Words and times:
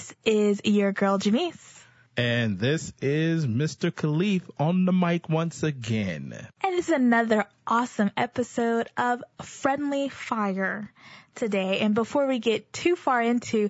This 0.00 0.14
is 0.24 0.60
your 0.64 0.92
girl, 0.92 1.18
Jamise. 1.18 1.84
And 2.16 2.58
this 2.58 2.90
is 3.02 3.46
Mr. 3.46 3.90
Khalif 3.90 4.40
on 4.58 4.86
the 4.86 4.94
mic 4.94 5.28
once 5.28 5.62
again. 5.62 6.34
And 6.64 6.74
this 6.74 6.88
is 6.88 6.94
another 6.94 7.44
awesome 7.66 8.10
episode 8.16 8.88
of 8.96 9.22
Friendly 9.42 10.08
Fire 10.08 10.90
today. 11.34 11.80
And 11.80 11.94
before 11.94 12.26
we 12.26 12.38
get 12.38 12.72
too 12.72 12.96
far 12.96 13.20
into 13.20 13.68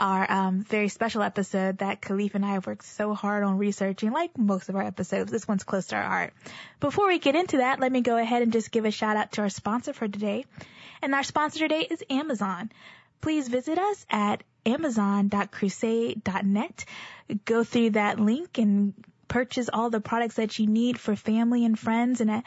our 0.00 0.28
um, 0.28 0.64
very 0.64 0.88
special 0.88 1.22
episode 1.22 1.78
that 1.78 2.02
Khalif 2.02 2.34
and 2.34 2.44
I 2.44 2.54
have 2.54 2.66
worked 2.66 2.84
so 2.84 3.14
hard 3.14 3.44
on 3.44 3.56
researching, 3.56 4.10
like 4.10 4.36
most 4.36 4.68
of 4.68 4.74
our 4.74 4.82
episodes. 4.82 5.30
This 5.30 5.46
one's 5.46 5.62
close 5.62 5.86
to 5.88 5.96
our 5.96 6.02
heart. 6.02 6.32
Before 6.80 7.06
we 7.06 7.20
get 7.20 7.36
into 7.36 7.58
that, 7.58 7.78
let 7.78 7.92
me 7.92 8.00
go 8.00 8.16
ahead 8.16 8.42
and 8.42 8.52
just 8.52 8.72
give 8.72 8.84
a 8.84 8.90
shout 8.90 9.16
out 9.16 9.30
to 9.32 9.42
our 9.42 9.48
sponsor 9.48 9.92
for 9.92 10.08
today. 10.08 10.44
And 11.02 11.14
our 11.14 11.22
sponsor 11.22 11.60
today 11.60 11.86
is 11.88 12.02
Amazon. 12.10 12.72
Please 13.20 13.46
visit 13.46 13.78
us 13.78 14.06
at 14.10 14.42
amazon.crusade.net. 14.68 16.84
Go 17.44 17.64
through 17.64 17.90
that 17.90 18.20
link 18.20 18.58
and 18.58 18.94
purchase 19.28 19.70
all 19.72 19.90
the 19.90 20.00
products 20.00 20.34
that 20.36 20.58
you 20.58 20.66
need 20.66 20.98
for 20.98 21.14
family 21.16 21.64
and 21.64 21.78
friends. 21.78 22.20
And 22.20 22.30
at 22.30 22.44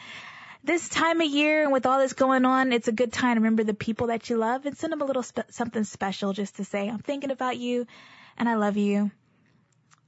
this 0.64 0.88
time 0.88 1.20
of 1.20 1.28
year 1.28 1.62
and 1.62 1.72
with 1.72 1.86
all 1.86 1.98
this 1.98 2.12
going 2.12 2.44
on, 2.44 2.72
it's 2.72 2.88
a 2.88 2.92
good 2.92 3.12
time 3.12 3.36
to 3.36 3.40
remember 3.40 3.64
the 3.64 3.74
people 3.74 4.08
that 4.08 4.28
you 4.30 4.36
love 4.36 4.66
and 4.66 4.76
send 4.76 4.92
them 4.92 5.02
a 5.02 5.04
little 5.04 5.22
spe- 5.22 5.50
something 5.50 5.84
special 5.84 6.32
just 6.32 6.56
to 6.56 6.64
say, 6.64 6.88
I'm 6.88 6.98
thinking 6.98 7.30
about 7.30 7.56
you 7.56 7.86
and 8.36 8.48
I 8.48 8.54
love 8.54 8.76
you. 8.76 9.12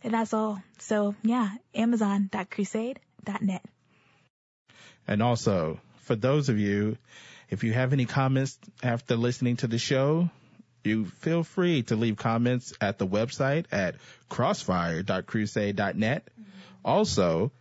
And 0.02 0.14
that's 0.14 0.34
all. 0.34 0.60
So 0.78 1.14
yeah, 1.22 1.50
amazon.crusade.net. 1.74 3.64
And 5.06 5.22
also, 5.22 5.80
for 6.02 6.16
those 6.16 6.48
of 6.48 6.58
you, 6.58 6.96
if 7.50 7.64
you 7.64 7.72
have 7.72 7.92
any 7.92 8.06
comments 8.06 8.58
after 8.82 9.16
listening 9.16 9.56
to 9.56 9.66
the 9.66 9.78
show, 9.78 10.30
you 10.86 11.06
feel 11.06 11.42
free 11.44 11.82
to 11.84 11.96
leave 11.96 12.16
comments 12.16 12.72
at 12.80 12.98
the 12.98 13.06
website 13.06 13.66
at 13.72 13.96
crossfire.crusade.net. 14.28 16.24
Mm-hmm. 16.24 16.50
Also, 16.84 17.52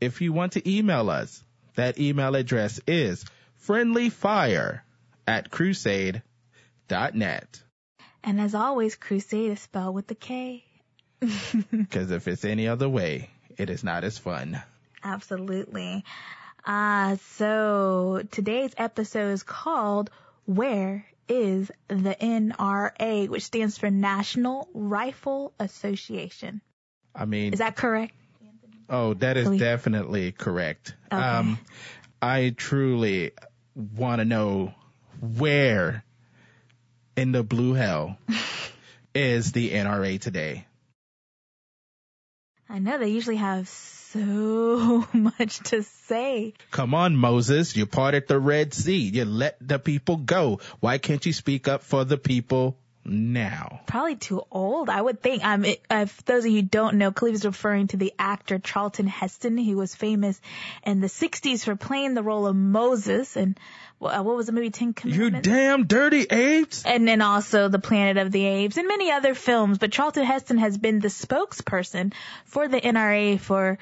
if 0.00 0.20
you 0.20 0.32
want 0.32 0.52
to 0.52 0.70
email 0.70 1.10
us, 1.10 1.42
that 1.74 1.98
email 1.98 2.34
address 2.34 2.80
is 2.86 3.24
friendlyfire 3.66 4.80
at 5.26 5.50
crusade.net. 5.50 6.22
And 8.22 8.40
as 8.40 8.54
always, 8.54 8.96
crusade 8.96 9.52
is 9.52 9.60
spelled 9.60 9.94
with 9.94 10.06
the 10.06 10.14
K. 10.14 10.64
Because 11.70 12.10
if 12.10 12.28
it's 12.28 12.44
any 12.44 12.68
other 12.68 12.88
way, 12.88 13.30
it 13.56 13.70
is 13.70 13.84
not 13.84 14.04
as 14.04 14.18
fun. 14.18 14.62
Absolutely. 15.02 16.04
Uh, 16.64 17.16
so 17.36 18.22
today's 18.30 18.72
episode 18.76 19.32
is 19.32 19.42
called 19.42 20.10
Where 20.46 21.06
is 21.30 21.70
the 21.86 22.16
NRA, 22.20 23.28
which 23.28 23.44
stands 23.44 23.78
for 23.78 23.90
National 23.90 24.68
Rifle 24.74 25.54
Association. 25.60 26.60
I 27.14 27.24
mean, 27.24 27.52
is 27.52 27.60
that 27.60 27.76
correct? 27.76 28.12
Oh, 28.88 29.14
that 29.14 29.36
is 29.36 29.48
definitely 29.58 30.32
correct. 30.32 30.96
Okay. 31.12 31.22
Um, 31.22 31.58
I 32.20 32.52
truly 32.56 33.30
want 33.76 34.18
to 34.18 34.24
know 34.24 34.74
where 35.20 36.04
in 37.16 37.30
the 37.30 37.44
blue 37.44 37.74
hell 37.74 38.18
is 39.14 39.52
the 39.52 39.70
NRA 39.70 40.20
today? 40.20 40.66
I 42.68 42.80
know 42.80 42.98
they 42.98 43.08
usually 43.08 43.36
have 43.36 43.68
so 44.12 45.06
much 45.12 45.60
to 45.70 45.82
say. 45.82 46.54
Come 46.70 46.94
on, 46.94 47.16
Moses. 47.16 47.76
You 47.76 47.86
parted 47.86 48.26
the 48.26 48.38
Red 48.38 48.74
Sea. 48.74 48.98
You 48.98 49.24
let 49.24 49.56
the 49.60 49.78
people 49.78 50.16
go. 50.16 50.60
Why 50.80 50.98
can't 50.98 51.24
you 51.24 51.32
speak 51.32 51.68
up 51.68 51.82
for 51.82 52.04
the 52.04 52.18
people 52.18 52.76
now? 53.04 53.80
Probably 53.86 54.16
too 54.16 54.42
old, 54.50 54.88
I 54.88 55.00
would 55.00 55.22
think. 55.22 55.44
Um, 55.44 55.64
it, 55.64 55.80
uh, 55.90 56.02
if 56.02 56.24
those 56.24 56.44
of 56.44 56.50
you 56.50 56.62
don't 56.62 56.96
know, 56.96 57.10
Khalif 57.10 57.32
is 57.32 57.44
referring 57.44 57.88
to 57.88 57.96
the 57.96 58.12
actor 58.18 58.58
Charlton 58.58 59.06
Heston, 59.06 59.58
who 59.58 59.76
was 59.76 59.94
famous 59.94 60.40
in 60.84 61.00
the 61.00 61.06
60s 61.06 61.64
for 61.64 61.76
playing 61.76 62.14
the 62.14 62.22
role 62.22 62.46
of 62.46 62.56
Moses 62.56 63.36
and 63.36 63.58
uh, 64.02 64.22
what 64.22 64.34
was 64.34 64.46
the 64.46 64.52
movie 64.52 64.70
Ten 64.70 64.94
Commandments? 64.94 65.46
You 65.46 65.54
damn 65.54 65.86
dirty 65.86 66.22
apes! 66.22 66.84
And 66.86 67.06
then 67.06 67.20
also 67.20 67.68
The 67.68 67.78
Planet 67.78 68.16
of 68.16 68.32
the 68.32 68.46
Apes 68.46 68.78
and 68.78 68.88
many 68.88 69.10
other 69.10 69.34
films. 69.34 69.76
But 69.76 69.92
Charlton 69.92 70.24
Heston 70.24 70.56
has 70.58 70.78
been 70.78 71.00
the 71.00 71.08
spokesperson 71.08 72.14
for 72.46 72.66
the 72.66 72.80
NRA 72.80 73.38
for 73.38 73.78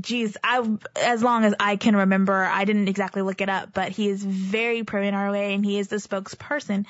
geez, 0.00 0.36
I, 0.42 0.66
as 0.96 1.22
long 1.22 1.44
as 1.44 1.54
I 1.60 1.76
can 1.76 1.96
remember, 1.96 2.42
I 2.44 2.64
didn't 2.64 2.88
exactly 2.88 3.22
look 3.22 3.40
it 3.40 3.48
up, 3.48 3.72
but 3.72 3.90
he 3.90 4.08
is 4.08 4.24
very 4.24 4.84
pro 4.84 5.02
NRA 5.02 5.54
and 5.54 5.64
he 5.64 5.78
is 5.78 5.88
the 5.88 5.96
spokesperson. 5.96 6.86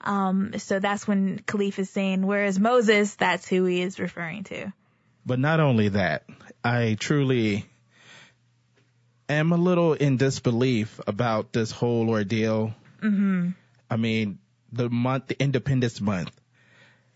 Um, 0.00 0.58
so 0.58 0.78
that's 0.78 1.06
when 1.06 1.40
Khalif 1.40 1.78
is 1.78 1.90
saying, 1.90 2.26
whereas 2.26 2.58
Moses, 2.58 3.14
that's 3.14 3.48
who 3.48 3.64
he 3.64 3.82
is 3.82 3.98
referring 3.98 4.44
to. 4.44 4.72
But 5.24 5.38
not 5.38 5.60
only 5.60 5.88
that, 5.90 6.24
I 6.64 6.96
truly 6.98 7.66
am 9.28 9.52
a 9.52 9.56
little 9.56 9.94
in 9.94 10.16
disbelief 10.16 11.00
about 11.06 11.52
this 11.52 11.70
whole 11.70 12.08
ordeal. 12.10 12.74
Mm-hmm. 13.02 13.50
I 13.90 13.96
mean, 13.96 14.38
the 14.72 14.88
month, 14.88 15.28
the 15.28 15.40
Independence 15.40 16.00
Month. 16.00 16.32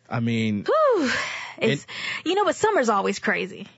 I 0.09 0.21
mean, 0.21 0.65
Whew. 0.65 1.11
it's, 1.59 1.85
it, 1.85 1.89
you 2.25 2.35
know, 2.35 2.45
but 2.45 2.57
summer's 2.57 2.89
always 2.89 3.21
crazy. 3.21 3.69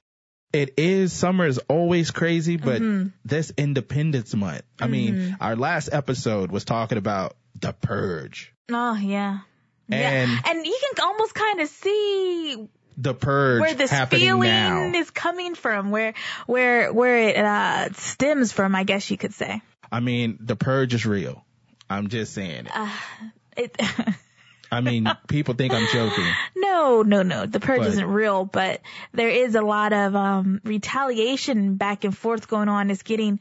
It 0.53 0.75
is. 0.77 1.13
Summer 1.13 1.47
is 1.47 1.59
always 1.69 2.11
crazy, 2.11 2.57
but 2.57 2.83
mm-hmm. 2.83 3.09
this 3.25 3.53
Independence 3.57 4.35
Month. 4.35 4.63
I 4.79 4.85
mm-hmm. 4.85 4.93
mean, 4.93 5.37
our 5.41 5.57
last 5.57 5.89
episode 5.93 6.53
was 6.53 6.65
talking 6.65 6.99
about 6.99 7.37
the 7.59 7.73
purge. 7.73 8.53
Oh, 8.71 8.95
yeah. 8.95 9.41
And, 9.89 10.31
yeah. 10.31 10.41
and 10.47 10.67
you 10.67 10.81
can 10.81 11.05
almost 11.05 11.35
kind 11.35 11.61
of 11.61 11.69
see 11.69 12.69
the 12.97 13.15
purge 13.15 13.61
where 13.61 13.75
this 13.75 13.93
feeling 14.11 14.49
now. 14.49 14.93
is 14.95 15.11
coming 15.11 15.55
from, 15.55 15.91
where 15.91 16.15
where 16.47 16.93
where 16.93 17.29
it 17.29 17.37
uh, 17.37 17.93
stems 17.95 18.53
from, 18.53 18.75
I 18.75 18.85
guess 18.85 19.11
you 19.11 19.17
could 19.17 19.35
say. 19.35 19.63
I 19.91 20.01
mean, 20.01 20.39
the 20.41 20.57
purge 20.57 20.95
is 20.95 21.05
real. 21.05 21.45
I'm 21.89 22.09
just 22.09 22.35
saying 22.35 22.67
it. 22.67 22.73
Uh, 22.75 22.91
it 23.57 23.77
I 24.73 24.81
mean, 24.81 25.07
people 25.29 25.55
think 25.55 25.73
I'm 25.73 25.87
joking. 25.93 26.25
No, 26.57 27.03
no, 27.03 27.23
no. 27.23 27.45
The 27.45 27.61
purge 27.61 27.81
but, 27.81 27.89
isn't 27.89 28.07
real, 28.07 28.45
but 28.45 28.81
there 29.13 29.29
is 29.29 29.55
a 29.55 29.61
lot 29.61 29.93
of 29.93 30.15
um 30.17 30.61
retaliation 30.65 31.75
back 31.75 32.05
and 32.05 32.17
forth 32.17 32.49
going 32.49 32.69
on. 32.69 32.91
It's 32.91 33.03
getting 33.03 33.41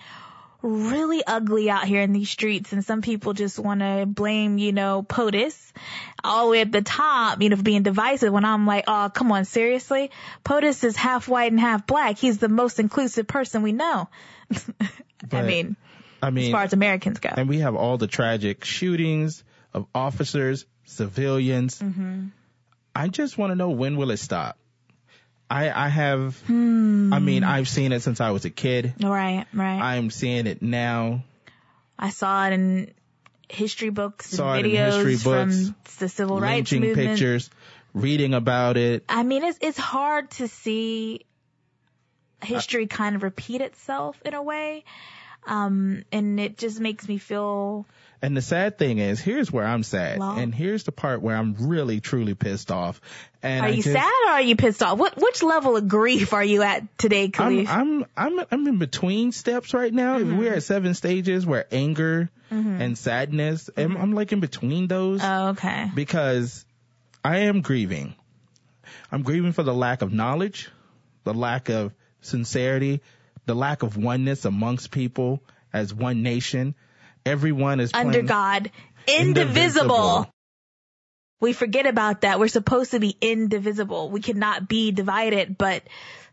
really 0.61 1.23
ugly 1.25 1.69
out 1.69 1.85
here 1.85 2.01
in 2.01 2.13
these 2.13 2.29
streets 2.29 2.71
and 2.71 2.83
some 2.83 3.01
people 3.01 3.33
just 3.33 3.57
want 3.57 3.79
to 3.79 4.05
blame, 4.05 4.57
you 4.57 4.71
know, 4.73 5.03
POTUS 5.03 5.71
all 6.23 6.45
the 6.45 6.51
way 6.51 6.61
at 6.61 6.71
the 6.71 6.81
top, 6.81 7.41
you 7.41 7.49
know, 7.49 7.55
for 7.55 7.63
being 7.63 7.83
divisive 7.83 8.31
when 8.31 8.45
I'm 8.45 8.67
like, 8.67 8.83
oh, 8.87 9.09
come 9.13 9.31
on, 9.31 9.45
seriously? 9.45 10.11
POTUS 10.43 10.83
is 10.83 10.95
half 10.95 11.27
white 11.27 11.51
and 11.51 11.59
half 11.59 11.87
black. 11.87 12.17
He's 12.17 12.37
the 12.37 12.49
most 12.49 12.79
inclusive 12.79 13.27
person 13.27 13.63
we 13.63 13.71
know. 13.71 14.09
I 15.31 15.41
mean, 15.41 15.77
I 16.21 16.29
mean, 16.29 16.45
as 16.45 16.51
far 16.51 16.63
as 16.63 16.73
Americans 16.73 17.19
go. 17.19 17.29
And 17.35 17.49
we 17.49 17.59
have 17.59 17.75
all 17.75 17.97
the 17.97 18.07
tragic 18.07 18.65
shootings 18.65 19.43
of 19.73 19.87
officers, 19.95 20.65
civilians. 20.91 21.79
Mm-hmm. 21.79 22.27
I 22.95 23.07
just 23.07 23.37
want 23.37 23.51
to 23.51 23.55
know 23.55 23.69
when 23.69 23.97
will 23.97 24.11
it 24.11 24.17
stop? 24.17 24.57
I, 25.49 25.69
I 25.69 25.89
have, 25.89 26.39
hmm. 26.41 27.13
I 27.13 27.19
mean, 27.19 27.43
I've 27.43 27.67
seen 27.67 27.91
it 27.91 28.01
since 28.01 28.21
I 28.21 28.31
was 28.31 28.45
a 28.45 28.49
kid. 28.49 28.93
Right, 29.01 29.45
right. 29.53 29.81
I'm 29.81 30.09
seeing 30.09 30.47
it 30.47 30.61
now. 30.61 31.23
I 31.99 32.09
saw 32.09 32.47
it 32.47 32.53
in 32.53 32.93
history 33.49 33.89
books 33.89 34.29
saw 34.29 34.53
and 34.53 34.65
videos 34.65 35.03
history 35.05 35.31
books, 35.31 35.67
from 35.67 35.75
the 35.99 36.09
civil 36.09 36.39
rights 36.39 36.71
movement. 36.71 36.95
pictures, 36.95 37.49
reading 37.93 38.33
about 38.33 38.77
it. 38.77 39.03
I 39.09 39.23
mean, 39.23 39.43
it's, 39.43 39.59
it's 39.61 39.77
hard 39.77 40.31
to 40.31 40.47
see 40.47 41.25
history 42.41 42.87
kind 42.87 43.17
of 43.17 43.23
repeat 43.23 43.59
itself 43.59 44.21
in 44.25 44.33
a 44.33 44.41
way. 44.41 44.85
Um, 45.45 46.03
and 46.11 46.39
it 46.39 46.57
just 46.57 46.79
makes 46.79 47.07
me 47.07 47.17
feel 47.17 47.85
and 48.21 48.37
the 48.37 48.41
sad 48.41 48.77
thing 48.77 48.99
is, 48.99 49.19
here's 49.19 49.51
where 49.51 49.65
I'm 49.65 49.81
sad. 49.83 50.19
And 50.19 50.53
here's 50.53 50.83
the 50.83 50.91
part 50.91 51.21
where 51.21 51.35
I'm 51.35 51.55
really 51.59 51.99
truly 51.99 52.35
pissed 52.35 52.71
off. 52.71 53.01
And 53.41 53.65
are 53.65 53.69
I 53.69 53.71
you 53.71 53.81
just, 53.81 53.95
sad 53.95 54.11
or 54.27 54.31
are 54.31 54.41
you 54.41 54.55
pissed 54.55 54.83
off? 54.83 54.97
What 54.99 55.17
which 55.17 55.41
level 55.41 55.75
of 55.75 55.87
grief 55.87 56.31
are 56.33 56.43
you 56.43 56.61
at 56.61 56.97
today, 56.99 57.29
Khalif? 57.29 57.67
I'm 57.67 58.05
I'm 58.15 58.39
I'm, 58.39 58.45
I'm 58.51 58.67
in 58.67 58.77
between 58.77 59.31
steps 59.31 59.73
right 59.73 59.91
now. 59.91 60.19
Mm-hmm. 60.19 60.37
We're 60.37 60.53
at 60.53 60.63
seven 60.63 60.93
stages 60.93 61.45
where 61.45 61.65
anger 61.71 62.29
mm-hmm. 62.51 62.81
and 62.81 62.97
sadness. 62.97 63.69
Mm-hmm. 63.75 63.97
I'm, 63.97 64.01
I'm 64.01 64.13
like 64.13 64.31
in 64.31 64.39
between 64.39 64.87
those. 64.87 65.21
Oh, 65.23 65.49
okay. 65.49 65.89
Because 65.95 66.63
I 67.25 67.39
am 67.39 67.61
grieving. 67.61 68.13
I'm 69.11 69.23
grieving 69.23 69.51
for 69.51 69.63
the 69.63 69.73
lack 69.73 70.03
of 70.03 70.13
knowledge, 70.13 70.69
the 71.23 71.33
lack 71.33 71.69
of 71.69 71.93
sincerity, 72.21 73.01
the 73.45 73.55
lack 73.55 73.81
of 73.81 73.97
oneness 73.97 74.45
amongst 74.45 74.91
people 74.91 75.41
as 75.73 75.93
one 75.93 76.21
nation 76.21 76.75
everyone 77.25 77.79
is 77.79 77.91
under 77.93 78.21
God, 78.21 78.71
indivisible. 79.07 79.95
indivisible. 79.95 80.33
We 81.39 81.53
forget 81.53 81.87
about 81.87 82.21
that. 82.21 82.39
We're 82.39 82.47
supposed 82.47 82.91
to 82.91 82.99
be 82.99 83.17
indivisible. 83.19 84.09
We 84.11 84.21
cannot 84.21 84.67
be 84.67 84.91
divided, 84.91 85.57
but 85.57 85.83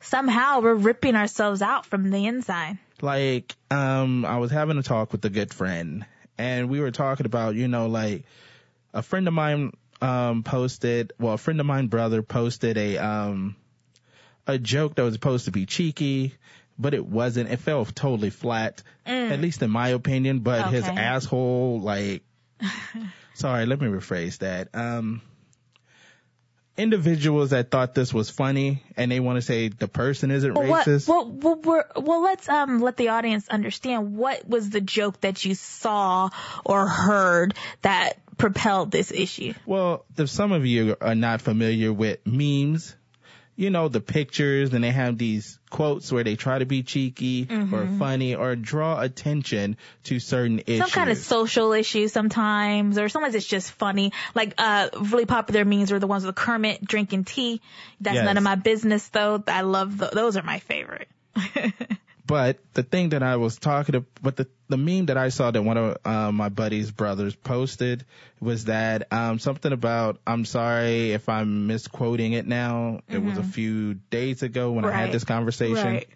somehow 0.00 0.60
we're 0.60 0.74
ripping 0.74 1.16
ourselves 1.16 1.62
out 1.62 1.86
from 1.86 2.10
the 2.10 2.26
inside. 2.26 2.78
Like, 3.00 3.54
um, 3.70 4.26
I 4.26 4.38
was 4.38 4.50
having 4.50 4.76
a 4.76 4.82
talk 4.82 5.12
with 5.12 5.24
a 5.24 5.30
good 5.30 5.52
friend 5.52 6.04
and 6.36 6.68
we 6.68 6.80
were 6.80 6.90
talking 6.90 7.26
about, 7.26 7.54
you 7.54 7.68
know, 7.68 7.86
like, 7.86 8.24
a 8.92 9.02
friend 9.02 9.26
of 9.28 9.34
mine 9.34 9.72
um, 10.00 10.42
posted, 10.42 11.12
well, 11.18 11.34
a 11.34 11.38
friend 11.38 11.60
of 11.60 11.66
mine 11.66 11.88
brother 11.88 12.22
posted 12.22 12.76
a 12.76 12.98
um, 12.98 13.56
a 14.46 14.58
joke 14.58 14.94
that 14.94 15.02
was 15.02 15.14
supposed 15.14 15.44
to 15.44 15.50
be 15.50 15.66
cheeky, 15.66 16.34
but 16.78 16.94
it 16.94 17.04
wasn't. 17.04 17.50
It 17.50 17.58
fell 17.58 17.84
totally 17.84 18.30
flat, 18.30 18.82
mm. 19.06 19.30
at 19.30 19.40
least 19.40 19.62
in 19.62 19.70
my 19.70 19.88
opinion. 19.88 20.40
But 20.40 20.66
okay. 20.66 20.76
his 20.76 20.84
asshole, 20.84 21.80
like, 21.80 22.22
sorry, 23.34 23.66
let 23.66 23.80
me 23.80 23.88
rephrase 23.88 24.38
that. 24.38 24.68
Um, 24.74 25.22
individuals 26.78 27.50
that 27.50 27.70
thought 27.70 27.92
this 27.94 28.14
was 28.14 28.30
funny 28.30 28.82
and 28.96 29.10
they 29.10 29.18
want 29.18 29.36
to 29.36 29.42
say 29.42 29.68
the 29.68 29.88
person 29.88 30.30
isn't 30.30 30.54
well, 30.54 30.84
racist. 30.84 31.08
Well, 31.08 31.28
well, 31.28 31.84
well, 31.96 32.22
let's 32.22 32.48
um 32.48 32.78
let 32.80 32.96
the 32.96 33.08
audience 33.08 33.48
understand 33.48 34.16
what 34.16 34.48
was 34.48 34.70
the 34.70 34.80
joke 34.80 35.20
that 35.22 35.44
you 35.44 35.54
saw 35.54 36.30
or 36.64 36.86
heard 36.86 37.54
that 37.82 38.20
propelled 38.38 38.92
this 38.92 39.10
issue. 39.10 39.52
Well, 39.66 40.04
if 40.16 40.30
some 40.30 40.52
of 40.52 40.64
you 40.64 40.96
are 41.00 41.16
not 41.16 41.42
familiar 41.42 41.92
with 41.92 42.24
memes, 42.24 42.94
you 43.58 43.70
know, 43.70 43.88
the 43.88 44.00
pictures 44.00 44.72
and 44.72 44.84
they 44.84 44.92
have 44.92 45.18
these 45.18 45.58
quotes 45.68 46.12
where 46.12 46.22
they 46.22 46.36
try 46.36 46.60
to 46.60 46.64
be 46.64 46.84
cheeky 46.84 47.44
mm-hmm. 47.44 47.74
or 47.74 47.88
funny 47.98 48.36
or 48.36 48.54
draw 48.54 49.00
attention 49.00 49.76
to 50.04 50.20
certain 50.20 50.60
issues. 50.60 50.78
Some 50.78 50.90
kind 50.90 51.10
of 51.10 51.18
social 51.18 51.72
issue 51.72 52.06
sometimes 52.06 52.98
or 52.98 53.08
sometimes 53.08 53.34
it's 53.34 53.44
just 53.44 53.72
funny. 53.72 54.12
Like, 54.32 54.54
uh, 54.58 54.90
really 55.00 55.26
popular 55.26 55.64
memes 55.64 55.90
are 55.90 55.98
the 55.98 56.06
ones 56.06 56.24
with 56.24 56.36
Kermit 56.36 56.84
drinking 56.84 57.24
tea. 57.24 57.60
That's 58.00 58.14
yes. 58.14 58.24
none 58.24 58.36
of 58.36 58.44
my 58.44 58.54
business 58.54 59.08
though. 59.08 59.42
I 59.48 59.62
love 59.62 59.98
the, 59.98 60.06
those 60.06 60.36
are 60.36 60.44
my 60.44 60.60
favorite. 60.60 61.08
But 62.28 62.58
the 62.74 62.82
thing 62.82 63.08
that 63.08 63.22
I 63.22 63.36
was 63.36 63.56
talking 63.56 63.94
to, 63.94 64.04
but 64.20 64.36
the, 64.36 64.46
the 64.68 64.76
meme 64.76 65.06
that 65.06 65.16
I 65.16 65.30
saw 65.30 65.50
that 65.50 65.62
one 65.62 65.78
of 65.78 65.96
uh, 66.04 66.30
my 66.30 66.50
buddy's 66.50 66.90
brothers 66.90 67.34
posted 67.34 68.04
was 68.38 68.66
that 68.66 69.10
um, 69.10 69.38
something 69.38 69.72
about, 69.72 70.20
I'm 70.26 70.44
sorry 70.44 71.12
if 71.12 71.30
I'm 71.30 71.66
misquoting 71.66 72.34
it 72.34 72.46
now. 72.46 73.00
Mm-hmm. 73.08 73.14
It 73.14 73.24
was 73.24 73.38
a 73.38 73.40
mm-hmm. 73.40 73.50
few 73.50 73.94
days 73.94 74.42
ago 74.42 74.72
when 74.72 74.84
right. 74.84 74.92
I 74.92 74.98
had 74.98 75.10
this 75.10 75.24
conversation. 75.24 75.86
Right. 75.86 76.08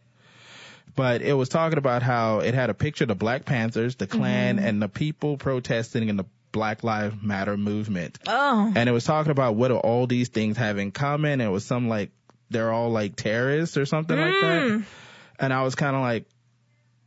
But 0.94 1.22
it 1.22 1.32
was 1.32 1.48
talking 1.48 1.78
about 1.78 2.02
how 2.02 2.40
it 2.40 2.52
had 2.52 2.68
a 2.68 2.74
picture 2.74 3.04
of 3.04 3.08
the 3.08 3.14
Black 3.14 3.46
Panthers, 3.46 3.96
the 3.96 4.06
Klan, 4.06 4.58
mm-hmm. 4.58 4.66
and 4.66 4.82
the 4.82 4.90
people 4.90 5.38
protesting 5.38 6.10
in 6.10 6.18
the 6.18 6.26
Black 6.52 6.84
Lives 6.84 7.16
Matter 7.22 7.56
movement. 7.56 8.18
Oh. 8.26 8.70
And 8.76 8.86
it 8.86 8.92
was 8.92 9.04
talking 9.04 9.32
about 9.32 9.54
what 9.54 9.68
do 9.68 9.76
all 9.76 10.06
these 10.06 10.28
things 10.28 10.58
have 10.58 10.76
in 10.76 10.92
common. 10.92 11.40
And 11.40 11.42
it 11.42 11.48
was 11.48 11.64
some 11.64 11.88
like, 11.88 12.10
they're 12.50 12.70
all 12.70 12.90
like 12.90 13.16
terrorists 13.16 13.78
or 13.78 13.86
something 13.86 14.14
mm. 14.14 14.20
like 14.20 14.40
that. 14.42 14.86
And 15.38 15.52
I 15.52 15.62
was 15.62 15.74
kind 15.74 15.96
of 15.96 16.02
like, 16.02 16.26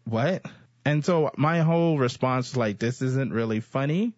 what? 0.05 0.43
And 0.83 1.03
so 1.03 1.31
my 1.37 1.61
whole 1.61 1.97
response 1.97 2.51
was 2.51 2.57
like, 2.57 2.79
this 2.79 3.01
isn't 3.01 3.33
really 3.33 3.59
funny. 3.59 4.13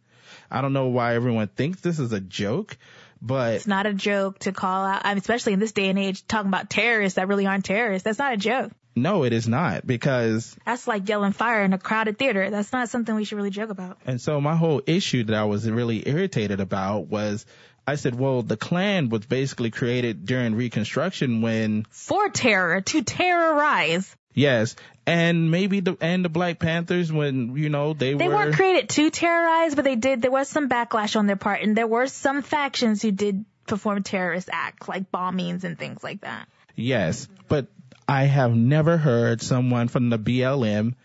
I 0.51 0.61
don't 0.61 0.73
know 0.73 0.87
why 0.87 1.15
everyone 1.15 1.47
thinks 1.47 1.81
this 1.81 1.99
is 1.99 2.11
a 2.11 2.19
joke, 2.19 2.77
but 3.21 3.53
it's 3.55 3.67
not 3.67 3.85
a 3.85 3.93
joke 3.93 4.39
to 4.39 4.51
call 4.51 4.85
out. 4.85 5.01
I 5.05 5.09
mean, 5.09 5.19
especially 5.19 5.53
in 5.53 5.59
this 5.59 5.71
day 5.71 5.89
and 5.89 5.97
age, 5.97 6.27
talking 6.27 6.49
about 6.49 6.69
terrorists 6.69 7.15
that 7.15 7.27
really 7.27 7.45
aren't 7.45 7.65
terrorists. 7.65 8.03
That's 8.03 8.19
not 8.19 8.33
a 8.33 8.37
joke. 8.37 8.71
No, 8.95 9.23
it 9.23 9.31
is 9.31 9.47
not 9.47 9.85
because 9.85 10.57
that's 10.65 10.87
like 10.87 11.07
yelling 11.07 11.31
fire 11.31 11.63
in 11.63 11.73
a 11.73 11.77
crowded 11.77 12.17
theater. 12.17 12.49
That's 12.49 12.73
not 12.73 12.89
something 12.89 13.13
we 13.15 13.25
should 13.25 13.35
really 13.35 13.51
joke 13.51 13.69
about. 13.69 13.99
And 14.05 14.19
so 14.19 14.41
my 14.41 14.55
whole 14.55 14.81
issue 14.87 15.23
that 15.25 15.35
I 15.35 15.43
was 15.43 15.69
really 15.69 16.07
irritated 16.07 16.59
about 16.59 17.07
was 17.07 17.45
I 17.87 17.95
said, 17.95 18.15
well, 18.15 18.41
the 18.41 18.57
Klan 18.57 19.07
was 19.07 19.25
basically 19.25 19.71
created 19.71 20.25
during 20.25 20.55
Reconstruction 20.55 21.41
when 21.41 21.85
for 21.89 22.27
terror 22.27 22.81
to 22.81 23.01
terrorize. 23.01 24.13
Yes, 24.33 24.75
and 25.07 25.49
maybe 25.49 25.79
the 25.79 25.97
and 26.01 26.23
the 26.23 26.29
Black 26.29 26.59
Panthers 26.59 27.11
when 27.11 27.55
you 27.55 27.69
know 27.69 27.93
they, 27.93 28.09
they 28.09 28.13
were 28.13 28.19
they 28.19 28.27
weren't 28.27 28.55
created 28.55 28.89
to 28.89 29.09
terrorize, 29.09 29.73
but 29.73 29.85
they 29.85 29.95
did. 29.95 30.21
There 30.21 30.29
was 30.29 30.49
some 30.49 30.67
backlash 30.67 31.15
on 31.15 31.27
their 31.27 31.37
part, 31.37 31.61
and 31.61 31.77
there 31.77 31.87
were 31.87 32.07
some 32.07 32.41
factions 32.41 33.01
who 33.01 33.11
did 33.11 33.45
perform 33.65 34.03
terrorist 34.03 34.49
acts 34.51 34.87
like 34.87 35.09
bombings 35.09 35.63
and 35.63 35.79
things 35.79 36.03
like 36.03 36.21
that. 36.21 36.47
Yes, 36.75 37.27
but 37.47 37.67
I 38.07 38.23
have 38.25 38.53
never 38.53 38.97
heard 38.97 39.41
someone 39.41 39.87
from 39.87 40.09
the 40.09 40.19
BLM 40.19 40.95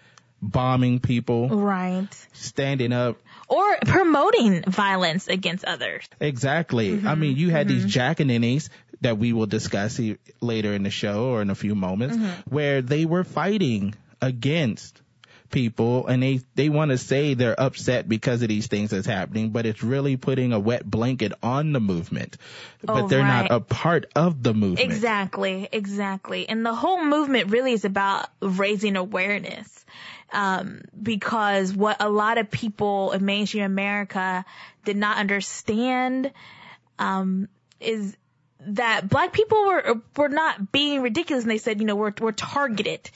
bombing 0.42 0.98
people. 0.98 1.48
Right. 1.48 2.08
Standing 2.32 2.92
up 2.92 3.16
or 3.52 3.76
promoting 3.84 4.62
violence 4.62 5.28
against 5.28 5.64
others. 5.64 6.08
Exactly. 6.20 6.92
Mm-hmm. 6.92 7.06
I 7.06 7.14
mean, 7.14 7.36
you 7.36 7.50
had 7.50 7.68
mm-hmm. 7.68 7.82
these 7.82 7.94
jackaninnies 7.94 8.70
that 9.02 9.18
we 9.18 9.32
will 9.32 9.46
discuss 9.46 10.00
later 10.40 10.72
in 10.72 10.84
the 10.84 10.90
show 10.90 11.26
or 11.26 11.42
in 11.42 11.50
a 11.50 11.54
few 11.54 11.74
moments 11.74 12.16
mm-hmm. 12.16 12.54
where 12.54 12.80
they 12.80 13.04
were 13.04 13.24
fighting 13.24 13.94
against 14.22 15.02
people 15.50 16.06
and 16.06 16.22
they 16.22 16.40
they 16.54 16.70
want 16.70 16.90
to 16.92 16.96
say 16.96 17.34
they're 17.34 17.60
upset 17.60 18.08
because 18.08 18.40
of 18.40 18.48
these 18.48 18.68
things 18.68 18.88
that's 18.88 19.06
happening 19.06 19.50
but 19.50 19.66
it's 19.66 19.82
really 19.82 20.16
putting 20.16 20.54
a 20.54 20.58
wet 20.58 20.82
blanket 20.90 21.32
on 21.42 21.72
the 21.72 21.80
movement 21.80 22.38
oh, 22.88 22.94
but 22.94 23.08
they're 23.08 23.20
right. 23.20 23.50
not 23.50 23.52
a 23.52 23.60
part 23.60 24.06
of 24.16 24.42
the 24.42 24.54
movement 24.54 24.80
exactly 24.80 25.68
exactly 25.70 26.48
and 26.48 26.64
the 26.64 26.74
whole 26.74 27.04
movement 27.04 27.50
really 27.50 27.72
is 27.72 27.84
about 27.84 28.28
raising 28.40 28.96
awareness 28.96 29.84
um, 30.32 30.82
because 31.00 31.72
what 31.74 31.98
a 32.00 32.08
lot 32.08 32.38
of 32.38 32.50
people 32.50 33.12
in 33.12 33.24
mainstream 33.24 33.64
America 33.64 34.44
did 34.84 34.96
not 34.96 35.18
understand 35.18 36.32
um, 36.98 37.48
is 37.80 38.16
that 38.60 39.08
black 39.08 39.32
people 39.32 39.64
were 39.66 40.00
were 40.16 40.28
not 40.28 40.72
being 40.72 41.02
ridiculous. 41.02 41.44
And 41.44 41.50
they 41.50 41.58
said 41.58 41.80
you 41.80 41.86
know 41.86 41.96
we're 41.96 42.12
we're 42.20 42.32
targeted 42.32 43.10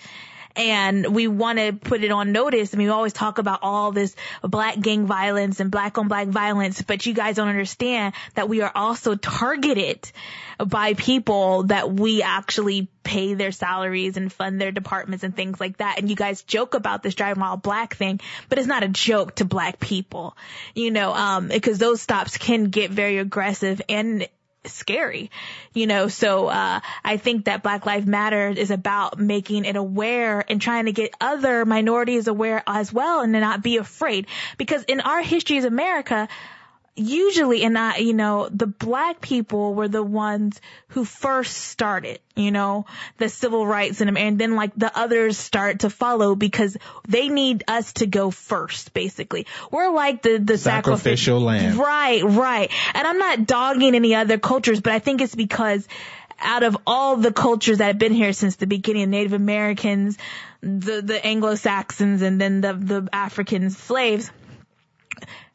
and 0.56 1.14
we 1.14 1.28
want 1.28 1.58
to 1.58 1.72
put 1.72 2.02
it 2.02 2.10
on 2.10 2.32
notice. 2.32 2.74
I 2.74 2.78
mean, 2.78 2.88
we 2.88 2.92
always 2.92 3.12
talk 3.12 3.38
about 3.38 3.60
all 3.62 3.92
this 3.92 4.16
black 4.42 4.80
gang 4.80 5.06
violence 5.06 5.60
and 5.60 5.70
black 5.70 5.98
on 5.98 6.08
black 6.08 6.28
violence, 6.28 6.82
but 6.82 7.04
you 7.06 7.14
guys 7.14 7.36
don't 7.36 7.48
understand 7.48 8.14
that 8.34 8.48
we 8.48 8.62
are 8.62 8.72
also 8.74 9.14
targeted 9.14 10.10
by 10.58 10.94
people 10.94 11.64
that 11.64 11.92
we 11.92 12.22
actually 12.22 12.88
pay 13.02 13.34
their 13.34 13.52
salaries 13.52 14.16
and 14.16 14.32
fund 14.32 14.60
their 14.60 14.72
departments 14.72 15.22
and 15.22 15.36
things 15.36 15.60
like 15.60 15.76
that. 15.76 15.98
And 15.98 16.08
you 16.08 16.16
guys 16.16 16.42
joke 16.42 16.74
about 16.74 17.02
this 17.02 17.14
driving 17.14 17.40
while 17.40 17.56
black 17.56 17.94
thing, 17.94 18.20
but 18.48 18.58
it's 18.58 18.66
not 18.66 18.82
a 18.82 18.88
joke 18.88 19.36
to 19.36 19.44
black 19.44 19.78
people, 19.78 20.36
you 20.74 20.90
know, 20.90 21.12
um, 21.12 21.48
because 21.48 21.78
those 21.78 22.00
stops 22.00 22.36
can 22.36 22.64
get 22.64 22.90
very 22.90 23.18
aggressive 23.18 23.80
and 23.88 24.26
scary, 24.72 25.30
you 25.72 25.86
know, 25.86 26.08
so, 26.08 26.48
uh, 26.48 26.80
I 27.04 27.16
think 27.16 27.46
that 27.46 27.62
Black 27.62 27.86
Lives 27.86 28.06
Matter 28.06 28.48
is 28.48 28.70
about 28.70 29.18
making 29.18 29.64
it 29.64 29.76
aware 29.76 30.44
and 30.48 30.60
trying 30.60 30.86
to 30.86 30.92
get 30.92 31.14
other 31.20 31.64
minorities 31.64 32.28
aware 32.28 32.62
as 32.66 32.92
well 32.92 33.20
and 33.20 33.32
to 33.34 33.40
not 33.40 33.62
be 33.62 33.76
afraid. 33.76 34.26
Because 34.56 34.84
in 34.84 35.00
our 35.00 35.22
history 35.22 35.58
as 35.58 35.64
America, 35.64 36.28
usually, 36.96 37.62
and 37.62 37.78
I, 37.78 37.98
you 37.98 38.14
know, 38.14 38.48
the 38.50 38.66
black 38.66 39.20
people 39.20 39.74
were 39.74 39.88
the 39.88 40.02
ones 40.02 40.60
who 40.88 41.04
first 41.04 41.56
started, 41.56 42.18
you 42.34 42.50
know, 42.50 42.86
the 43.18 43.28
civil 43.28 43.66
rights 43.66 44.00
and, 44.00 44.16
and 44.16 44.38
then 44.38 44.56
like 44.56 44.74
the 44.74 44.96
others 44.98 45.36
start 45.36 45.80
to 45.80 45.90
follow 45.90 46.34
because 46.34 46.76
they 47.06 47.28
need 47.28 47.64
us 47.68 47.92
to 47.94 48.06
go 48.06 48.30
first, 48.30 48.94
basically. 48.94 49.46
We're 49.70 49.90
like 49.90 50.22
the, 50.22 50.38
the 50.38 50.58
sacrificial 50.58 51.40
lamb. 51.40 51.78
Right, 51.78 52.22
right. 52.24 52.70
And 52.94 53.06
I'm 53.06 53.18
not 53.18 53.46
dogging 53.46 53.94
any 53.94 54.14
other 54.14 54.38
cultures, 54.38 54.80
but 54.80 54.92
I 54.92 54.98
think 54.98 55.20
it's 55.20 55.34
because 55.34 55.86
out 56.38 56.62
of 56.62 56.76
all 56.86 57.16
the 57.16 57.32
cultures 57.32 57.78
that 57.78 57.86
have 57.86 57.98
been 57.98 58.12
here 58.12 58.32
since 58.32 58.56
the 58.56 58.66
beginning, 58.66 59.10
Native 59.10 59.32
Americans, 59.32 60.18
the, 60.60 61.02
the 61.02 61.24
Anglo-Saxons, 61.24 62.22
and 62.22 62.40
then 62.40 62.60
the, 62.60 62.72
the 62.74 63.08
African 63.12 63.70
slaves, 63.70 64.30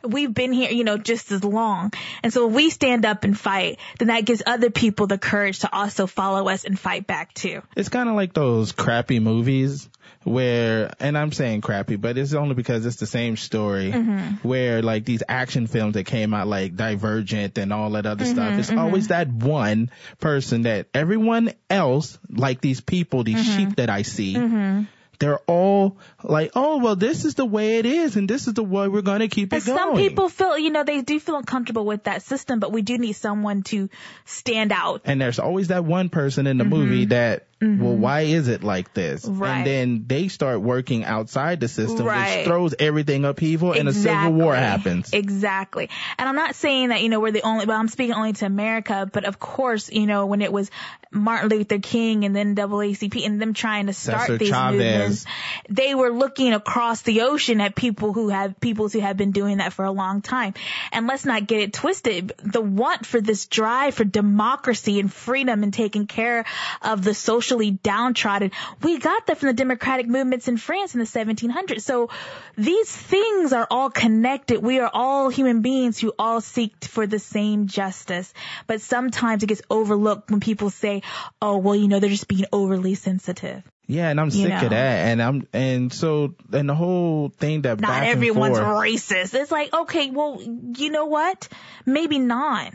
we've 0.03 0.33
been 0.33 0.53
here, 0.53 0.71
you 0.71 0.83
know, 0.83 0.97
just 0.97 1.31
as 1.31 1.43
long. 1.43 1.91
And 2.23 2.33
so 2.33 2.47
if 2.47 2.53
we 2.53 2.69
stand 2.69 3.05
up 3.05 3.23
and 3.23 3.37
fight, 3.37 3.79
then 3.99 4.09
that 4.09 4.25
gives 4.25 4.41
other 4.45 4.69
people 4.69 5.07
the 5.07 5.17
courage 5.17 5.59
to 5.59 5.73
also 5.73 6.07
follow 6.07 6.47
us 6.49 6.63
and 6.63 6.79
fight 6.79 7.07
back 7.07 7.33
too. 7.33 7.61
It's 7.75 7.89
kind 7.89 8.09
of 8.09 8.15
like 8.15 8.33
those 8.33 8.71
crappy 8.71 9.19
movies 9.19 9.89
where, 10.23 10.93
and 10.99 11.17
I'm 11.17 11.31
saying 11.31 11.61
crappy, 11.61 11.95
but 11.95 12.17
it's 12.17 12.33
only 12.33 12.53
because 12.53 12.85
it's 12.85 12.97
the 12.97 13.07
same 13.07 13.37
story 13.37 13.91
mm-hmm. 13.91 14.47
where 14.47 14.81
like 14.81 15.05
these 15.05 15.23
action 15.27 15.67
films 15.67 15.95
that 15.95 16.05
came 16.05 16.33
out 16.33 16.47
like 16.47 16.75
Divergent 16.75 17.57
and 17.57 17.73
all 17.73 17.91
that 17.91 18.05
other 18.05 18.25
mm-hmm, 18.25 18.33
stuff. 18.33 18.59
It's 18.59 18.69
mm-hmm. 18.69 18.79
always 18.79 19.07
that 19.07 19.29
one 19.29 19.89
person 20.19 20.63
that 20.63 20.87
everyone 20.93 21.53
else, 21.69 22.19
like 22.29 22.61
these 22.61 22.81
people, 22.81 23.23
these 23.23 23.37
mm-hmm. 23.37 23.57
sheep 23.57 23.75
that 23.77 23.89
I 23.89 24.03
see, 24.03 24.35
mm-hmm 24.35 24.83
they're 25.21 25.39
all 25.45 25.97
like, 26.23 26.51
oh, 26.55 26.79
well, 26.79 26.95
this 26.95 27.25
is 27.25 27.35
the 27.35 27.45
way 27.45 27.77
it 27.77 27.85
is 27.85 28.15
and 28.15 28.27
this 28.27 28.47
is 28.47 28.55
the 28.55 28.63
way 28.63 28.87
we're 28.87 29.03
going 29.03 29.19
to 29.19 29.27
keep 29.27 29.53
it 29.53 29.63
going. 29.63 29.77
Some 29.77 29.95
people 29.95 30.29
feel, 30.29 30.57
you 30.57 30.71
know, 30.71 30.83
they 30.83 31.01
do 31.01 31.19
feel 31.19 31.37
uncomfortable 31.37 31.85
with 31.85 32.05
that 32.05 32.23
system, 32.23 32.59
but 32.59 32.71
we 32.71 32.81
do 32.81 32.97
need 32.97 33.13
someone 33.13 33.61
to 33.63 33.89
stand 34.25 34.71
out. 34.71 35.01
And 35.05 35.21
there's 35.21 35.37
always 35.37 35.67
that 35.67 35.85
one 35.85 36.09
person 36.09 36.47
in 36.47 36.57
the 36.57 36.63
mm-hmm. 36.63 36.73
movie 36.73 37.05
that, 37.05 37.45
mm-hmm. 37.61 37.83
well, 37.83 37.95
why 37.95 38.21
is 38.21 38.47
it 38.47 38.63
like 38.63 38.93
this? 38.93 39.25
Right. 39.25 39.57
And 39.57 39.67
then 39.67 40.05
they 40.07 40.27
start 40.27 40.61
working 40.61 41.03
outside 41.03 41.59
the 41.59 41.67
system, 41.67 42.05
right. 42.05 42.39
which 42.39 42.47
throws 42.47 42.75
everything 42.79 43.25
upheaval 43.25 43.73
exactly. 43.73 43.79
and 43.79 43.89
a 43.89 43.93
civil 43.93 44.33
war 44.33 44.55
happens. 44.55 45.13
Exactly. 45.13 45.89
And 46.17 46.27
I'm 46.27 46.35
not 46.35 46.55
saying 46.55 46.89
that, 46.89 47.01
you 47.01 47.09
know, 47.09 47.19
we're 47.19 47.31
the 47.31 47.43
only, 47.43 47.65
but 47.65 47.73
I'm 47.73 47.87
speaking 47.87 48.15
only 48.15 48.33
to 48.33 48.45
America, 48.45 49.09
but 49.11 49.25
of 49.25 49.39
course, 49.39 49.91
you 49.91 50.07
know, 50.07 50.25
when 50.25 50.41
it 50.41 50.51
was 50.51 50.71
Martin 51.11 51.49
Luther 51.49 51.79
King 51.79 52.23
and 52.23 52.35
then 52.35 52.55
NAACP 52.55 53.25
and 53.25 53.41
them 53.41 53.53
trying 53.53 53.87
to 53.87 53.93
start 53.93 54.27
Cesar 54.27 54.37
these 54.37 54.49
Chavez. 54.49 54.77
movements, 54.79 55.25
they 55.69 55.93
were 55.93 56.09
looking 56.09 56.53
across 56.53 57.01
the 57.01 57.21
ocean 57.21 57.61
at 57.61 57.75
people 57.75 58.13
who 58.13 58.29
have 58.29 58.59
people 58.59 58.87
who 58.87 58.99
have 58.99 59.17
been 59.17 59.31
doing 59.31 59.57
that 59.57 59.73
for 59.73 59.85
a 59.85 59.91
long 59.91 60.21
time. 60.21 60.53
And 60.91 61.07
let's 61.07 61.25
not 61.25 61.47
get 61.47 61.59
it 61.61 61.73
twisted. 61.73 62.33
The 62.43 62.61
want 62.61 63.05
for 63.05 63.19
this 63.19 63.45
drive 63.45 63.95
for 63.95 64.05
democracy 64.05 64.99
and 64.99 65.11
freedom 65.11 65.63
and 65.63 65.73
taking 65.73 66.07
care 66.07 66.45
of 66.81 67.03
the 67.03 67.13
socially 67.51 67.71
downtrodden, 67.71 68.51
we 68.81 68.97
got 68.99 69.27
that 69.27 69.37
from 69.37 69.47
the 69.47 69.53
democratic 69.53 70.07
movements 70.07 70.47
in 70.47 70.57
France 70.57 70.93
in 70.93 70.99
the 70.99 71.05
1700s. 71.05 71.81
So 71.81 72.09
these 72.57 72.89
things 72.95 73.53
are 73.53 73.67
all 73.69 73.89
connected. 73.89 74.61
We 74.61 74.79
are 74.79 74.89
all 74.93 75.29
human 75.29 75.61
beings 75.61 75.99
who 75.99 76.13
all 76.17 76.41
seek 76.41 76.85
for 76.85 77.05
the 77.07 77.19
same 77.19 77.67
justice. 77.67 78.33
But 78.67 78.81
sometimes 78.81 79.43
it 79.43 79.47
gets 79.47 79.61
overlooked 79.69 80.31
when 80.31 80.39
people 80.39 80.69
say, 80.69 81.01
oh, 81.41 81.57
well, 81.57 81.75
you 81.75 81.87
know, 81.87 81.99
they're 81.99 82.09
just 82.09 82.27
being 82.27 82.45
overly 82.53 82.95
sensitive. 82.95 83.63
Yeah, 83.87 84.09
and 84.09 84.21
I'm 84.21 84.27
You 84.27 84.31
sick 84.43 84.49
know. 84.49 84.61
of 84.63 84.69
that. 84.69 85.07
And 85.09 85.21
I'm 85.21 85.47
and 85.51 85.91
so 85.91 86.33
and 86.53 86.69
the 86.69 86.75
whole 86.75 87.27
thing 87.37 87.63
that 87.63 87.81
Not 87.81 88.03
everyone's 88.03 88.57
forth- 88.57 88.85
racist. 88.87 89.33
It's 89.33 89.51
like, 89.51 89.73
okay, 89.73 90.09
well, 90.11 90.39
you 90.41 90.91
know 90.91 91.05
what? 91.07 91.49
Maybe 91.85 92.17
not. 92.17 92.71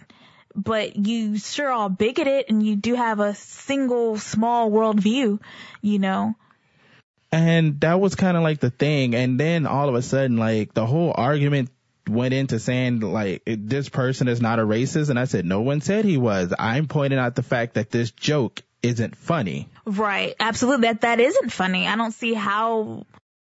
But 0.56 0.96
you 1.06 1.38
sure 1.38 1.70
are 1.70 1.90
bigoted 1.90 2.46
and 2.48 2.64
you 2.64 2.76
do 2.76 2.94
have 2.94 3.20
a 3.20 3.34
single 3.34 4.18
small 4.18 4.70
worldview, 4.70 5.38
you 5.82 5.98
know? 5.98 6.34
And 7.30 7.80
that 7.80 8.00
was 8.00 8.14
kind 8.14 8.36
of 8.36 8.42
like 8.42 8.60
the 8.60 8.70
thing. 8.70 9.14
And 9.14 9.38
then 9.38 9.66
all 9.66 9.88
of 9.88 9.94
a 9.94 10.02
sudden, 10.02 10.38
like 10.38 10.72
the 10.72 10.86
whole 10.86 11.12
argument 11.14 11.70
went 12.08 12.32
into 12.32 12.58
saying 12.58 13.00
like 13.00 13.42
this 13.44 13.88
person 13.88 14.28
is 14.28 14.40
not 14.40 14.58
a 14.58 14.62
racist. 14.62 15.10
And 15.10 15.18
I 15.18 15.24
said, 15.24 15.44
no 15.44 15.60
one 15.60 15.80
said 15.80 16.04
he 16.04 16.16
was. 16.16 16.54
I'm 16.58 16.86
pointing 16.86 17.18
out 17.18 17.34
the 17.34 17.42
fact 17.42 17.74
that 17.74 17.90
this 17.90 18.10
joke 18.12 18.62
isn't 18.82 19.16
funny. 19.16 19.68
Right. 19.84 20.34
Absolutely. 20.40 20.88
That, 20.88 21.00
that 21.02 21.20
isn't 21.20 21.52
funny. 21.52 21.86
I 21.86 21.96
don't 21.96 22.12
see 22.12 22.32
how 22.32 23.04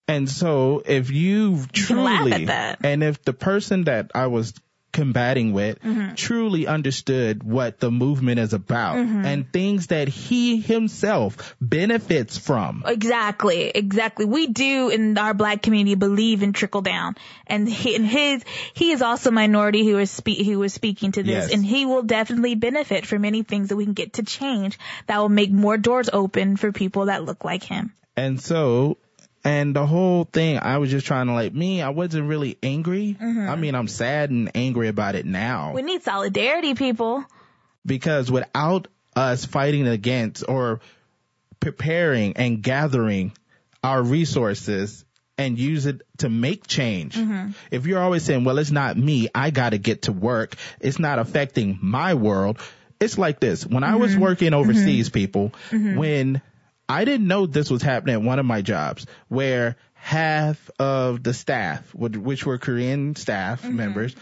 And 0.08 0.30
so 0.30 0.84
if 0.86 1.10
you 1.10 1.64
truly, 1.72 2.46
that. 2.46 2.80
and 2.84 3.02
if 3.04 3.24
the 3.24 3.34
person 3.34 3.86
that 3.86 4.12
I 4.14 4.28
was 4.28 4.54
combating 4.92 5.54
with 5.54 5.80
Mm-hmm. 5.82 6.16
truly 6.16 6.68
understood 6.68 7.44
what 7.44 7.80
the 7.80 7.90
movement 7.92 8.40
is 8.40 8.54
about 8.54 8.98
Mm-hmm. 8.98 9.26
and 9.26 9.52
things 9.52 9.88
that 9.88 10.08
he 10.08 10.60
himself 10.62 11.56
benefits 11.62 12.38
from. 12.38 12.84
Exactly, 12.86 13.70
exactly. 13.70 14.26
We 14.26 14.48
do 14.48 14.90
in 14.90 15.18
our 15.18 15.34
black 15.34 15.62
community 15.62 15.96
believe 15.96 16.44
in 16.44 16.54
trickle 16.54 16.82
down, 16.82 17.16
and 17.48 17.68
he, 17.68 17.96
and 17.96 18.06
his 18.06 18.44
he 18.74 18.92
is 18.92 19.02
also 19.02 19.30
a 19.30 19.32
minority 19.34 19.86
who 19.86 19.98
is 19.98 20.12
spe- 20.12 20.44
who 20.46 20.62
is 20.64 20.74
speaking 20.74 21.12
to 21.14 21.24
this, 21.24 21.46
Yes. 21.50 21.54
and 21.54 21.66
he 21.66 21.86
will 21.86 22.04
definitely 22.04 22.56
benefit 22.56 23.06
from 23.06 23.26
any 23.26 23.44
things 23.44 23.70
that 23.70 23.76
we 23.78 23.86
can 23.86 23.94
get 23.94 24.14
to 24.14 24.24
change 24.24 24.78
that 25.08 25.18
will 25.20 25.30
make 25.30 25.52
more 25.52 25.78
doors 25.78 26.10
open 26.12 26.58
for 26.58 26.72
people 26.72 27.06
that 27.06 27.24
look 27.24 27.44
like 27.46 27.64
him. 27.64 27.94
And 28.18 28.42
so, 28.42 28.98
and 29.44 29.76
the 29.76 29.86
whole 29.86 30.24
thing, 30.26 30.60
I 30.62 30.78
was 30.78 30.92
just 30.92 31.06
trying 31.08 31.28
to 31.28 31.34
like 31.34 31.54
me, 31.54 31.82
I 31.82 31.90
wasn't 31.90 32.28
really 32.28 32.58
angry. 32.62 33.18
I 33.20 33.56
mean, 33.56 33.76
I'm 33.76 33.88
sad 33.88 34.30
and 34.30 34.52
angry 34.56 34.88
about 34.88 35.16
it 35.16 35.26
now 35.26 35.68
Mm-hmm. 35.68 35.76
We 35.76 35.82
need 35.82 36.04
solidarity, 36.04 36.74
people. 36.76 37.26
because 37.86 38.30
without 38.32 38.88
us 39.16 39.46
fighting 39.46 39.88
against 39.88 40.44
or 40.48 40.80
preparing 41.60 42.38
and 42.38 42.62
gathering 42.62 43.34
our 43.84 44.02
resources 44.02 45.04
and 45.38 45.58
use 45.58 45.86
it 45.88 46.02
to 46.18 46.30
make 46.30 46.68
change. 46.68 47.16
Mm-hmm. 47.16 47.52
If 47.72 47.88
you're 47.88 48.00
always 48.02 48.24
saying, 48.24 48.44
well, 48.44 48.58
it's 48.60 48.72
not 48.72 48.96
me, 48.98 49.28
I 49.34 49.50
got 49.50 49.72
to 49.72 49.78
get 49.80 50.04
to 50.04 50.12
work. 50.12 50.56
It's 50.80 51.00
not 51.00 51.18
affecting 51.20 51.80
my 51.82 52.14
world. 52.14 52.60
It's 53.00 53.18
like 53.18 53.40
this. 53.40 53.66
When 53.66 53.84
I 53.84 53.92
Mm-hmm. 53.94 54.02
was 54.02 54.18
working 54.18 54.54
overseas, 54.54 55.10
people, 55.10 55.52
when 55.72 56.42
I 56.92 57.06
didn't 57.06 57.28
know 57.28 57.46
this 57.46 57.70
was 57.70 57.82
happening 57.82 58.16
at 58.16 58.22
one 58.22 58.40
of 58.40 58.46
my 58.46 58.62
jobs 58.62 59.06
where 59.30 59.78
half 59.94 60.70
of 60.80 61.22
the 61.24 61.34
staff, 61.34 61.94
which 61.94 62.46
were 62.46 62.58
Korean 62.58 63.16
staff 63.16 63.62
Mm-hmm. 63.62 63.76
members, 63.76 64.16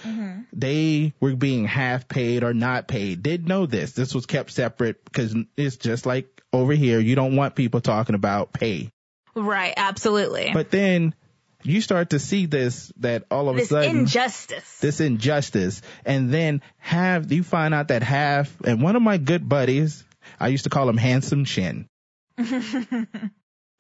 they 0.53 1.13
were 1.19 1.35
being 1.35 1.65
half 1.65 2.07
paid 2.07 2.43
or 2.43 2.53
not 2.53 2.88
paid. 2.88 3.23
Didn't 3.23 3.47
know 3.47 3.65
this. 3.65 3.93
This 3.93 4.13
was 4.13 4.25
kept 4.25 4.51
separate 4.51 5.03
because 5.05 5.35
it's 5.55 5.77
just 5.77 6.05
like 6.05 6.41
over 6.51 6.73
here. 6.73 6.99
You 6.99 7.15
don't 7.15 7.35
want 7.35 7.55
people 7.55 7.81
talking 7.81 8.15
about 8.15 8.51
pay. 8.53 8.91
Right, 9.35 9.73
absolutely. 9.77 10.51
But 10.53 10.69
then 10.69 11.15
you 11.63 11.81
start 11.81 12.11
to 12.11 12.19
see 12.19 12.45
this 12.45 12.91
that 12.97 13.23
all 13.31 13.49
of 13.49 13.55
this 13.55 13.65
a 13.65 13.69
sudden 13.69 13.99
injustice. 13.99 14.79
this 14.79 14.99
injustice 15.01 15.81
and 16.05 16.31
then 16.33 16.61
have 16.77 17.31
you 17.31 17.43
find 17.43 17.73
out 17.73 17.89
that 17.89 18.01
half 18.03 18.55
and 18.61 18.81
one 18.81 18.95
of 18.95 19.01
my 19.01 19.17
good 19.17 19.47
buddies 19.47 20.03
I 20.39 20.47
used 20.49 20.63
to 20.65 20.69
call 20.69 20.88
him 20.89 20.97
handsome 20.97 21.45
shin. 21.45 21.88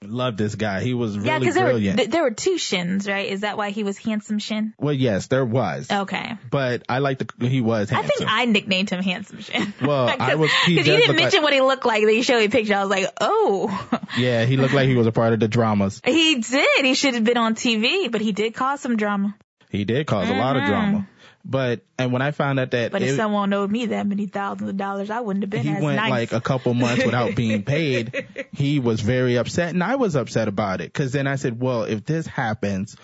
Love 0.01 0.37
this 0.37 0.55
guy. 0.55 0.81
He 0.81 0.93
was 0.93 1.17
yeah, 1.17 1.23
really 1.23 1.39
because 1.39 1.55
there 1.55 1.65
were, 1.65 1.71
brilliant. 1.71 1.97
th- 1.97 2.09
there 2.09 2.23
were 2.23 2.31
two 2.31 2.57
shins, 2.57 3.05
right? 3.05 3.27
Is 3.27 3.41
that 3.41 3.57
why 3.57 3.71
he 3.71 3.83
was 3.83 3.97
handsome 3.97 4.39
shin? 4.39 4.73
well, 4.79 4.93
yes, 4.93 5.27
there 5.27 5.43
was. 5.43 5.91
Okay. 5.91 6.37
But 6.49 6.83
I 6.87 6.99
like 6.99 7.17
the 7.17 7.47
he 7.47 7.59
was 7.59 7.89
Handsome. 7.89 8.09
I 8.13 8.17
think 8.17 8.29
I 8.31 8.45
nicknamed 8.45 8.89
him 8.89 9.03
Handsome 9.03 9.41
Shin. 9.41 9.73
Well, 9.81 10.15
I 10.17 10.35
was- 10.35 10.51
he 10.65 10.75
because 10.75 10.87
you 10.87 10.93
didn't 10.93 10.99
look 10.99 11.17
like- 11.17 11.23
mention 11.23 11.43
what 11.43 11.51
he 11.51 11.59
looked 11.59 11.85
like. 11.85 12.05
Then 12.05 12.15
you 12.15 12.23
showed 12.23 12.39
me 12.39 12.45
a 12.45 12.49
picture. 12.49 12.75
I 12.75 12.81
was 12.81 12.89
like, 12.89 13.07
oh, 13.19 13.99
yeah, 14.17 14.45
he 14.45 14.55
looked 14.55 14.73
like 14.73 14.87
he 14.87 14.95
was 14.95 15.07
a 15.07 15.11
part 15.11 15.33
of 15.33 15.41
the 15.41 15.49
dramas. 15.49 16.01
he 16.05 16.35
did. 16.35 16.85
He 16.85 16.93
should 16.93 17.15
have 17.15 17.25
been 17.25 17.37
on 17.37 17.55
TV, 17.55 18.09
but 18.09 18.21
he 18.21 18.31
did 18.31 18.53
cause 18.53 18.79
some 18.79 18.95
drama. 18.95 19.35
He 19.69 19.83
did 19.83 20.07
cause 20.07 20.29
a 20.29 20.33
lot 20.33 20.55
of 20.55 20.61
mm-hmm. 20.61 20.71
drama. 20.71 21.07
But 21.49 21.81
and 21.97 22.11
when 22.13 22.21
I 22.21 22.29
found 22.31 22.59
out 22.59 22.71
that. 22.71 22.91
But 22.91 23.01
if 23.01 23.09
it- 23.09 23.15
someone 23.15 23.51
owed 23.53 23.71
me 23.71 23.87
that 23.87 24.05
many 24.05 24.27
thousands 24.27 24.69
of 24.69 24.77
dollars, 24.77 25.09
I 25.09 25.19
wouldn't 25.21 25.43
have 25.43 25.49
been 25.49 25.63
he 25.63 25.71
as 25.71 25.81
went 25.83 25.95
nice. 25.97 26.09
like 26.11 26.31
a 26.33 26.41
couple 26.41 26.73
months 26.75 27.03
without 27.03 27.35
being 27.35 27.63
paid. 27.77 28.27
He 28.53 28.79
was 28.79 29.01
very 29.01 29.37
upset 29.37 29.69
and 29.73 29.83
I 29.83 29.95
was 29.95 30.15
upset 30.15 30.47
about 30.47 30.81
it 30.81 30.93
because 30.93 31.11
then 31.11 31.25
I 31.25 31.37
said, 31.37 31.59
well, 31.59 31.83
if 31.83 32.05
this 32.05 32.27
happens 32.27 32.95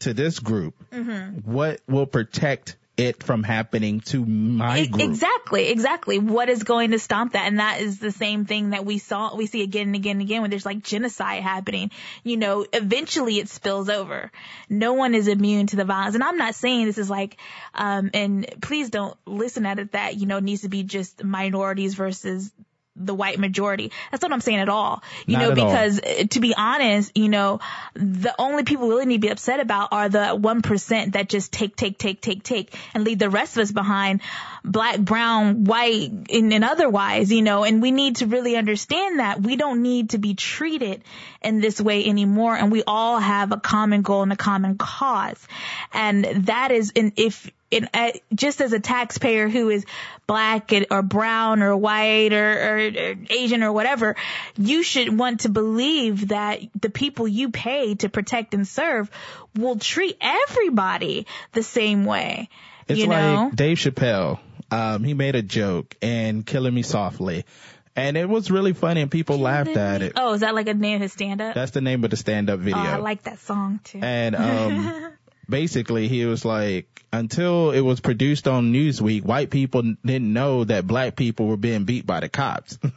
to 0.00 0.14
this 0.14 0.38
group, 0.38 0.74
Mm-hmm. 0.92 1.50
what 1.50 1.80
will 1.86 2.06
protect 2.06 2.76
it 3.00 3.22
from 3.22 3.42
happening 3.42 4.00
to 4.00 4.24
my 4.24 4.86
group? 4.86 5.02
Exactly, 5.02 5.68
exactly. 5.68 6.18
What 6.18 6.48
is 6.48 6.62
going 6.62 6.92
to 6.92 6.98
stop 6.98 7.32
that? 7.32 7.46
And 7.46 7.58
that 7.58 7.80
is 7.80 7.98
the 7.98 8.12
same 8.12 8.44
thing 8.44 8.70
that 8.70 8.84
we 8.84 8.98
saw, 8.98 9.34
we 9.34 9.46
see 9.46 9.62
again 9.62 9.88
and 9.88 9.96
again 9.96 10.12
and 10.12 10.22
again 10.22 10.42
when 10.42 10.50
there's 10.50 10.66
like 10.66 10.82
genocide 10.82 11.42
happening. 11.42 11.90
You 12.22 12.36
know, 12.36 12.66
eventually 12.72 13.38
it 13.38 13.48
spills 13.48 13.88
over. 13.88 14.30
No 14.68 14.92
one 14.92 15.14
is 15.14 15.28
immune 15.28 15.66
to 15.68 15.76
the 15.76 15.84
violence. 15.84 16.14
And 16.14 16.22
I'm 16.22 16.36
not 16.36 16.54
saying 16.54 16.86
this 16.86 16.98
is 16.98 17.10
like, 17.10 17.36
um, 17.74 18.10
and 18.14 18.46
please 18.60 18.90
don't 18.90 19.16
listen 19.26 19.66
at 19.66 19.78
it 19.78 19.92
that, 19.92 20.16
you 20.16 20.26
know, 20.26 20.36
it 20.36 20.44
needs 20.44 20.62
to 20.62 20.68
be 20.68 20.82
just 20.82 21.24
minorities 21.24 21.94
versus 21.94 22.52
the 23.04 23.14
white 23.14 23.38
majority. 23.38 23.92
That's 24.10 24.22
not 24.22 24.30
what 24.30 24.34
I'm 24.34 24.40
saying 24.40 24.58
at 24.58 24.68
all. 24.68 25.02
You 25.26 25.36
Not 25.36 25.42
know, 25.42 25.50
at 25.52 25.58
all. 25.58 25.66
because 25.66 26.00
uh, 26.00 26.24
to 26.30 26.40
be 26.40 26.54
honest, 26.56 27.16
you 27.16 27.28
know, 27.28 27.60
the 27.94 28.34
only 28.38 28.64
people 28.64 28.88
we 28.88 28.94
really 28.94 29.06
need 29.06 29.22
to 29.22 29.26
be 29.26 29.32
upset 29.32 29.60
about 29.60 29.88
are 29.92 30.08
the 30.08 30.38
1% 30.38 31.12
that 31.12 31.28
just 31.28 31.52
take, 31.52 31.76
take, 31.76 31.98
take, 31.98 32.20
take, 32.20 32.42
take 32.42 32.74
and 32.94 33.04
leave 33.04 33.18
the 33.18 33.30
rest 33.30 33.56
of 33.56 33.62
us 33.62 33.72
behind 33.72 34.20
black, 34.64 35.00
brown, 35.00 35.64
white 35.64 36.10
and, 36.30 36.52
and 36.52 36.64
otherwise, 36.64 37.32
you 37.32 37.42
know, 37.42 37.64
and 37.64 37.80
we 37.82 37.90
need 37.90 38.16
to 38.16 38.26
really 38.26 38.56
understand 38.56 39.18
that 39.18 39.40
we 39.40 39.56
don't 39.56 39.82
need 39.82 40.10
to 40.10 40.18
be 40.18 40.34
treated 40.34 41.02
in 41.42 41.60
this 41.60 41.80
way 41.80 42.04
anymore. 42.04 42.54
And 42.54 42.70
we 42.70 42.82
all 42.86 43.18
have 43.18 43.52
a 43.52 43.56
common 43.58 44.02
goal 44.02 44.22
and 44.22 44.32
a 44.32 44.36
common 44.36 44.76
cause. 44.76 45.46
And 45.92 46.24
that 46.46 46.70
is, 46.70 46.92
and 46.94 47.12
if, 47.16 47.50
in, 47.70 47.88
uh, 47.94 48.10
just 48.34 48.60
as 48.60 48.72
a 48.72 48.80
taxpayer 48.80 49.48
who 49.48 49.70
is 49.70 49.84
black 50.26 50.72
and- 50.72 50.86
or 50.90 51.02
brown 51.02 51.62
or 51.62 51.76
white 51.76 52.32
or, 52.32 52.52
or, 52.52 52.76
or 52.78 53.14
Asian 53.30 53.62
or 53.62 53.72
whatever, 53.72 54.16
you 54.58 54.82
should 54.82 55.16
want 55.16 55.40
to 55.40 55.48
believe 55.48 56.28
that 56.28 56.60
the 56.80 56.90
people 56.90 57.28
you 57.28 57.50
pay 57.50 57.94
to 57.96 58.08
protect 58.08 58.54
and 58.54 58.66
serve 58.66 59.10
will 59.56 59.78
treat 59.78 60.16
everybody 60.20 61.26
the 61.52 61.62
same 61.62 62.04
way. 62.04 62.48
It's 62.88 62.98
you 63.00 63.06
like 63.06 63.22
know? 63.22 63.50
Dave 63.54 63.78
Chappelle. 63.78 64.40
Um, 64.72 65.02
he 65.02 65.14
made 65.14 65.34
a 65.34 65.42
joke 65.42 65.96
and 66.00 66.46
killing 66.46 66.74
me 66.74 66.82
softly. 66.82 67.44
And 67.96 68.16
it 68.16 68.28
was 68.28 68.50
really 68.50 68.72
funny 68.72 69.00
and 69.02 69.10
people 69.10 69.38
laughed 69.38 69.76
at 69.76 70.00
it. 70.02 70.12
Oh, 70.16 70.34
is 70.34 70.40
that 70.40 70.54
like 70.54 70.68
a 70.68 70.74
name 70.74 70.96
of 70.96 71.02
his 71.02 71.12
stand 71.12 71.40
up? 71.40 71.54
That's 71.54 71.72
the 71.72 71.80
name 71.80 72.04
of 72.04 72.10
the 72.10 72.16
stand 72.16 72.48
up 72.48 72.60
video. 72.60 72.78
Oh, 72.78 72.82
I 72.82 72.96
like 72.96 73.24
that 73.24 73.40
song 73.40 73.80
too. 73.82 73.98
And 74.00 74.36
um 74.36 75.12
basically 75.50 76.08
he 76.08 76.24
was 76.24 76.44
like 76.44 77.04
until 77.12 77.72
it 77.72 77.80
was 77.80 78.00
produced 78.00 78.46
on 78.48 78.72
Newsweek, 78.72 79.22
white 79.22 79.50
people 79.50 79.82
didn't 79.82 80.32
know 80.32 80.64
that 80.64 80.86
black 80.86 81.16
people 81.16 81.46
were 81.46 81.56
being 81.56 81.84
beat 81.84 82.06
by 82.06 82.20
the 82.20 82.28
cops. 82.28 82.78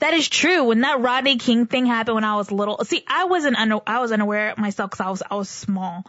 That 0.00 0.14
is 0.14 0.28
true. 0.28 0.62
When 0.62 0.82
that 0.82 1.00
Rodney 1.00 1.38
King 1.38 1.66
thing 1.66 1.84
happened 1.84 2.14
when 2.14 2.22
I 2.22 2.36
was 2.36 2.52
little, 2.52 2.84
see, 2.84 3.02
I 3.08 3.24
wasn't, 3.24 3.56
under, 3.56 3.80
I 3.84 3.98
was 3.98 4.12
unaware 4.12 4.54
myself 4.56 4.90
because 4.90 5.04
I 5.04 5.10
was, 5.10 5.22
I 5.28 5.34
was 5.34 5.48
small, 5.48 6.04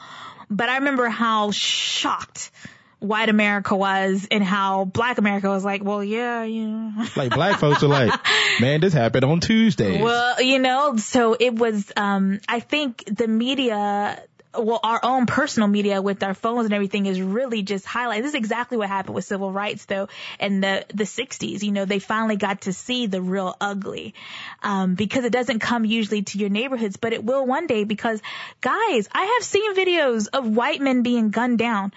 but 0.48 0.70
I 0.70 0.78
remember 0.78 1.10
how 1.10 1.50
shocked 1.50 2.52
white 3.00 3.30
America 3.30 3.76
was 3.76 4.28
and 4.30 4.44
how 4.44 4.86
black 4.86 5.18
America 5.18 5.50
was 5.50 5.66
like, 5.66 5.84
well, 5.84 6.04
yeah, 6.04 6.44
you 6.44 6.68
yeah. 6.68 7.08
like 7.16 7.34
black 7.34 7.60
folks 7.60 7.82
are 7.82 7.88
like, 7.88 8.14
man, 8.60 8.82
this 8.82 8.94
happened 8.94 9.26
on 9.26 9.40
Tuesday. 9.40 10.02
Well, 10.02 10.42
you 10.42 10.60
know, 10.60 10.98
so 10.98 11.36
it 11.40 11.56
was, 11.56 11.92
um, 11.98 12.40
I 12.48 12.60
think 12.60 13.04
the 13.06 13.28
media 13.28 14.22
well, 14.54 14.80
our 14.84 15.00
own 15.04 15.28
personal 15.28 15.70
media 15.70 16.02
with 16.02 16.24
our 16.24 16.34
phones 16.34 16.66
and 16.66 16.74
everything 16.74 17.06
is 17.06 17.22
really 17.22 17.62
just 17.62 17.86
highlight. 17.86 18.24
This 18.24 18.30
is 18.30 18.36
exactly 18.36 18.78
what 18.78 18.88
happened 18.88 19.14
with 19.14 19.26
civil 19.26 19.52
rights 19.52 19.86
though 19.86 20.10
in 20.40 20.62
the, 20.62 20.86
the 20.94 21.04
60s. 21.04 21.62
You 21.62 21.72
know, 21.72 21.86
they 21.86 22.00
finally 22.00 22.36
got 22.36 22.62
to 22.62 22.74
see 22.74 23.06
the 23.06 23.22
real 23.22 23.56
ugly. 23.62 24.16
Um, 24.64 24.96
because 24.96 25.24
it 25.24 25.32
doesn't 25.32 25.60
come 25.60 25.86
usually 25.86 26.24
to 26.24 26.40
your 26.40 26.50
neighborhoods, 26.50 26.98
but 26.98 27.14
it 27.14 27.24
will 27.24 27.46
one 27.46 27.68
day 27.68 27.84
because 27.84 28.22
guys, 28.62 29.08
I 29.12 29.38
have 29.38 29.44
seen 29.44 29.76
videos 29.76 30.28
of 30.34 30.48
white 30.48 30.82
men 30.82 31.04
being 31.04 31.30
gunned 31.30 31.60
down, 31.60 31.94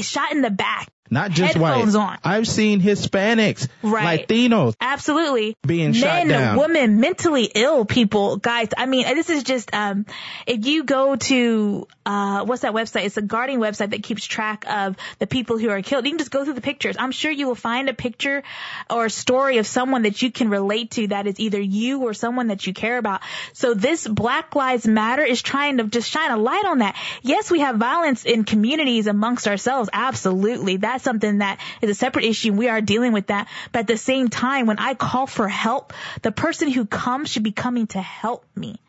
shot 0.00 0.32
in 0.32 0.42
the 0.42 0.50
back, 0.50 0.91
not 1.12 1.30
just 1.30 1.54
Headphones 1.54 1.96
white. 1.96 2.02
on. 2.04 2.18
I've 2.24 2.48
seen 2.48 2.80
Hispanics, 2.80 3.68
Right. 3.82 4.26
Latinos 4.26 4.74
Absolutely. 4.80 5.56
being 5.66 5.92
shot 5.92 6.26
Men, 6.26 6.28
down. 6.28 6.56
women, 6.58 7.00
mentally 7.00 7.44
ill 7.54 7.84
people, 7.84 8.36
guys. 8.38 8.68
I 8.76 8.86
mean, 8.86 9.04
this 9.14 9.28
is 9.30 9.42
just, 9.42 9.72
um, 9.74 10.06
if 10.46 10.64
you 10.66 10.84
go 10.84 11.16
to, 11.16 11.86
uh, 12.06 12.44
what's 12.44 12.62
that 12.62 12.72
website? 12.72 13.04
It's 13.04 13.16
a 13.16 13.22
Guardian 13.22 13.60
website 13.60 13.90
that 13.90 14.02
keeps 14.02 14.24
track 14.24 14.64
of 14.68 14.96
the 15.18 15.26
people 15.26 15.58
who 15.58 15.68
are 15.68 15.82
killed. 15.82 16.04
You 16.06 16.12
can 16.12 16.18
just 16.18 16.30
go 16.30 16.44
through 16.44 16.54
the 16.54 16.60
pictures. 16.60 16.96
I'm 16.98 17.12
sure 17.12 17.30
you 17.30 17.46
will 17.46 17.54
find 17.54 17.88
a 17.88 17.94
picture 17.94 18.42
or 18.90 19.04
a 19.06 19.10
story 19.10 19.58
of 19.58 19.66
someone 19.66 20.02
that 20.02 20.22
you 20.22 20.32
can 20.32 20.48
relate 20.48 20.92
to 20.92 21.08
that 21.08 21.26
is 21.26 21.38
either 21.38 21.60
you 21.60 22.02
or 22.02 22.14
someone 22.14 22.48
that 22.48 22.66
you 22.66 22.72
care 22.72 22.96
about. 22.98 23.20
So 23.52 23.74
this 23.74 24.06
Black 24.08 24.54
Lives 24.54 24.86
Matter 24.86 25.22
is 25.24 25.42
trying 25.42 25.76
to 25.78 25.84
just 25.84 26.10
shine 26.10 26.30
a 26.30 26.36
light 26.38 26.64
on 26.64 26.78
that. 26.78 26.96
Yes, 27.22 27.50
we 27.50 27.60
have 27.60 27.76
violence 27.76 28.24
in 28.24 28.44
communities 28.44 29.06
amongst 29.06 29.46
ourselves. 29.46 29.90
Absolutely. 29.92 30.78
That's 30.78 31.01
something 31.02 31.38
that 31.38 31.60
is 31.80 31.90
a 31.90 31.94
separate 31.94 32.24
issue. 32.24 32.52
We 32.52 32.68
are 32.68 32.80
dealing 32.80 33.12
with 33.12 33.28
that. 33.28 33.48
But 33.72 33.80
at 33.80 33.86
the 33.86 33.96
same 33.96 34.28
time, 34.28 34.66
when 34.66 34.78
I 34.78 34.94
call 34.94 35.26
for 35.26 35.48
help, 35.48 35.92
the 36.22 36.32
person 36.32 36.70
who 36.70 36.86
comes 36.86 37.30
should 37.30 37.42
be 37.42 37.52
coming 37.52 37.86
to 37.88 38.00
help 38.00 38.44
me. 38.56 38.80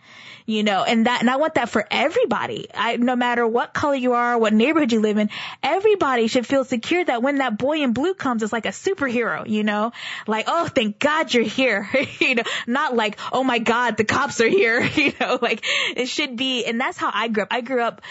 You 0.45 0.63
know, 0.63 0.83
and 0.83 1.05
that, 1.05 1.21
and 1.21 1.29
I 1.29 1.37
want 1.37 1.53
that 1.53 1.69
for 1.69 1.87
everybody. 1.89 2.67
I, 2.73 2.97
no 2.97 3.15
matter 3.15 3.47
what 3.47 3.73
color 3.73 3.95
you 3.95 4.11
are, 4.11 4.37
what 4.37 4.51
neighborhood 4.51 4.91
you 4.91 4.99
live 4.99 5.17
in, 5.17 5.29
everybody 5.61 6.27
should 6.27 6.45
feel 6.45 6.65
secure 6.65 7.03
that 7.05 7.23
when 7.23 7.37
that 7.37 7.57
boy 7.57 7.81
in 7.81 7.93
blue 7.93 8.13
comes, 8.13 8.43
it's 8.43 8.51
like 8.51 8.65
a 8.65 8.69
superhero, 8.69 9.47
you 9.47 9.63
know, 9.63 9.93
like, 10.27 10.45
oh, 10.49 10.67
thank 10.67 10.99
God 10.99 11.33
you're 11.33 11.45
here, 11.45 11.89
you 12.19 12.35
know, 12.35 12.43
not 12.67 12.93
like, 12.93 13.17
oh 13.31 13.45
my 13.45 13.59
God, 13.59 13.95
the 13.95 14.03
cops 14.03 14.41
are 14.41 14.49
here, 14.49 14.81
you 14.95 15.13
know, 15.17 15.39
like 15.41 15.63
it 15.95 16.07
should 16.07 16.35
be, 16.35 16.65
and 16.65 16.79
that's 16.79 16.97
how 16.97 17.09
I 17.13 17.29
grew 17.29 17.43
up. 17.43 17.49
I 17.51 17.61
grew 17.61 17.81
up 17.81 18.01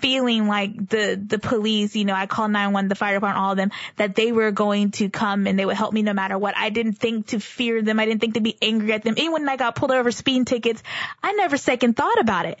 feeling 0.00 0.46
like 0.46 0.88
the 0.88 1.20
the 1.24 1.38
police, 1.38 1.94
you 1.94 2.04
know, 2.04 2.14
I 2.14 2.26
called 2.26 2.50
911, 2.50 2.88
the 2.88 2.94
fire 2.94 3.14
department, 3.14 3.42
all 3.42 3.52
of 3.52 3.56
them, 3.56 3.70
that 3.96 4.14
they 4.14 4.32
were 4.32 4.50
going 4.50 4.90
to 4.92 5.08
come 5.08 5.46
and 5.46 5.58
they 5.58 5.64
would 5.64 5.76
help 5.76 5.92
me 5.92 6.02
no 6.02 6.12
matter 6.12 6.38
what. 6.38 6.56
I 6.56 6.70
didn't 6.70 6.94
think 6.94 7.28
to 7.28 7.40
fear 7.40 7.82
them. 7.82 8.00
I 8.00 8.06
didn't 8.06 8.20
think 8.20 8.34
to 8.34 8.40
be 8.40 8.56
angry 8.60 8.92
at 8.92 9.04
them. 9.04 9.14
Even 9.16 9.32
when 9.32 9.48
I 9.48 9.56
got 9.56 9.74
pulled 9.74 9.92
over 9.92 10.10
speeding 10.10 10.44
tickets, 10.44 10.82
I 11.22 11.32
never 11.32 11.56
second 11.56 11.96
thought 11.96 12.20
about 12.20 12.46
it. 12.46 12.58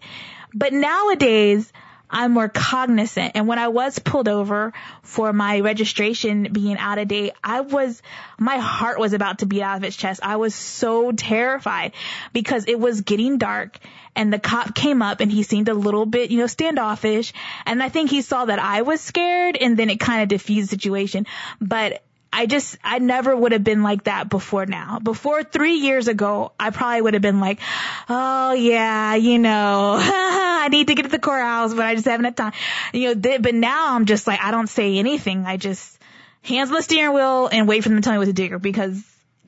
But 0.54 0.72
nowadays, 0.72 1.72
I'm 2.10 2.32
more 2.32 2.48
cognizant. 2.48 3.32
And 3.34 3.46
when 3.46 3.58
I 3.58 3.68
was 3.68 3.98
pulled 3.98 4.28
over 4.28 4.72
for 5.02 5.32
my 5.32 5.60
registration 5.60 6.48
being 6.52 6.76
out 6.78 6.98
of 6.98 7.08
date, 7.08 7.32
I 7.42 7.60
was, 7.60 8.02
my 8.38 8.58
heart 8.58 8.98
was 8.98 9.12
about 9.12 9.38
to 9.38 9.46
beat 9.46 9.62
out 9.62 9.76
of 9.76 9.84
its 9.84 9.96
chest. 9.96 10.20
I 10.22 10.36
was 10.36 10.54
so 10.54 11.12
terrified 11.12 11.92
because 12.32 12.66
it 12.66 12.78
was 12.78 13.02
getting 13.02 13.38
dark 13.38 13.78
and 14.16 14.32
the 14.32 14.38
cop 14.38 14.74
came 14.74 15.02
up 15.02 15.20
and 15.20 15.30
he 15.30 15.42
seemed 15.42 15.68
a 15.68 15.74
little 15.74 16.06
bit, 16.06 16.30
you 16.30 16.38
know, 16.38 16.46
standoffish. 16.46 17.32
And 17.64 17.82
I 17.82 17.88
think 17.88 18.10
he 18.10 18.22
saw 18.22 18.44
that 18.44 18.58
I 18.58 18.82
was 18.82 19.00
scared 19.00 19.56
and 19.56 19.76
then 19.76 19.88
it 19.88 20.00
kind 20.00 20.22
of 20.22 20.28
diffused 20.28 20.68
the 20.68 20.76
situation. 20.76 21.26
But 21.60 22.02
I 22.32 22.46
just, 22.46 22.78
I 22.84 23.00
never 23.00 23.34
would 23.34 23.52
have 23.52 23.64
been 23.64 23.82
like 23.82 24.04
that 24.04 24.28
before 24.28 24.64
now. 24.66 25.00
Before 25.00 25.42
three 25.42 25.74
years 25.74 26.06
ago, 26.06 26.52
I 26.60 26.70
probably 26.70 27.02
would 27.02 27.14
have 27.14 27.22
been 27.22 27.40
like, 27.40 27.60
oh 28.08 28.52
yeah, 28.52 29.16
you 29.16 29.38
know, 29.38 29.96
I 30.00 30.68
need 30.70 30.86
to 30.88 30.94
get 30.94 31.02
to 31.02 31.08
the 31.08 31.18
courthouse, 31.18 31.74
but 31.74 31.84
I 31.84 31.94
just 31.94 32.06
haven't 32.06 32.24
had 32.24 32.36
time. 32.36 32.52
You 32.92 33.14
know, 33.14 33.20
th- 33.20 33.42
but 33.42 33.54
now 33.54 33.94
I'm 33.94 34.04
just 34.04 34.26
like, 34.26 34.40
I 34.40 34.52
don't 34.52 34.68
say 34.68 34.98
anything. 34.98 35.44
I 35.44 35.56
just 35.56 35.98
hands 36.42 36.70
on 36.70 36.76
the 36.76 36.82
steering 36.82 37.14
wheel 37.14 37.48
and 37.50 37.66
wait 37.66 37.82
for 37.82 37.88
them 37.88 37.98
to 37.98 38.02
tell 38.02 38.12
me 38.12 38.18
what 38.18 38.26
to 38.26 38.32
do 38.32 38.58
because 38.58 39.02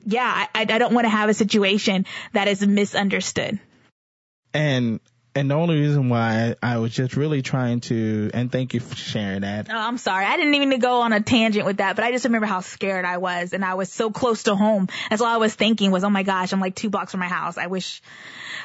yeah, 0.05 0.47
I, 0.53 0.61
I 0.61 0.65
don't 0.65 0.93
want 0.93 1.05
to 1.05 1.09
have 1.09 1.29
a 1.29 1.33
situation 1.33 2.05
that 2.33 2.47
is 2.47 2.65
misunderstood. 2.65 3.59
And 4.53 4.99
and 5.35 5.49
the 5.49 5.55
only 5.55 5.79
reason 5.79 6.09
why 6.09 6.55
I 6.61 6.77
was 6.77 6.91
just 6.93 7.15
really 7.15 7.41
trying 7.41 7.79
to, 7.81 8.29
and 8.33 8.51
thank 8.51 8.73
you 8.73 8.79
for 8.79 8.95
sharing 8.95 9.41
that. 9.41 9.67
Oh, 9.69 9.75
I'm 9.75 9.97
sorry. 9.97 10.25
I 10.25 10.37
didn't 10.37 10.53
even 10.53 10.77
go 10.79 11.01
on 11.01 11.11
a 11.13 11.21
tangent 11.21 11.65
with 11.65 11.77
that, 11.77 11.95
but 11.95 12.05
I 12.05 12.11
just 12.11 12.25
remember 12.25 12.45
how 12.47 12.61
scared 12.61 13.03
I 13.05 13.17
was 13.17 13.53
and 13.53 13.65
I 13.65 13.73
was 13.73 13.91
so 13.91 14.11
close 14.11 14.43
to 14.43 14.55
home. 14.55 14.89
That's 15.09 15.21
all 15.21 15.27
I 15.27 15.37
was 15.37 15.55
thinking 15.55 15.89
was, 15.91 16.03
oh 16.03 16.09
my 16.09 16.23
gosh, 16.23 16.53
I'm 16.53 16.59
like 16.59 16.75
two 16.75 16.89
blocks 16.89 17.11
from 17.11 17.19
my 17.21 17.27
house. 17.27 17.57
I 17.57 17.67
wish. 17.67 18.01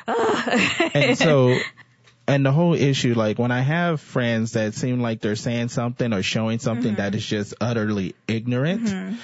and 0.07 1.17
so, 1.17 1.57
and 2.29 2.45
the 2.45 2.53
whole 2.53 2.75
issue, 2.75 3.15
like 3.15 3.39
when 3.39 3.51
I 3.51 3.61
have 3.61 4.01
friends 4.01 4.53
that 4.53 4.75
seem 4.75 5.01
like 5.01 5.21
they're 5.21 5.37
saying 5.37 5.69
something 5.69 6.13
or 6.13 6.23
showing 6.23 6.59
something 6.59 6.93
Mm-hmm. 6.93 6.97
that 7.01 7.15
is 7.15 7.25
just 7.27 7.55
utterly 7.61 8.15
ignorant, 8.27 9.17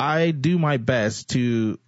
I 0.00 0.32
do 0.32 0.58
my 0.58 0.76
best 0.78 1.30
to 1.30 1.78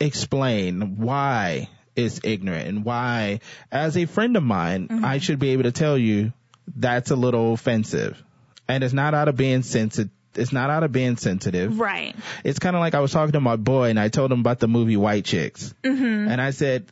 explain 0.00 0.96
why 0.98 1.68
it's 1.96 2.20
ignorant 2.22 2.68
and 2.68 2.84
why, 2.84 3.40
as 3.72 3.96
a 3.96 4.04
friend 4.06 4.36
of 4.36 4.42
mine, 4.42 4.88
Mm-hmm. 4.88 5.04
I 5.04 5.18
should 5.18 5.38
be 5.38 5.50
able 5.50 5.64
to 5.64 5.72
tell 5.72 5.96
you 5.98 6.32
that's 6.76 7.10
a 7.10 7.16
little 7.16 7.52
offensive. 7.54 8.22
And 8.68 8.84
it's 8.84 8.92
not 8.94 9.14
out 9.14 9.28
of 9.28 9.36
being 9.36 9.62
sensitive. 9.62 10.10
It's 10.34 10.52
not 10.52 10.68
out 10.68 10.82
of 10.82 10.92
being 10.92 11.16
sensitive. 11.16 11.80
right. 11.80 12.14
It's 12.44 12.58
kind 12.58 12.76
of 12.76 12.80
like 12.80 12.94
I 12.94 13.00
was 13.00 13.10
talking 13.10 13.32
to 13.32 13.40
my 13.40 13.56
boy 13.56 13.88
and 13.88 13.98
I 13.98 14.08
told 14.08 14.30
him 14.30 14.40
about 14.40 14.58
the 14.58 14.68
movie 14.68 14.96
White 14.98 15.24
Chicks. 15.24 15.72
Mm-hmm. 15.82 16.28
And 16.30 16.40
I 16.42 16.50
said, 16.50 16.84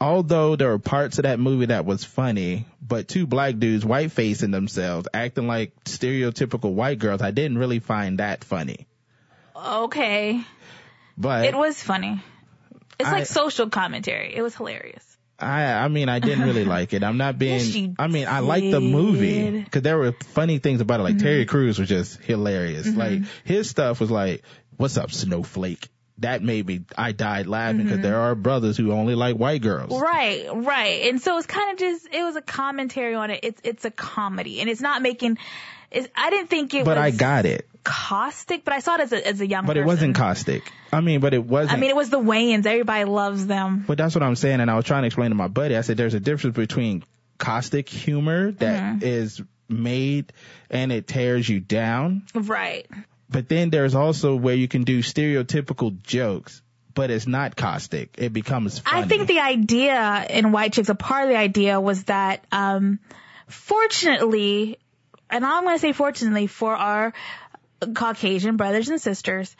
although 0.00 0.56
there 0.56 0.68
were 0.70 0.80
parts 0.80 1.18
of 1.18 1.22
that 1.22 1.38
movie 1.38 1.66
that 1.66 1.84
was 1.84 2.02
funny, 2.04 2.66
but 2.82 3.06
two 3.06 3.26
black 3.28 3.58
dudes 3.58 3.84
white 3.84 4.10
facing 4.10 4.50
themselves, 4.50 5.06
acting 5.14 5.46
like 5.46 5.72
stereotypical 5.84 6.72
white 6.72 6.98
girls, 6.98 7.22
I 7.22 7.30
didn't 7.30 7.58
really 7.58 7.78
find 7.78 8.18
that 8.18 8.42
funny. 8.42 8.88
Okay. 9.56 10.42
But 11.16 11.44
It 11.44 11.56
was 11.56 11.80
funny. 11.80 12.20
It's 12.98 13.08
I- 13.08 13.12
like 13.12 13.26
social 13.26 13.68
commentary. 13.70 14.34
It 14.34 14.42
was 14.42 14.54
hilarious. 14.54 15.04
I, 15.36 15.64
I 15.72 15.88
mean, 15.88 16.08
I 16.08 16.20
didn't 16.20 16.44
really 16.44 16.64
like 16.64 16.92
it. 16.94 17.02
I'm 17.02 17.16
not 17.16 17.38
being, 17.40 17.58
Yes, 17.58 17.94
I 17.98 18.06
mean, 18.06 18.28
I 18.28 18.38
liked 18.38 18.70
the 18.70 18.80
movie 18.80 19.62
because 19.62 19.82
there 19.82 19.98
were 19.98 20.12
funny 20.12 20.58
things 20.58 20.80
about 20.80 21.00
it. 21.00 21.02
Like 21.02 21.16
Mm-hmm. 21.16 21.24
Terry 21.26 21.44
Crews 21.46 21.78
was 21.78 21.88
just 21.88 22.22
hilarious. 22.22 22.86
Like 22.94 23.22
his 23.42 23.68
stuff 23.68 23.98
was 24.00 24.12
like, 24.12 24.42
what's 24.76 24.96
up, 24.96 25.10
snowflake? 25.10 25.88
That 26.18 26.44
made 26.44 26.64
me, 26.64 26.82
I 26.96 27.10
died 27.10 27.48
laughing 27.48 27.82
because 27.82 27.98
there 27.98 28.20
are 28.20 28.36
brothers 28.36 28.76
who 28.76 28.92
only 28.92 29.16
like 29.16 29.34
white 29.36 29.60
girls. 29.60 29.90
Mm-hmm. 29.90 30.02
Right, 30.02 30.46
right. 30.66 31.08
And 31.10 31.20
so 31.20 31.36
it's 31.36 31.48
kind 31.48 31.72
of 31.72 31.78
just, 31.78 32.06
it 32.14 32.22
was 32.22 32.36
a 32.36 32.42
commentary 32.42 33.16
on 33.16 33.30
it. 33.32 33.40
It's, 33.42 33.60
it's 33.64 33.84
a 33.84 33.90
comedy 33.90 34.60
and 34.60 34.70
it's 34.70 34.80
not 34.80 35.02
making, 35.02 35.38
it's, 35.90 36.06
I 36.14 36.30
didn't 36.30 36.48
think 36.48 36.72
it 36.74 36.78
was 36.78 36.84
But 36.86 36.96
was 36.98 37.12
I 37.14 37.16
got 37.16 37.44
it. 37.44 37.68
Caustic, 37.84 38.64
but 38.64 38.74
I 38.74 38.80
saw 38.80 38.94
it 38.94 39.02
as 39.02 39.12
a, 39.12 39.28
as 39.28 39.40
a 39.40 39.46
young 39.46 39.62
person. 39.62 39.66
But 39.66 39.76
it 39.76 39.84
wasn't 39.84 40.16
caustic. 40.16 40.72
I 40.92 41.00
mean, 41.00 41.20
but 41.20 41.34
it 41.34 41.44
wasn't. 41.44 41.76
I 41.76 41.80
mean, 41.80 41.90
it 41.90 41.96
was 41.96 42.10
the 42.10 42.18
Wayans. 42.18 42.66
Everybody 42.66 43.04
loves 43.04 43.46
them. 43.46 43.84
but 43.86 43.98
that's 43.98 44.14
what 44.14 44.22
I'm 44.22 44.36
saying. 44.36 44.60
And 44.60 44.70
I 44.70 44.74
was 44.74 44.84
trying 44.84 45.02
to 45.02 45.06
explain 45.06 45.30
to 45.30 45.36
my 45.36 45.48
buddy. 45.48 45.76
I 45.76 45.82
said, 45.82 45.96
there's 45.96 46.14
a 46.14 46.20
difference 46.20 46.56
between 46.56 47.04
caustic 47.38 47.88
humor 47.88 48.52
that 48.52 49.02
is 49.02 49.42
made 49.68 50.32
and 50.70 50.92
it 50.92 51.06
tears 51.06 51.48
you 51.48 51.60
down. 51.60 52.22
Right. 52.34 52.86
But 53.28 53.48
then 53.48 53.70
there's 53.70 53.94
also 53.94 54.36
where 54.36 54.54
you 54.54 54.68
can 54.68 54.84
do 54.84 55.00
stereotypical 55.00 56.00
jokes, 56.02 56.62
but 56.94 57.10
it's 57.10 57.26
not 57.26 57.56
caustic. 57.56 58.14
It 58.18 58.32
becomes 58.32 58.78
funny. 58.78 59.02
I 59.02 59.08
think 59.08 59.26
the 59.26 59.40
idea 59.40 60.26
in 60.30 60.52
White 60.52 60.72
Chicks, 60.72 60.88
a 60.88 60.94
part 60.94 61.24
of 61.24 61.30
the 61.30 61.36
idea 61.36 61.80
was 61.80 62.04
that, 62.04 62.44
um, 62.52 63.00
fortunately, 63.48 64.78
and 65.30 65.44
I'm 65.44 65.64
going 65.64 65.74
to 65.74 65.80
say 65.80 65.92
fortunately 65.92 66.46
for 66.46 66.76
our 66.76 67.12
Caucasian 67.92 68.56
brothers 68.56 68.88
and 68.88 69.00
sisters, 69.00 69.54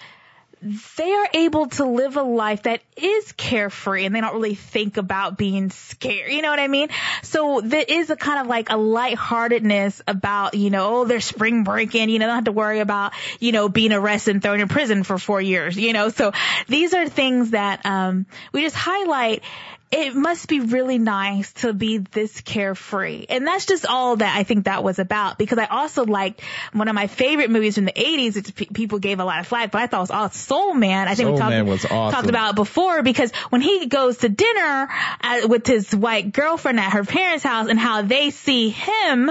they 0.97 1.13
are 1.13 1.29
able 1.35 1.67
to 1.67 1.85
live 1.85 2.17
a 2.17 2.23
life 2.23 2.63
that 2.63 2.81
is 2.97 3.33
carefree 3.33 4.07
and 4.07 4.15
they 4.15 4.23
don't 4.23 4.35
really 4.35 4.55
think 4.55 4.97
about 4.97 5.37
being 5.37 5.69
scared. 5.69 6.33
You 6.33 6.41
know 6.41 6.49
what 6.49 6.59
I 6.59 6.69
mean? 6.69 6.89
So 7.23 7.61
there 7.61 7.85
is 7.87 8.09
a 8.09 8.17
kind 8.17 8.41
of 8.41 8.47
like 8.47 8.71
a 8.71 8.77
lightheartedness 8.77 10.01
about, 10.09 10.55
you 10.55 10.71
know, 10.71 11.01
oh, 11.01 11.05
they're 11.05 11.21
spring 11.21 11.65
breaking, 11.65 12.09
you 12.09 12.19
know, 12.19 12.27
don't 12.27 12.37
have 12.37 12.45
to 12.45 12.53
worry 12.53 12.81
about, 12.81 13.13
you 13.41 13.53
know, 13.53 13.69
being 13.69 13.93
arrested 13.93 14.37
and 14.37 14.43
thrown 14.43 14.61
in 14.61 14.69
prison 14.69 15.03
for 15.03 15.19
four 15.19 15.41
years, 15.41 15.77
you 15.77 15.93
know, 15.93 16.09
so 16.09 16.33
these 16.67 16.95
are 16.95 17.09
things 17.09 17.51
that, 17.51 17.85
um, 17.85 18.25
we 18.53 18.63
just 18.63 18.77
highlight 18.77 19.43
it 19.91 20.15
must 20.15 20.49
be 20.49 20.59
really 20.59 20.99
nice 20.99 21.53
to 21.53 21.73
be 21.73 21.99
this 21.99 22.41
carefree. 22.41 23.27
And 23.29 23.47
that's 23.47 23.67
just 23.67 23.87
all 23.87 24.17
that 24.17 24.37
I 24.37 24.43
think 24.43 24.65
that 24.65 24.83
was 24.83 24.99
about 24.99 25.39
because 25.39 25.59
I 25.59 25.67
also 25.67 26.05
liked 26.05 26.41
one 26.73 26.89
of 26.89 26.95
my 26.95 27.07
favorite 27.07 27.49
movies 27.49 27.77
from 27.77 27.85
the 27.85 27.93
80s. 27.93 28.37
It's, 28.37 28.51
pe- 28.51 28.65
people 28.67 28.99
gave 28.99 29.21
a 29.21 29.25
lot 29.25 29.39
of 29.39 29.47
flack, 29.47 29.71
but 29.71 29.81
I 29.83 29.87
thought 29.87 29.99
it 29.99 30.01
was 30.01 30.11
all 30.11 30.31
Soul 30.31 30.75
Man. 30.75 31.07
I 31.07 31.15
think 31.15 31.31
we 31.31 31.39
talked, 31.39 31.93
awesome. 31.93 32.13
talked 32.13 32.29
about 32.29 32.51
it 32.51 32.57
before 32.57 33.03
because 33.03 33.31
when 33.51 33.61
he 33.61 33.87
goes 33.87 34.19
to 34.19 34.29
dinner 34.29 34.89
uh, 35.21 35.41
with 35.49 35.67
his 35.67 35.95
white 35.95 36.33
girlfriend 36.33 36.81
at 36.81 36.93
her 36.93 37.05
parents' 37.05 37.45
house 37.45 37.69
and 37.69 37.79
how 37.79 38.03
they 38.03 38.31
see 38.31 38.71
him, 38.71 39.31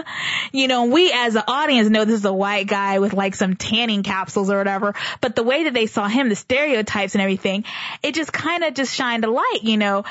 you 0.53 0.69
know, 0.69 0.85
we 0.85 1.11
as 1.11 1.35
an 1.35 1.43
audience 1.47 1.89
know 1.89 2.05
this 2.05 2.19
is 2.19 2.25
a 2.25 2.33
white 2.33 2.67
guy 2.67 2.99
with 2.99 3.11
like 3.11 3.35
some 3.35 3.57
tanning 3.57 4.03
capsules 4.03 4.49
or 4.49 4.57
whatever, 4.57 4.95
but 5.19 5.35
the 5.35 5.43
way 5.43 5.65
that 5.65 5.73
they 5.73 5.87
saw 5.87 6.07
him, 6.07 6.29
the 6.29 6.35
stereotypes 6.35 7.15
and 7.15 7.21
everything, 7.21 7.65
it 8.01 8.15
just 8.15 8.31
kind 8.31 8.63
of 8.63 8.73
just 8.73 8.95
shined 8.95 9.25
a 9.25 9.29
light, 9.29 9.59
you 9.63 9.75
know 9.75 10.05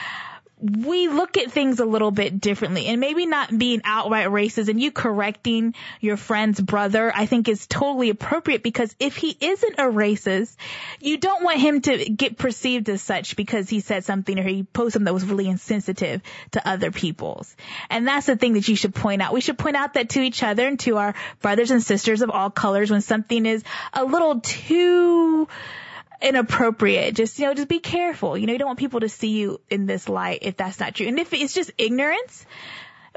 we 0.63 1.09
look 1.09 1.37
at 1.37 1.51
things 1.51 1.81
a 1.81 1.85
little 1.85 2.13
bit 2.13 2.41
differently 2.41 2.87
and 2.87 3.01
maybe 3.01 3.27
not 3.27 3.57
being 3.57 3.81
outright 3.85 4.29
racist 4.29 4.69
and 4.69 4.81
you 4.81 4.93
correcting 4.93 5.75
your 6.01 6.17
friend's 6.17 6.61
brother, 6.61 7.13
I 7.13 7.27
think 7.27 7.49
is 7.49 7.67
totally 7.67 8.11
appropriate 8.11 8.63
because 8.63 8.95
if 9.01 9.17
he 9.17 9.37
isn't 9.41 9.75
a 9.75 9.85
racist, 9.85 10.55
you 11.01 11.19
don't 11.19 11.43
want 11.43 11.59
him 11.59 11.81
to 11.83 12.09
get 12.09 12.39
perceived 12.39 12.89
as 12.89 13.03
such 13.03 13.35
because 13.35 13.69
he 13.69 13.81
said 13.81 14.05
something 14.05 14.39
or 14.39 14.45
he 14.45 14.63
posted 14.63 14.93
something 14.93 15.05
that 15.07 15.15
was 15.15 15.25
really 15.25 15.49
insensitive 15.49 16.23
to 16.53 16.69
other 16.69 16.93
people's. 16.93 17.57
And 17.91 18.07
that's 18.07 18.27
the 18.27 18.37
thing 18.37 18.53
that 18.53 18.69
you 18.69 18.77
should 18.77 18.95
point 18.95 19.21
out. 19.21 19.33
We 19.33 19.41
should 19.41 19.59
point 19.59 19.77
out 19.77 19.95
that 19.95 20.11
to 20.11 20.21
each 20.21 20.45
other 20.45 20.67
and 20.67 20.79
to 20.81 20.99
our 20.99 21.15
brothers 21.41 21.73
and 21.73 21.83
sisters 21.83 22.23
of 22.23 22.31
all 22.31 22.51
colors 22.51 22.89
when 22.89 23.01
something 23.01 23.47
is 23.47 23.65
a 23.93 24.05
little 24.05 24.41
too 24.41 25.49
inappropriate. 26.23 27.15
Just, 27.15 27.39
you 27.39 27.47
know, 27.47 27.55
just 27.55 27.69
be 27.69 27.81
careful. 27.81 28.37
You 28.39 28.47
know, 28.47 28.53
you 28.53 28.59
don't 28.59 28.69
want 28.69 28.79
people 28.79 29.01
to 29.01 29.09
see 29.09 29.31
you 29.39 29.61
in 29.69 29.87
this 29.87 30.09
light 30.09 30.41
if 30.43 30.57
that's 30.57 30.79
not 30.81 30.95
true. 30.95 31.07
And 31.09 31.19
if 31.19 31.33
it's 31.33 31.53
just 31.55 31.71
ignorance, 31.79 32.47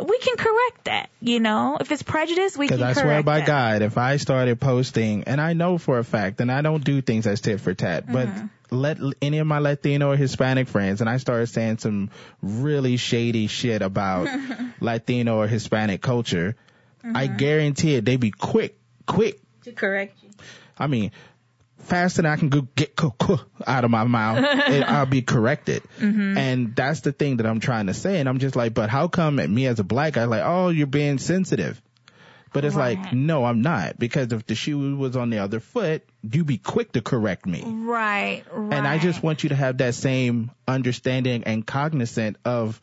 we 0.05 0.17
can 0.19 0.35
correct 0.37 0.85
that, 0.85 1.09
you 1.21 1.39
know. 1.39 1.77
If 1.79 1.91
it's 1.91 2.03
prejudice, 2.03 2.57
we 2.57 2.67
can 2.67 2.77
correct 2.77 2.89
Because 2.89 2.97
I 2.97 3.01
swear 3.01 3.23
by 3.23 3.39
that. 3.39 3.47
God, 3.47 3.81
if 3.81 3.97
I 3.97 4.17
started 4.17 4.59
posting, 4.59 5.23
and 5.23 5.39
I 5.39 5.53
know 5.53 5.77
for 5.77 5.99
a 5.99 6.03
fact, 6.03 6.41
and 6.41 6.51
I 6.51 6.61
don't 6.61 6.83
do 6.83 7.01
things 7.01 7.25
as 7.27 7.39
tit 7.41 7.61
for 7.61 7.73
tat, 7.73 8.11
but 8.11 8.27
Mm-hmm. 8.27 8.47
let 8.71 8.97
any 9.21 9.37
of 9.37 9.47
my 9.47 9.59
Latino 9.59 10.11
or 10.11 10.17
Hispanic 10.17 10.67
friends, 10.67 10.99
and 10.99 11.09
I 11.09 11.17
started 11.17 11.47
saying 11.47 11.77
some 11.77 12.09
really 12.41 12.97
shady 12.97 13.47
shit 13.47 13.81
about 13.81 14.27
Latino 14.81 15.37
or 15.37 15.47
Hispanic 15.47 16.01
culture, 16.01 16.55
I 17.03 17.27
Mm-hmm. 17.27 17.37
guarantee 17.37 17.95
it, 17.95 18.03
they'd 18.05 18.19
be 18.19 18.31
quick, 18.31 18.77
quick. 19.05 19.39
to 19.63 19.71
correct 19.71 20.21
you. 20.23 20.29
I 20.77 20.87
mean, 20.87 21.11
faster 21.85 22.21
than 22.21 22.31
I 22.31 22.35
can 22.35 22.49
go 22.49 22.67
get 22.75 22.99
out 23.65 23.83
of 23.83 23.91
my 23.91 24.03
mouth, 24.03 24.43
and 24.43 24.83
I'll 24.85 25.05
be 25.05 25.21
corrected. 25.21 25.83
Mm-hmm. 25.99 26.37
And 26.37 26.75
that's 26.75 27.01
the 27.01 27.11
thing 27.11 27.37
that 27.37 27.45
I'm 27.45 27.59
trying 27.59 27.87
to 27.87 27.93
say. 27.93 28.19
And 28.19 28.27
I'm 28.27 28.39
just 28.39 28.55
like, 28.55 28.73
but 28.73 28.89
how 28.89 29.07
come 29.07 29.35
me 29.35 29.67
as 29.67 29.79
a 29.79 29.83
black 29.83 30.13
guy, 30.13 30.25
like, 30.25 30.43
oh, 30.43 30.69
you're 30.69 30.87
being 30.87 31.17
sensitive? 31.17 31.81
But 32.53 32.63
it's 32.63 32.75
like, 32.75 33.11
no, 33.11 33.43
I'm 33.43 33.61
not. 33.61 33.99
Because 33.99 34.31
if 34.31 34.45
the 34.45 34.55
shoe 34.55 34.95
was 34.95 35.17
on 35.17 35.29
the 35.29 35.39
other 35.39 35.59
foot, 35.59 36.03
you 36.23 36.45
be 36.45 36.57
quick 36.57 36.93
to 36.93 37.01
correct 37.01 37.45
me. 37.45 37.61
Right, 37.65 38.43
right. 38.49 38.77
And 38.77 38.87
I 38.87 38.97
just 38.97 39.21
want 39.21 39.43
you 39.43 39.49
to 39.49 39.55
have 39.55 39.79
that 39.79 39.93
same 39.93 40.51
understanding 40.65 41.43
and 41.43 41.67
cognizant 41.67 42.37
of 42.45 42.81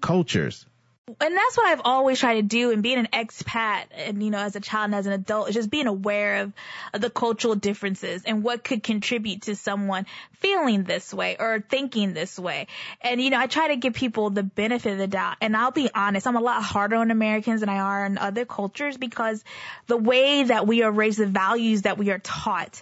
cultures. 0.00 0.64
And 1.06 1.36
that's 1.36 1.56
what 1.56 1.66
I've 1.66 1.82
always 1.84 2.18
tried 2.18 2.36
to 2.36 2.42
do 2.42 2.70
and 2.70 2.82
being 2.82 2.98
an 2.98 3.08
expat 3.12 3.84
and 3.92 4.22
you 4.22 4.30
know 4.30 4.38
as 4.38 4.56
a 4.56 4.60
child 4.60 4.86
and 4.86 4.94
as 4.94 5.06
an 5.06 5.12
adult 5.12 5.50
is 5.50 5.54
just 5.54 5.68
being 5.68 5.86
aware 5.86 6.42
of, 6.42 6.52
the 6.94 7.10
cultural 7.10 7.54
differences 7.54 8.22
and 8.24 8.42
what 8.42 8.64
could 8.64 8.82
contribute 8.82 9.42
to 9.42 9.56
someone 9.56 10.06
feeling 10.38 10.84
this 10.84 11.12
way 11.12 11.36
or 11.38 11.60
thinking 11.60 12.14
this 12.14 12.38
way. 12.38 12.68
And 13.02 13.20
you 13.20 13.30
know 13.30 13.38
I 13.38 13.46
try 13.46 13.68
to 13.68 13.76
give 13.76 13.92
people 13.92 14.30
the 14.30 14.42
benefit 14.42 14.92
of 14.92 14.98
the 14.98 15.06
doubt. 15.06 15.36
And 15.42 15.54
I'll 15.56 15.72
be 15.72 15.90
honest 15.94 16.26
I'm 16.26 16.36
a 16.36 16.40
lot 16.40 16.62
harder 16.62 16.96
on 16.96 17.10
Americans 17.10 17.60
than 17.60 17.68
I 17.68 17.78
are 17.78 18.06
on 18.06 18.16
other 18.16 18.46
cultures 18.46 18.96
because 18.96 19.44
the 19.86 19.98
way 19.98 20.44
that 20.44 20.66
we 20.66 20.82
are 20.82 20.90
raised 20.90 21.18
the 21.18 21.26
values 21.26 21.82
that 21.82 21.98
we 21.98 22.10
are 22.10 22.18
taught 22.18 22.80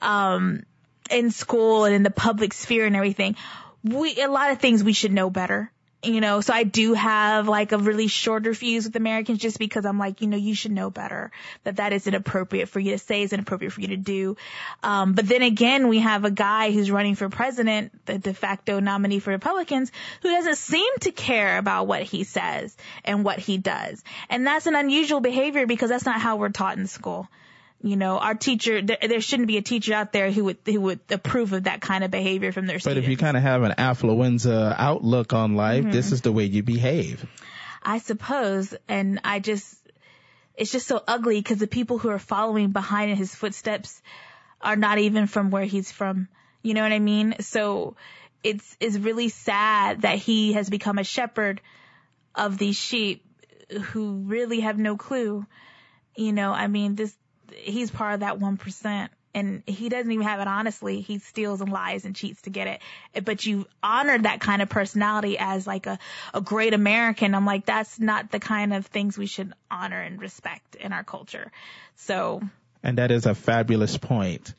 um 0.00 0.62
in 1.10 1.30
school 1.30 1.84
and 1.84 1.94
in 1.94 2.02
the 2.04 2.10
public 2.10 2.52
sphere 2.52 2.86
and 2.86 2.94
everything 2.94 3.36
we 3.82 4.20
a 4.20 4.28
lot 4.28 4.50
of 4.50 4.58
things 4.58 4.84
we 4.84 4.92
should 4.92 5.12
know 5.12 5.30
better 5.30 5.70
you 6.06 6.20
know, 6.20 6.40
so 6.40 6.52
I 6.52 6.64
do 6.64 6.94
have 6.94 7.48
like 7.48 7.72
a 7.72 7.78
really 7.78 8.06
shorter 8.06 8.54
fuse 8.54 8.84
with 8.84 8.96
Americans 8.96 9.38
just 9.38 9.58
because 9.58 9.84
I'm 9.84 9.98
like, 9.98 10.20
you 10.20 10.26
know, 10.26 10.36
you 10.36 10.54
should 10.54 10.72
know 10.72 10.90
better 10.90 11.30
that 11.64 11.76
that 11.76 11.92
isn't 11.92 12.14
appropriate 12.14 12.68
for 12.68 12.80
you 12.80 12.92
to 12.92 12.98
say, 12.98 13.22
isn't 13.22 13.38
appropriate 13.38 13.72
for 13.72 13.80
you 13.80 13.88
to 13.88 13.96
do. 13.96 14.36
Um, 14.82 15.14
but 15.14 15.28
then 15.28 15.42
again, 15.42 15.88
we 15.88 15.98
have 16.00 16.24
a 16.24 16.30
guy 16.30 16.70
who's 16.70 16.90
running 16.90 17.14
for 17.14 17.28
president, 17.28 17.92
the 18.06 18.18
de 18.18 18.34
facto 18.34 18.80
nominee 18.80 19.18
for 19.18 19.30
Republicans, 19.30 19.92
who 20.22 20.30
doesn't 20.30 20.56
seem 20.56 20.92
to 21.00 21.12
care 21.12 21.58
about 21.58 21.86
what 21.86 22.02
he 22.02 22.24
says 22.24 22.76
and 23.04 23.24
what 23.24 23.38
he 23.38 23.58
does. 23.58 24.02
And 24.28 24.46
that's 24.46 24.66
an 24.66 24.74
unusual 24.74 25.20
behavior 25.20 25.66
because 25.66 25.90
that's 25.90 26.06
not 26.06 26.20
how 26.20 26.36
we're 26.36 26.48
taught 26.50 26.78
in 26.78 26.86
school. 26.86 27.28
You 27.86 27.94
know, 27.94 28.18
our 28.18 28.34
teacher, 28.34 28.82
there, 28.82 28.98
there 29.00 29.20
shouldn't 29.20 29.46
be 29.46 29.58
a 29.58 29.62
teacher 29.62 29.94
out 29.94 30.10
there 30.10 30.32
who 30.32 30.46
would, 30.46 30.58
who 30.66 30.80
would 30.80 31.00
approve 31.08 31.52
of 31.52 31.64
that 31.64 31.80
kind 31.80 32.02
of 32.02 32.10
behavior 32.10 32.50
from 32.50 32.66
their 32.66 32.78
But 32.78 32.80
students. 32.80 33.00
But 33.00 33.04
if 33.04 33.08
you 33.08 33.16
kind 33.16 33.36
of 33.36 33.44
have 33.44 33.62
an 33.62 33.74
affluenza 33.78 34.74
outlook 34.76 35.32
on 35.32 35.54
life, 35.54 35.84
mm-hmm. 35.84 35.92
this 35.92 36.10
is 36.10 36.20
the 36.20 36.32
way 36.32 36.46
you 36.46 36.64
behave. 36.64 37.24
I 37.80 37.98
suppose, 37.98 38.74
and 38.88 39.20
I 39.22 39.38
just, 39.38 39.72
it's 40.56 40.72
just 40.72 40.88
so 40.88 41.00
ugly 41.06 41.38
because 41.38 41.58
the 41.58 41.68
people 41.68 41.98
who 41.98 42.08
are 42.08 42.18
following 42.18 42.72
behind 42.72 43.12
in 43.12 43.16
his 43.16 43.32
footsteps 43.32 44.02
are 44.60 44.74
not 44.74 44.98
even 44.98 45.28
from 45.28 45.50
where 45.50 45.64
he's 45.64 45.92
from. 45.92 46.26
You 46.62 46.74
know 46.74 46.82
what 46.82 46.90
I 46.90 46.98
mean? 46.98 47.36
So 47.38 47.94
it's, 48.42 48.76
it's 48.80 48.96
really 48.96 49.28
sad 49.28 50.02
that 50.02 50.18
he 50.18 50.54
has 50.54 50.68
become 50.68 50.98
a 50.98 51.04
shepherd 51.04 51.60
of 52.34 52.58
these 52.58 52.74
sheep 52.74 53.24
who 53.92 54.24
really 54.26 54.60
have 54.60 54.76
no 54.76 54.96
clue. 54.96 55.46
You 56.16 56.32
know, 56.32 56.50
I 56.50 56.66
mean, 56.66 56.96
this, 56.96 57.14
he's 57.54 57.90
part 57.90 58.14
of 58.14 58.20
that 58.20 58.38
1%. 58.38 59.08
And 59.34 59.62
he 59.66 59.90
doesn't 59.90 60.10
even 60.10 60.26
have 60.26 60.40
it 60.40 60.48
honestly. 60.48 61.02
He 61.02 61.18
steals 61.18 61.60
and 61.60 61.70
lies 61.70 62.06
and 62.06 62.16
cheats 62.16 62.40
to 62.42 62.50
get 62.50 62.68
it. 62.68 62.80
But 63.22 63.44
you 63.44 63.66
honored 63.82 64.22
that 64.22 64.40
kind 64.40 64.62
of 64.62 64.70
personality 64.70 65.36
as 65.38 65.66
like 65.66 65.86
a, 65.86 65.98
a 66.32 66.40
great 66.40 66.72
American. 66.72 67.34
I'm 67.34 67.44
like, 67.44 67.66
that's 67.66 68.00
not 68.00 68.30
the 68.30 68.40
kind 68.40 68.72
of 68.72 68.86
things 68.86 69.18
we 69.18 69.26
should 69.26 69.52
honor 69.70 70.00
and 70.00 70.18
respect 70.18 70.74
in 70.76 70.94
our 70.94 71.04
culture. 71.04 71.52
So 71.96 72.40
And 72.82 72.96
that 72.96 73.10
is 73.10 73.26
a 73.26 73.34
fabulous 73.34 73.98
point. 73.98 74.54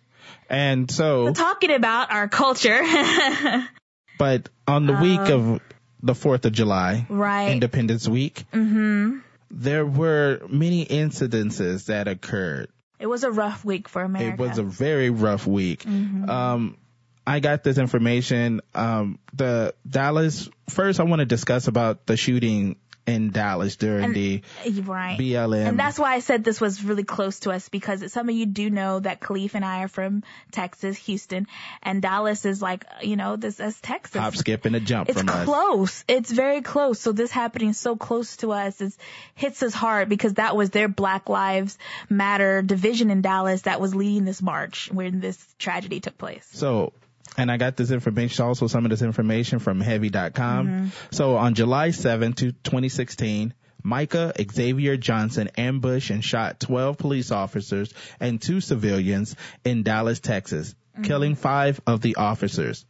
And 0.49 0.89
so, 0.89 1.33
talking 1.33 1.71
about 1.71 2.11
our 2.11 2.27
culture, 2.27 2.81
but 4.19 4.49
on 4.67 4.85
the 4.85 4.93
week 4.93 5.19
um, 5.19 5.53
of 5.53 5.61
the 6.01 6.13
4th 6.13 6.45
of 6.45 6.51
July, 6.53 7.05
right? 7.09 7.51
Independence 7.51 8.07
Week, 8.07 8.45
mm-hmm. 8.53 9.19
there 9.51 9.85
were 9.85 10.41
many 10.49 10.85
incidences 10.85 11.85
that 11.85 12.07
occurred. 12.07 12.69
It 12.99 13.07
was 13.07 13.23
a 13.23 13.31
rough 13.31 13.63
week 13.63 13.87
for 13.89 14.01
America. 14.01 14.43
It 14.43 14.47
was 14.47 14.57
a 14.57 14.63
very 14.63 15.09
rough 15.09 15.45
week. 15.45 15.85
Um, 15.85 16.77
I 17.25 17.39
got 17.41 17.63
this 17.63 17.77
information. 17.77 18.61
Um, 18.73 19.19
the 19.33 19.75
Dallas, 19.87 20.49
first 20.69 20.99
I 20.99 21.03
want 21.03 21.19
to 21.19 21.25
discuss 21.25 21.67
about 21.67 22.05
the 22.05 22.15
shooting 22.15 22.77
in 23.07 23.31
Dallas 23.31 23.77
during 23.77 24.03
And- 24.03 24.13
the 24.15 24.41
right. 24.83 25.17
BLM. 25.17 25.65
And 25.65 25.79
that's 25.79 25.97
why 25.97 26.13
I 26.13 26.19
said 26.19 26.43
this 26.43 26.59
was 26.59 26.83
really 26.83 27.05
close 27.05 27.39
to 27.41 27.51
us 27.51 27.69
because 27.69 28.11
some 28.11 28.27
of 28.29 28.35
you 28.35 28.45
do 28.45 28.69
know 28.69 28.99
that 28.99 29.21
Khalif 29.21 29.55
and 29.55 29.63
I 29.63 29.83
are 29.83 29.87
from 29.87 30.23
Texas, 30.51 30.97
Houston, 30.97 31.47
and 31.81 32.01
Dallas 32.01 32.43
is 32.45 32.61
like, 32.61 32.85
you 33.01 33.15
know, 33.15 33.37
this 33.37 33.59
is 33.61 33.79
Texas. 33.81 34.19
hop, 34.21 34.35
skip, 34.35 34.65
and 34.65 34.75
a 34.75 34.81
jump 34.81 35.09
It's 35.09 35.19
from 35.19 35.29
us. 35.29 35.45
close. 35.45 36.03
It's 36.09 36.29
very 36.31 36.61
close. 36.61 36.99
So 36.99 37.13
this 37.13 37.31
happening 37.31 37.71
so 37.73 37.95
close 37.95 38.35
to 38.37 38.51
us 38.51 38.81
is 38.81 38.97
hits 39.35 39.63
us 39.63 39.73
hard 39.73 40.09
because 40.09 40.33
that 40.33 40.55
was 40.57 40.69
their 40.71 40.89
Black 40.89 41.29
Lives 41.29 41.77
Matter 42.09 42.61
division 42.61 43.09
in 43.09 43.21
Dallas 43.21 43.61
that 43.61 43.79
was 43.79 43.95
leading 43.95 44.25
this 44.25 44.41
march 44.41 44.89
when 44.91 45.21
this 45.21 45.37
tragedy 45.57 46.01
took 46.01 46.17
place. 46.17 46.47
So, 46.51 46.91
and 47.37 47.51
I 47.51 47.57
got 47.57 47.75
this 47.75 47.91
information, 47.91 48.45
also 48.45 48.67
some 48.67 48.85
of 48.85 48.91
this 48.91 49.01
information 49.01 49.59
from 49.59 49.81
heavy.com. 49.81 50.67
Mm-hmm. 50.67 50.87
So 51.11 51.35
on 51.37 51.53
July 51.55 51.89
7th, 51.89 52.35
to 52.37 52.51
2016, 52.51 53.53
Micah 53.83 54.33
Xavier 54.51 54.97
Johnson 54.97 55.49
ambushed 55.57 56.09
and 56.09 56.23
shot 56.23 56.59
12 56.59 56.97
police 56.97 57.31
officers 57.31 57.93
and 58.19 58.41
two 58.41 58.59
civilians 58.61 59.35
in 59.63 59.83
Dallas, 59.83 60.19
Texas, 60.19 60.73
Mm-hmm. 60.95 61.03
killing 61.03 61.35
five 61.35 61.79
of 61.85 62.01
the 62.01 62.15
officers. 62.15 62.83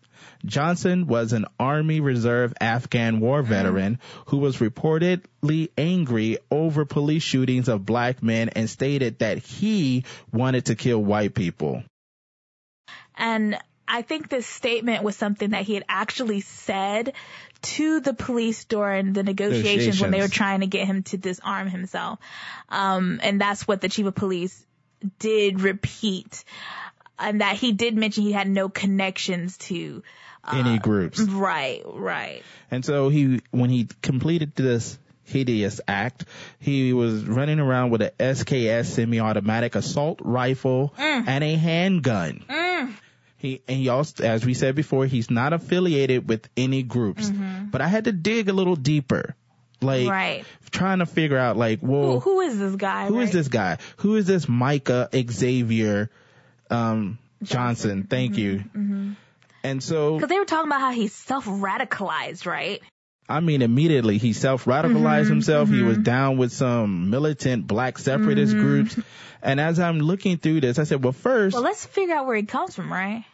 Johnson 0.46 1.08
was 1.08 1.34
an 1.34 1.46
Army 1.60 2.00
Reserve 2.00 2.54
Afghan 2.62 3.20
war 3.20 3.42
Mm-hmm. 3.42 3.50
veteran 3.50 4.00
who 4.28 4.38
was 4.38 4.58
reportedly 4.60 5.72
angry 5.78 6.38
over 6.50 6.86
police 6.86 7.24
shootings 7.24 7.68
of 7.68 7.86
black 7.86 8.24
men 8.24 8.48
and 8.50 8.70
stated 8.70 9.20
that 9.20 9.40
he 9.40 10.06
wanted 10.32 10.68
to 10.68 10.76
kill 10.76 11.04
white 11.04 11.34
people. 11.36 11.84
And 13.16 13.58
I 13.88 14.02
think 14.02 14.30
this 14.30 14.46
statement 14.46 15.04
was 15.04 15.16
something 15.16 15.52
that 15.52 15.64
he 15.64 15.74
had 15.74 15.86
actually 15.88 16.42
said 16.42 17.14
to 17.62 18.00
the 18.00 18.14
police 18.14 18.66
during 18.66 19.14
the 19.14 19.24
negotiations 19.24 20.02
when 20.02 20.12
they 20.12 20.22
were 20.22 20.28
trying 20.28 20.62
to 20.62 20.68
get 20.68 20.86
him 20.86 21.04
to 21.04 21.18
disarm 21.18 21.68
himself. 21.70 22.20
Um, 22.70 23.20
and 23.24 23.42
that's 23.42 23.68
what 23.68 23.82
the 23.82 23.90
chief 23.90 24.06
of 24.06 24.16
police 24.16 24.66
did 25.20 25.62
repeat. 25.62 26.44
And 27.20 27.42
that 27.42 27.56
he 27.56 27.72
did 27.72 27.96
mention 27.96 28.24
he 28.24 28.32
had 28.32 28.50
no 28.50 28.70
connections 28.70 29.58
to. 29.58 30.04
Uh, 30.44 30.64
Any 30.66 30.80
groups. 30.80 31.20
Right, 31.20 31.82
right. 31.86 32.44
And 32.70 32.86
so 32.86 33.10
he, 33.10 33.42
when 33.52 33.70
he 33.70 33.88
completed 34.02 34.56
this 34.56 35.00
hideous 35.24 35.82
act, 35.88 36.26
he 36.60 36.94
was 36.94 37.26
running 37.26 37.60
around 37.60 37.90
with 37.90 38.02
a 38.02 38.12
SKS 38.20 38.86
semi-automatic 38.86 39.76
assault 39.76 40.20
rifle 40.24 40.94
mm. 40.98 41.28
and 41.28 41.44
a 41.44 41.56
handgun. 41.56 42.46
Mm. 42.48 42.94
He, 43.38 43.62
and 43.68 43.88
also, 43.88 44.24
as 44.24 44.46
we 44.46 44.54
said 44.56 44.76
before, 44.76 45.06
he's 45.06 45.30
not 45.30 45.54
affiliated 45.54 46.28
with 46.28 46.50
any 46.58 46.82
groups, 46.84 47.30
mm-hmm. 47.30 47.66
but 47.70 47.82
I 47.82 47.88
had 47.88 48.06
to 48.06 48.12
dig 48.12 48.50
a 48.50 48.54
little 48.54 48.76
deeper, 48.76 49.36
like 49.80 50.08
Right. 50.10 50.46
trying 50.72 51.00
to 51.00 51.06
figure 51.06 51.38
out 51.38 51.56
like, 51.56 51.80
well, 51.84 52.20
Who, 52.20 52.32
who 52.32 52.40
is 52.42 52.58
this 52.58 52.76
guy? 52.76 53.08
who 53.08 53.20
is 53.20 53.28
right? 53.28 53.34
this 53.34 53.48
guy? 53.48 53.78
Who 53.98 54.16
is 54.16 54.26
this 54.26 54.50
Micah 54.50 55.10
Xavier, 55.14 56.10
um, 56.72 57.20
Johnson? 57.44 58.08
Thank 58.10 58.38
you. 58.38 58.56
Mm-hmm. 58.56 58.82
Mm-hmm. 58.82 59.12
And 59.64 59.84
so 59.84 60.16
Because 60.16 60.30
they 60.30 60.40
were 60.40 60.46
talking 60.46 60.68
about 60.70 60.82
how 60.82 60.92
he's 60.92 61.14
self-radicalized, 61.14 62.46
right? 62.46 62.82
I 63.30 63.42
mean, 63.42 63.62
immediately 63.62 64.18
he 64.18 64.34
self-radicalized 64.34 65.24
mm-hmm, 65.24 65.30
himself. 65.30 65.68
Mm-hmm. 65.68 65.78
He 65.78 65.84
was 65.84 65.96
mm-hmm. 65.96 66.04
down 66.04 66.38
with 66.38 66.54
some 66.54 67.10
militant 67.10 67.68
black 67.68 67.98
separatist 67.98 68.54
mm-hmm. 68.54 68.62
groups. 68.62 69.00
And 69.42 69.60
as 69.60 69.80
I'm 69.80 70.00
looking 70.00 70.38
through 70.38 70.62
this, 70.62 70.80
I 70.80 70.86
said, 70.86 71.04
well, 71.04 71.14
first. 71.14 71.54
Well, 71.54 71.64
let's 71.64 71.86
figure 71.86 72.16
out 72.16 72.26
where 72.26 72.38
he 72.38 72.44
comes 72.44 72.76
from, 72.76 72.92
right? 72.92 73.26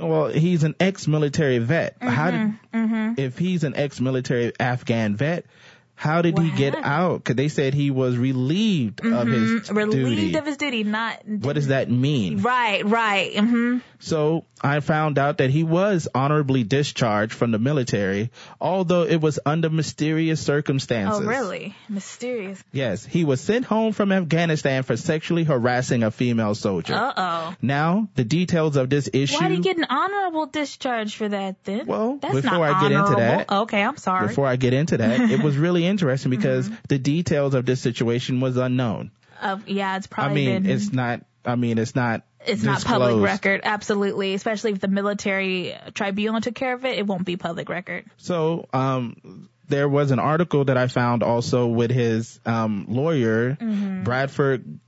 Well, 0.00 0.28
he's 0.28 0.62
an 0.64 0.74
ex-military 0.78 1.58
vet. 1.58 1.96
How 2.00 2.30
did, 2.30 2.40
mm-hmm. 2.40 2.76
Mm-hmm. 2.76 3.20
if 3.20 3.38
he's 3.38 3.64
an 3.64 3.76
ex-military 3.76 4.52
Afghan 4.58 5.16
vet, 5.16 5.46
how 5.94 6.22
did 6.22 6.38
what 6.38 6.46
he 6.46 6.50
get 6.52 6.74
out? 6.76 7.18
Because 7.18 7.36
they 7.36 7.48
said 7.48 7.74
he 7.74 7.90
was 7.90 8.16
relieved 8.16 9.00
mm-hmm. 9.00 9.12
of 9.12 9.28
his 9.28 9.70
relieved 9.70 10.20
duty. 10.20 10.38
of 10.38 10.46
his 10.46 10.56
duty. 10.56 10.82
Not 10.84 11.26
what 11.26 11.54
does 11.54 11.66
that 11.66 11.90
mean? 11.90 12.40
Right, 12.40 12.84
right. 12.84 13.82
So 14.00 14.46
I 14.62 14.80
found 14.80 15.18
out 15.18 15.38
that 15.38 15.50
he 15.50 15.62
was 15.62 16.08
honorably 16.14 16.64
discharged 16.64 17.34
from 17.34 17.50
the 17.50 17.58
military, 17.58 18.30
although 18.60 19.02
it 19.02 19.20
was 19.20 19.38
under 19.44 19.68
mysterious 19.68 20.40
circumstances. 20.40 21.20
Oh, 21.20 21.28
really? 21.28 21.74
Mysterious. 21.88 22.62
Yes, 22.72 23.04
he 23.04 23.24
was 23.24 23.40
sent 23.40 23.66
home 23.66 23.92
from 23.92 24.10
Afghanistan 24.10 24.82
for 24.82 24.96
sexually 24.96 25.44
harassing 25.44 26.02
a 26.02 26.10
female 26.10 26.54
soldier. 26.54 26.94
Uh 26.94 27.12
oh. 27.16 27.54
Now 27.60 28.08
the 28.14 28.24
details 28.24 28.76
of 28.76 28.88
this 28.88 29.08
issue. 29.12 29.36
Why 29.36 29.48
did 29.48 29.58
he 29.58 29.62
get 29.62 29.76
an 29.76 29.86
honorable 29.88 30.46
discharge 30.46 31.14
for 31.14 31.28
that 31.28 31.62
then? 31.64 31.86
Well, 31.86 32.18
That's 32.20 32.34
before 32.34 32.64
I 32.64 32.80
get 32.80 32.92
honorable. 32.92 33.10
into 33.10 33.20
that, 33.20 33.52
okay, 33.62 33.82
I'm 33.82 33.98
sorry. 33.98 34.28
Before 34.28 34.46
I 34.46 34.56
get 34.56 34.72
into 34.72 34.96
that, 34.96 35.30
it 35.30 35.42
was 35.42 35.56
really 35.56 35.86
interesting 35.92 36.30
because 36.30 36.66
mm-hmm. 36.66 36.76
the 36.88 36.98
details 36.98 37.54
of 37.54 37.66
this 37.66 37.80
situation 37.80 38.40
was 38.40 38.56
unknown. 38.56 39.10
Uh, 39.40 39.58
yeah, 39.66 39.96
it's 39.96 40.06
probably. 40.06 40.48
I 40.48 40.52
mean, 40.52 40.62
been... 40.62 40.72
it's 40.72 40.92
not. 40.92 41.24
I 41.44 41.56
mean, 41.56 41.78
it's 41.78 41.94
not. 41.94 42.22
It's 42.46 42.62
disclosed. 42.62 42.86
not 42.86 43.00
public 43.00 43.22
record, 43.22 43.60
absolutely. 43.64 44.34
Especially 44.34 44.72
if 44.72 44.80
the 44.80 44.88
military 44.88 45.76
tribunal 45.94 46.40
took 46.40 46.54
care 46.54 46.74
of 46.74 46.84
it, 46.84 46.98
it 46.98 47.06
won't 47.06 47.24
be 47.24 47.36
public 47.36 47.68
record. 47.68 48.06
So, 48.16 48.66
um, 48.72 49.48
there 49.68 49.88
was 49.88 50.10
an 50.10 50.18
article 50.18 50.64
that 50.64 50.76
I 50.76 50.88
found 50.88 51.22
also 51.22 51.66
with 51.66 51.90
his 51.90 52.40
um, 52.44 52.86
lawyer, 52.88 53.56
mm-hmm. 53.60 54.02
Bradford 54.02 54.80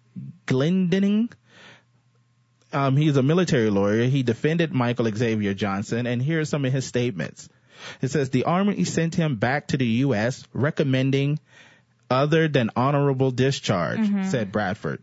Glendening. 0.46 1.32
Um, 2.72 2.96
he's 2.96 3.16
a 3.16 3.22
military 3.22 3.70
lawyer. 3.70 4.04
He 4.06 4.22
defended 4.22 4.72
Michael 4.72 5.10
Xavier 5.14 5.54
Johnson, 5.54 6.06
and 6.06 6.20
here 6.20 6.40
are 6.40 6.44
some 6.44 6.64
of 6.64 6.72
his 6.72 6.84
statements. 6.84 7.48
It 8.00 8.08
says 8.08 8.30
the 8.30 8.44
Army 8.44 8.84
sent 8.84 9.14
him 9.14 9.36
back 9.36 9.68
to 9.68 9.76
the 9.76 9.86
U.S. 9.86 10.44
recommending 10.52 11.38
other 12.10 12.48
than 12.48 12.70
honorable 12.76 13.30
discharge, 13.30 13.98
mm-hmm. 13.98 14.24
said 14.24 14.52
Bradford, 14.52 15.02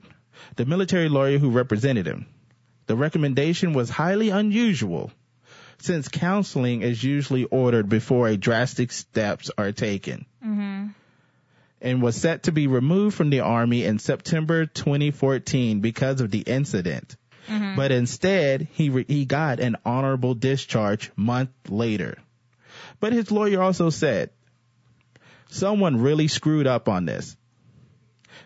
the 0.56 0.66
military 0.66 1.10
lawyer 1.10 1.38
who 1.38 1.52
represented 1.52 2.06
him. 2.06 2.28
The 2.90 2.96
recommendation 2.96 3.74
was 3.74 3.88
highly 3.88 4.32
unusual 4.32 5.12
since 5.78 6.08
counseling 6.08 6.82
is 6.82 7.04
usually 7.04 7.44
ordered 7.44 7.88
before 7.88 8.28
a 8.28 8.36
drastic 8.36 8.92
steps 8.92 9.52
are 9.60 9.72
taken. 9.72 10.26
Mm-hmm. 10.44 10.88
And 11.82 12.02
was 12.02 12.16
set 12.16 12.44
to 12.44 12.52
be 12.52 12.66
removed 12.66 13.16
from 13.16 13.30
the 13.30 13.42
army 13.42 13.86
in 13.86 14.00
September 14.00 14.66
2014 14.66 15.82
because 15.82 16.20
of 16.20 16.32
the 16.32 16.40
incident. 16.40 17.16
Mm-hmm. 17.48 17.76
But 17.76 17.92
instead, 17.92 18.68
he 18.72 18.90
re- 18.90 19.06
he 19.08 19.26
got 19.26 19.60
an 19.60 19.76
honorable 19.86 20.34
discharge 20.34 21.12
month 21.16 21.52
later. 21.68 22.18
But 23.00 23.14
his 23.14 23.30
lawyer 23.30 23.62
also 23.62 23.92
said, 23.92 24.32
someone 25.50 26.02
really 26.02 26.28
screwed 26.28 26.66
up 26.66 26.90
on 26.90 27.06
this, 27.06 27.38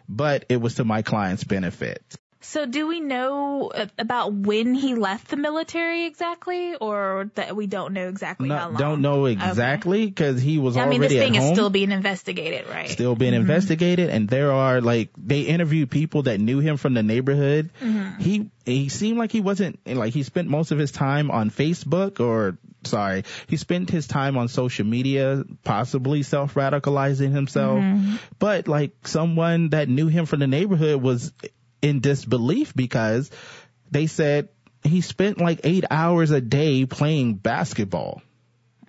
but 0.10 0.43
it 0.49 0.58
was 0.58 0.75
to 0.75 0.84
my 0.84 1.01
client's 1.01 1.45
benefit. 1.45 2.03
So 2.45 2.65
do 2.65 2.88
we 2.88 2.99
know 2.99 3.71
about 3.97 4.34
when 4.34 4.73
he 4.73 4.95
left 4.95 5.29
the 5.29 5.38
military 5.38 6.06
exactly, 6.06 6.75
or 6.75 7.32
that 7.36 7.56
we 7.56 7.67
don't 7.67 7.93
know 7.93 8.10
exactly 8.10 8.49
no, 8.49 8.58
how 8.58 8.65
long? 8.67 8.77
Don't 8.77 9.01
know 9.01 9.25
exactly 9.25 10.06
because 10.06 10.38
okay. 10.38 10.45
he 10.45 10.60
was 10.60 10.75
already... 10.75 10.95
I 10.95 10.99
mean, 10.99 11.01
this 11.10 11.17
thing 11.17 11.36
is 11.36 11.49
still 11.51 11.69
being 11.69 11.91
investigated, 11.91 12.67
right? 12.67 12.89
Still 12.89 13.15
being 13.15 13.32
mm-hmm. 13.32 13.41
investigated, 13.41 14.10
and 14.10 14.27
there 14.27 14.51
are 14.51 14.82
like 14.82 15.10
they 15.17 15.41
interviewed 15.41 15.89
people 15.89 16.23
that 16.23 16.39
knew 16.39 16.60
him 16.60 16.75
from 16.77 16.93
the 16.93 17.03
neighborhood. 17.03 17.71
Mm-hmm. 17.82 18.21
He 18.21 18.51
he 18.65 18.89
seemed 18.89 19.17
like 19.17 19.32
he 19.32 19.41
wasn't 19.41 19.79
like 19.86 20.13
he 20.13 20.23
spent 20.23 20.49
most 20.49 20.71
of 20.71 20.77
his 20.77 20.91
time 20.91 21.32
on 21.32 21.49
Facebook 21.49 22.19
or 22.19 22.58
sorry, 22.84 23.23
he 23.47 23.58
spent 23.58 23.89
his 23.89 24.08
time 24.08 24.38
on 24.38 24.47
social 24.47 24.86
media, 24.86 25.43
possibly 25.63 26.23
self 26.23 26.53
radicalizing 26.56 27.32
himself. 27.32 27.79
Mm-hmm. 27.79 28.15
But 28.39 28.67
like 28.67 29.08
someone 29.08 29.69
that 29.69 29.89
knew 29.89 30.08
him 30.08 30.25
from 30.25 30.39
the 30.39 30.47
neighborhood 30.47 31.01
was 31.01 31.32
in 31.84 32.00
disbelief 32.00 32.74
because 32.76 33.30
they 33.91 34.08
said 34.08 34.50
he 34.84 35.02
spent 35.02 35.39
like 35.39 35.62
eight 35.63 35.86
hours 35.91 36.32
a 36.32 36.41
day 36.41 36.86
playing 36.86 37.36
basketball. 37.36 38.22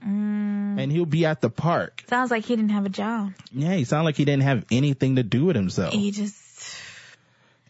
Mm. 0.03 0.81
And 0.81 0.93
he'll 0.93 1.07
be 1.07 1.27
at 1.27 1.41
the 1.41 1.51
park. 1.51 2.05
Sounds 2.09 2.31
like 2.31 2.45
he 2.45 2.57
didn't 2.57 2.73
have 2.73 2.85
a 2.87 2.91
job. 2.91 3.33
Yeah, 3.53 3.75
he 3.75 3.85
sounded 3.85 4.05
like 4.05 4.17
he 4.17 4.25
didn't 4.25 4.43
have 4.43 4.65
anything 4.71 5.17
to 5.17 5.23
do 5.23 5.47
with 5.47 5.57
himself. 5.57 5.93
He 5.93 6.11
just. 6.11 6.43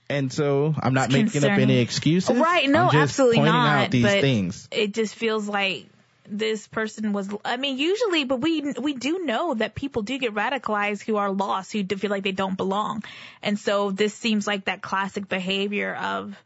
And 0.08 0.32
so 0.32 0.74
I'm 0.78 0.94
not 0.94 1.10
making 1.10 1.30
concerning. 1.30 1.54
up 1.54 1.60
any 1.60 1.78
excuses. 1.78 2.36
Right? 2.36 2.68
No, 2.68 2.90
absolutely 2.92 3.40
not. 3.40 3.84
Out 3.84 3.90
these 3.90 4.04
but 4.04 4.20
things. 4.20 4.68
It 4.70 4.92
just 4.92 5.14
feels 5.14 5.48
like 5.48 5.86
this 6.28 6.66
person 6.66 7.12
was 7.12 7.28
I 7.44 7.56
mean 7.56 7.78
usually 7.78 8.24
but 8.24 8.40
we 8.40 8.72
we 8.72 8.94
do 8.94 9.24
know 9.24 9.54
that 9.54 9.74
people 9.74 10.02
do 10.02 10.18
get 10.18 10.34
radicalized 10.34 11.02
who 11.02 11.16
are 11.16 11.30
lost 11.30 11.72
who 11.72 11.84
feel 11.84 12.10
like 12.10 12.24
they 12.24 12.32
don't 12.32 12.56
belong. 12.56 13.04
And 13.42 13.58
so 13.58 13.90
this 13.90 14.14
seems 14.14 14.46
like 14.46 14.66
that 14.66 14.82
classic 14.82 15.28
behavior 15.28 15.94
of 15.94 16.36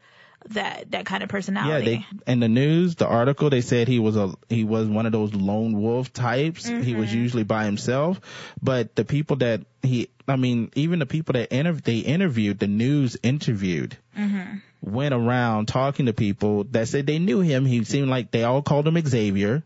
that 0.47 0.91
that 0.91 1.05
kind 1.05 1.23
of 1.23 1.29
personality. 1.29 1.91
Yeah, 1.91 2.03
they 2.25 2.31
in 2.31 2.39
the 2.39 2.47
news, 2.47 2.95
the 2.95 3.07
article 3.07 3.49
they 3.49 3.61
said 3.61 3.87
he 3.87 3.99
was 3.99 4.15
a 4.15 4.33
he 4.47 4.63
was 4.63 4.87
one 4.87 5.05
of 5.05 5.11
those 5.11 5.33
lone 5.33 5.81
wolf 5.81 6.13
types. 6.13 6.69
Mm-hmm. 6.69 6.81
He 6.81 6.95
was 6.95 7.09
mm-hmm. 7.09 7.19
usually 7.19 7.43
by 7.43 7.65
himself, 7.65 8.21
but 8.61 8.95
the 8.95 9.05
people 9.05 9.37
that 9.37 9.61
he 9.81 10.09
I 10.27 10.35
mean, 10.35 10.71
even 10.75 10.99
the 10.99 11.05
people 11.05 11.33
that 11.33 11.51
inter- 11.51 11.73
they 11.73 11.97
interviewed, 11.97 12.59
the 12.59 12.67
news 12.67 13.17
interviewed, 13.23 13.97
mm-hmm. 14.17 14.57
went 14.81 15.13
around 15.13 15.67
talking 15.67 16.05
to 16.05 16.13
people 16.13 16.65
that 16.65 16.87
said 16.87 17.07
they 17.07 17.19
knew 17.19 17.41
him. 17.41 17.65
He 17.65 17.83
seemed 17.83 18.09
like 18.09 18.31
they 18.31 18.43
all 18.43 18.61
called 18.61 18.87
him 18.87 18.99
Xavier. 19.05 19.63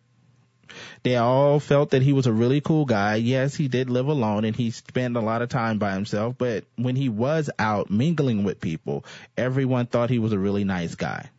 They 1.04 1.18
all 1.18 1.60
felt 1.60 1.92
that 1.92 2.02
he 2.02 2.14
was 2.14 2.28
a 2.28 2.34
really 2.34 2.62
cool 2.62 2.86
guy. 2.86 3.16
Yes, 3.16 3.56
he 3.56 3.68
did 3.68 3.90
live 3.90 4.08
alone 4.08 4.46
and 4.46 4.56
he 4.56 4.72
spent 4.72 5.18
a 5.18 5.22
lot 5.22 5.42
of 5.42 5.50
time 5.50 5.78
by 5.78 5.94
himself, 5.94 6.36
but 6.38 6.64
when 6.78 6.96
he 6.96 7.10
was 7.10 7.50
out 7.60 7.92
mingling 7.92 8.46
with 8.46 8.62
people, 8.62 9.04
everyone 9.38 9.86
thought 9.86 10.10
he 10.10 10.20
was 10.20 10.32
a 10.32 10.40
really 10.40 10.64
nice 10.64 10.96
guy. 10.96 11.30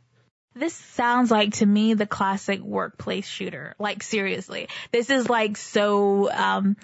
This 0.54 0.74
sounds 0.74 1.30
like 1.30 1.54
to 1.54 1.66
me 1.66 1.94
the 1.94 2.06
classic 2.06 2.60
workplace 2.60 3.26
shooter. 3.26 3.74
Like 3.78 4.02
seriously. 4.02 4.68
This 4.92 5.10
is 5.10 5.28
like 5.28 5.56
so 5.56 6.30
um 6.30 6.76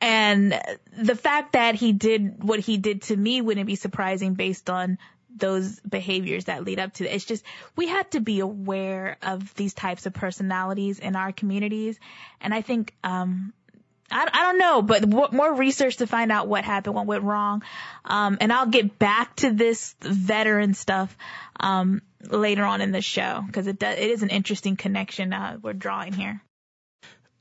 and 0.00 0.60
the 0.98 1.14
fact 1.14 1.52
that 1.52 1.76
he 1.76 1.92
did 1.92 2.42
what 2.42 2.60
he 2.60 2.76
did 2.76 3.02
to 3.02 3.16
me 3.16 3.40
wouldn't 3.40 3.66
be 3.66 3.76
surprising 3.76 4.34
based 4.34 4.68
on 4.68 4.98
those 5.36 5.80
behaviors 5.80 6.46
that 6.46 6.64
lead 6.64 6.78
up 6.78 6.94
to 6.94 7.04
it. 7.04 7.14
It's 7.14 7.24
just, 7.24 7.44
we 7.76 7.88
have 7.88 8.08
to 8.10 8.20
be 8.20 8.40
aware 8.40 9.16
of 9.22 9.54
these 9.54 9.74
types 9.74 10.06
of 10.06 10.12
personalities 10.12 10.98
in 10.98 11.16
our 11.16 11.32
communities. 11.32 11.98
And 12.40 12.54
I 12.54 12.60
think, 12.60 12.94
um, 13.02 13.52
I, 14.10 14.28
I 14.30 14.42
don't 14.42 14.58
know, 14.58 14.82
but 14.82 15.32
more 15.32 15.54
research 15.54 15.96
to 15.98 16.06
find 16.06 16.30
out 16.30 16.48
what 16.48 16.64
happened, 16.64 16.94
what 16.94 17.06
went 17.06 17.24
wrong. 17.24 17.62
Um, 18.04 18.38
and 18.40 18.52
I'll 18.52 18.66
get 18.66 18.98
back 18.98 19.36
to 19.36 19.52
this 19.52 19.94
veteran 20.00 20.74
stuff, 20.74 21.16
um, 21.58 22.02
later 22.30 22.64
on 22.64 22.80
in 22.80 22.92
the 22.92 23.00
show 23.00 23.42
because 23.46 23.66
it 23.66 23.78
does, 23.78 23.98
it 23.98 24.10
is 24.10 24.22
an 24.22 24.30
interesting 24.30 24.76
connection, 24.76 25.32
uh, 25.32 25.58
we're 25.62 25.72
drawing 25.72 26.12
here. 26.12 26.40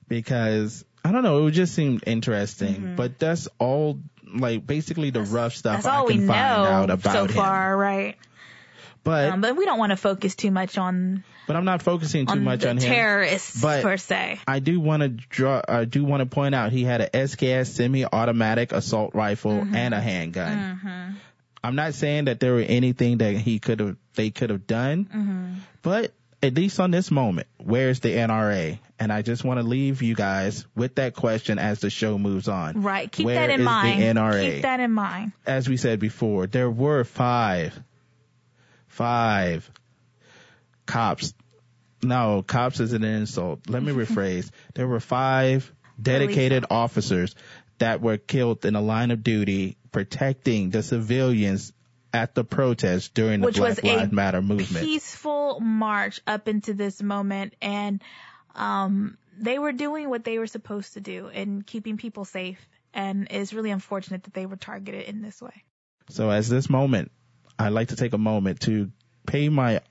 Because 0.07 0.83
I 1.03 1.11
don't 1.11 1.23
know, 1.23 1.47
it 1.47 1.51
just 1.51 1.73
seemed 1.73 2.03
interesting, 2.05 2.75
mm-hmm. 2.75 2.95
but 2.95 3.19
that's 3.19 3.47
all 3.59 3.99
like 4.33 4.65
basically 4.65 5.09
the 5.09 5.19
that's, 5.19 5.31
rough 5.31 5.55
stuff 5.55 5.83
that's 5.83 5.85
all 5.85 6.07
I 6.07 6.11
can 6.11 6.21
we 6.21 6.27
find 6.27 6.39
out 6.39 6.89
about 6.89 7.13
so 7.13 7.23
him. 7.25 7.29
far, 7.29 7.77
right? 7.77 8.17
But 9.03 9.31
um, 9.31 9.41
but 9.41 9.55
we 9.55 9.65
don't 9.65 9.79
want 9.79 9.91
to 9.91 9.97
focus 9.97 10.35
too 10.35 10.51
much 10.51 10.77
on. 10.77 11.23
But 11.47 11.55
I'm 11.55 11.65
not 11.65 11.81
focusing 11.81 12.27
too 12.27 12.33
on 12.33 12.43
much 12.43 12.65
on 12.65 12.77
him. 12.77 12.83
Terrorists 12.83 13.59
but 13.61 13.81
per 13.81 13.97
se. 13.97 14.39
I 14.47 14.59
do 14.59 14.79
want 14.79 15.01
to 15.01 15.09
draw. 15.09 15.61
I 15.67 15.85
do 15.85 16.03
want 16.03 16.21
to 16.21 16.27
point 16.27 16.53
out 16.53 16.71
he 16.71 16.83
had 16.83 17.01
a 17.01 17.09
SKS 17.09 17.67
semi-automatic 17.67 18.71
assault 18.71 19.15
rifle 19.15 19.53
mm-hmm. 19.53 19.75
and 19.75 19.93
a 19.93 19.99
handgun. 19.99 20.57
Mm-hmm. 20.57 21.13
I'm 21.63 21.75
not 21.75 21.95
saying 21.95 22.25
that 22.25 22.39
there 22.39 22.53
were 22.53 22.61
anything 22.61 23.19
that 23.19 23.35
he 23.35 23.59
could 23.59 23.79
have 23.79 23.97
they 24.13 24.29
could 24.29 24.51
have 24.51 24.67
done, 24.67 25.05
mm-hmm. 25.05 25.53
but 25.81 26.11
at 26.43 26.53
least 26.53 26.79
on 26.79 26.91
this 26.91 27.11
moment, 27.11 27.47
where's 27.57 27.99
the 27.99 28.09
NRA? 28.09 28.79
And 29.01 29.11
I 29.11 29.23
just 29.23 29.43
want 29.43 29.59
to 29.59 29.65
leave 29.65 30.03
you 30.03 30.13
guys 30.13 30.67
with 30.75 30.93
that 30.95 31.15
question 31.15 31.57
as 31.57 31.79
the 31.79 31.89
show 31.89 32.19
moves 32.19 32.47
on. 32.47 32.83
Right. 32.83 33.11
Keep 33.11 33.25
Where 33.25 33.47
that 33.47 33.49
in 33.49 33.63
mind. 33.63 33.99
The 33.99 34.05
NRA? 34.05 34.53
Keep 34.53 34.61
that 34.61 34.79
in 34.79 34.91
mind. 34.91 35.31
As 35.43 35.67
we 35.67 35.77
said 35.77 35.99
before, 35.99 36.45
there 36.45 36.69
were 36.69 37.03
five, 37.03 37.81
five 38.85 39.67
cops. 40.85 41.33
No, 42.03 42.43
cops 42.45 42.79
is 42.79 42.93
an 42.93 43.03
insult. 43.03 43.67
Let 43.67 43.81
me 43.81 43.91
rephrase. 43.91 44.51
There 44.75 44.87
were 44.87 44.99
five 44.99 45.73
dedicated 45.99 46.65
officers 46.69 47.33
that 47.79 48.01
were 48.01 48.17
killed 48.17 48.63
in 48.65 48.75
the 48.75 48.81
line 48.81 49.09
of 49.09 49.23
duty 49.23 49.77
protecting 49.91 50.69
the 50.69 50.83
civilians 50.83 51.73
at 52.13 52.35
the 52.35 52.43
protest 52.43 53.15
during 53.15 53.41
the 53.41 53.47
Which 53.47 53.55
Black 53.55 53.81
Lives 53.81 54.11
Matter 54.11 54.43
movement. 54.43 54.85
Peaceful 54.85 55.59
march 55.59 56.21
up 56.27 56.47
into 56.47 56.75
this 56.75 57.01
moment 57.01 57.55
and 57.63 57.99
um 58.55 59.17
they 59.37 59.59
were 59.59 59.71
doing 59.71 60.09
what 60.09 60.23
they 60.23 60.37
were 60.37 60.47
supposed 60.47 60.93
to 60.93 61.01
do 61.01 61.27
and 61.27 61.65
keeping 61.65 61.97
people 61.97 62.25
safe. 62.25 62.59
And 62.93 63.27
it's 63.31 63.53
really 63.53 63.71
unfortunate 63.71 64.23
that 64.23 64.33
they 64.33 64.45
were 64.45 64.57
targeted 64.57 65.05
in 65.05 65.21
this 65.21 65.41
way. 65.41 65.63
So, 66.09 66.29
as 66.29 66.49
this 66.49 66.69
moment, 66.69 67.11
I'd 67.57 67.69
like 67.69 67.89
to 67.89 67.95
take 67.95 68.13
a 68.13 68.17
moment 68.17 68.61
to 68.61 68.91
pay 69.25 69.49
my 69.49 69.81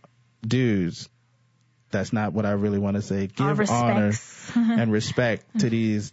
dues. 0.46 1.08
That's 1.90 2.12
not 2.12 2.32
what 2.32 2.46
I 2.46 2.52
really 2.52 2.78
want 2.78 2.96
to 2.96 3.02
say. 3.02 3.26
Give 3.26 3.70
honor 3.70 4.12
and 4.54 4.92
respect 4.92 5.60
to 5.60 5.70
these 5.70 6.12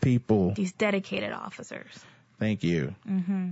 people, 0.00 0.52
these 0.52 0.72
dedicated 0.72 1.32
officers. 1.32 1.98
Thank 2.38 2.62
you. 2.62 2.94
Mm-hmm. 3.08 3.50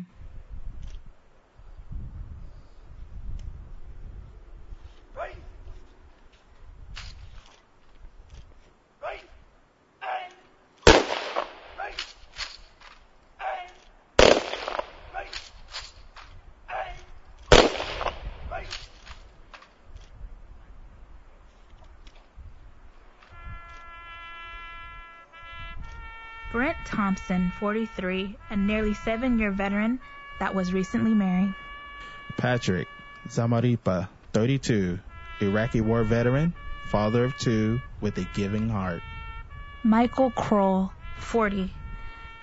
Thompson, 26.86 27.52
43, 27.58 28.38
a 28.50 28.56
nearly 28.56 28.94
seven 28.94 29.38
year 29.38 29.50
veteran 29.50 30.00
that 30.38 30.54
was 30.54 30.72
recently 30.72 31.12
married. 31.12 31.54
Patrick 32.36 32.88
Zamarripa, 33.28 34.08
32, 34.32 34.98
Iraqi 35.40 35.80
war 35.80 36.04
veteran, 36.04 36.54
father 36.88 37.24
of 37.24 37.36
two 37.38 37.80
with 38.00 38.16
a 38.18 38.24
giving 38.34 38.68
heart. 38.68 39.02
Michael 39.82 40.30
Krol, 40.30 40.90
40, 41.18 41.72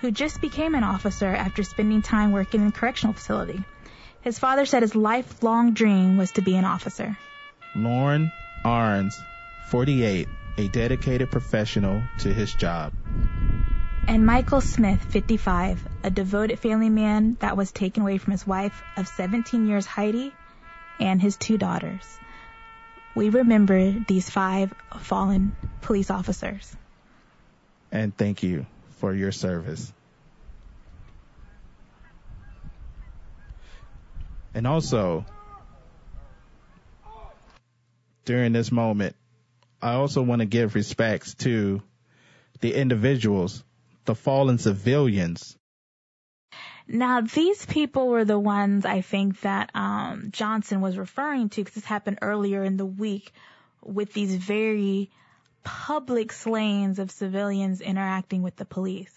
who 0.02 0.12
just 0.12 0.42
became 0.42 0.76
an 0.76 0.84
officer 0.84 1.34
after 1.34 1.64
spending 1.64 2.02
time 2.02 2.32
working 2.32 2.62
in 2.62 2.68
a 2.68 2.72
correctional 2.72 3.14
facility. 3.14 3.64
His 4.22 4.40
father 4.40 4.66
said 4.66 4.82
his 4.82 4.96
lifelong 4.96 5.74
dream 5.74 6.18
was 6.18 6.32
to 6.34 6.42
be 6.42 6.56
an 6.56 6.66
officer. 6.66 7.18
Lorne 7.76 8.32
Ahrens, 8.66 9.18
48, 9.70 10.28
a 10.58 10.68
dedicated 10.70 11.32
professional 11.32 12.04
to 12.20 12.34
his 12.34 12.54
job 12.54 12.94
and 14.08 14.26
Michael 14.26 14.62
Smith, 14.62 15.02
55, 15.02 15.88
a 16.04 16.10
devoted 16.10 16.60
family 16.60 16.90
man 16.90 17.38
that 17.40 17.56
was 17.56 17.72
taken 17.72 18.04
away 18.04 18.18
from 18.18 18.32
his 18.32 18.46
wife 18.46 18.84
of 18.98 19.08
17 19.08 19.68
years, 19.68 19.86
Heidi, 19.86 20.34
and 21.00 21.22
his 21.22 21.38
two 21.38 21.58
daughters. 21.58 22.20
We 23.16 23.30
remember 23.30 23.92
these 23.92 24.30
five 24.30 24.74
fallen 25.00 25.56
police 25.82 26.10
officers. 26.10 26.76
And 27.92 28.16
thank 28.16 28.44
you 28.44 28.66
for 28.98 29.14
your 29.14 29.32
service. 29.32 29.92
And 34.56 34.68
also, 34.68 35.26
during 38.26 38.54
this 38.54 38.72
moment, 38.72 39.16
I 39.82 39.94
also 39.94 40.22
want 40.22 40.40
to 40.40 40.46
give 40.46 40.76
respects 40.76 41.34
to 41.36 41.82
the 42.62 42.74
individuals 42.74 43.64
the 44.06 44.16
fallen 44.16 44.58
civilians. 44.58 45.58
Now, 46.88 47.22
these 47.22 47.66
people 47.66 48.08
were 48.10 48.26
the 48.26 48.40
ones 48.40 48.86
I 48.86 49.02
think 49.02 49.40
that 49.42 49.72
um, 49.74 50.30
Johnson 50.32 50.82
was 50.82 50.98
referring 50.98 51.50
to 51.50 51.62
because 51.62 51.76
this 51.76 51.86
happened 51.86 52.20
earlier 52.22 52.64
in 52.64 52.78
the 52.78 52.86
week 52.86 53.32
with 53.82 54.14
these 54.14 54.36
very 54.36 55.10
public 55.64 56.34
slayings 56.34 57.00
of 57.00 57.10
civilians 57.10 57.80
interacting 57.80 58.42
with 58.42 58.58
the 58.58 58.66
police. 58.66 59.14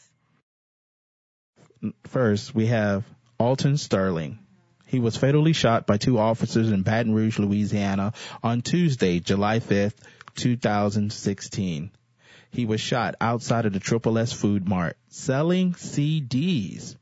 First, 2.05 2.55
we 2.55 2.67
have 2.67 3.05
Alton 3.39 3.77
Sterling. 3.77 4.39
He 4.87 5.01
was 5.01 5.17
fatally 5.17 5.53
shot 5.53 5.87
by 5.87 5.97
two 5.97 6.19
officers 6.19 6.71
in 6.71 6.83
Baton 6.83 7.13
Rouge, 7.13 7.41
Louisiana 7.41 8.13
on 8.45 8.63
Tuesday, 8.63 9.19
July 9.19 9.59
5th, 9.59 9.97
2016 10.37 11.91
he 12.57 12.65
was 12.65 12.81
shot 12.81 13.17
outside 13.21 13.67
of 13.67 13.75
the 13.75 13.81
Triple 13.81 14.19
S 14.19 14.33
Food 14.33 14.67
Mart 14.67 14.97
selling 15.09 15.75
CDs. 15.75 16.97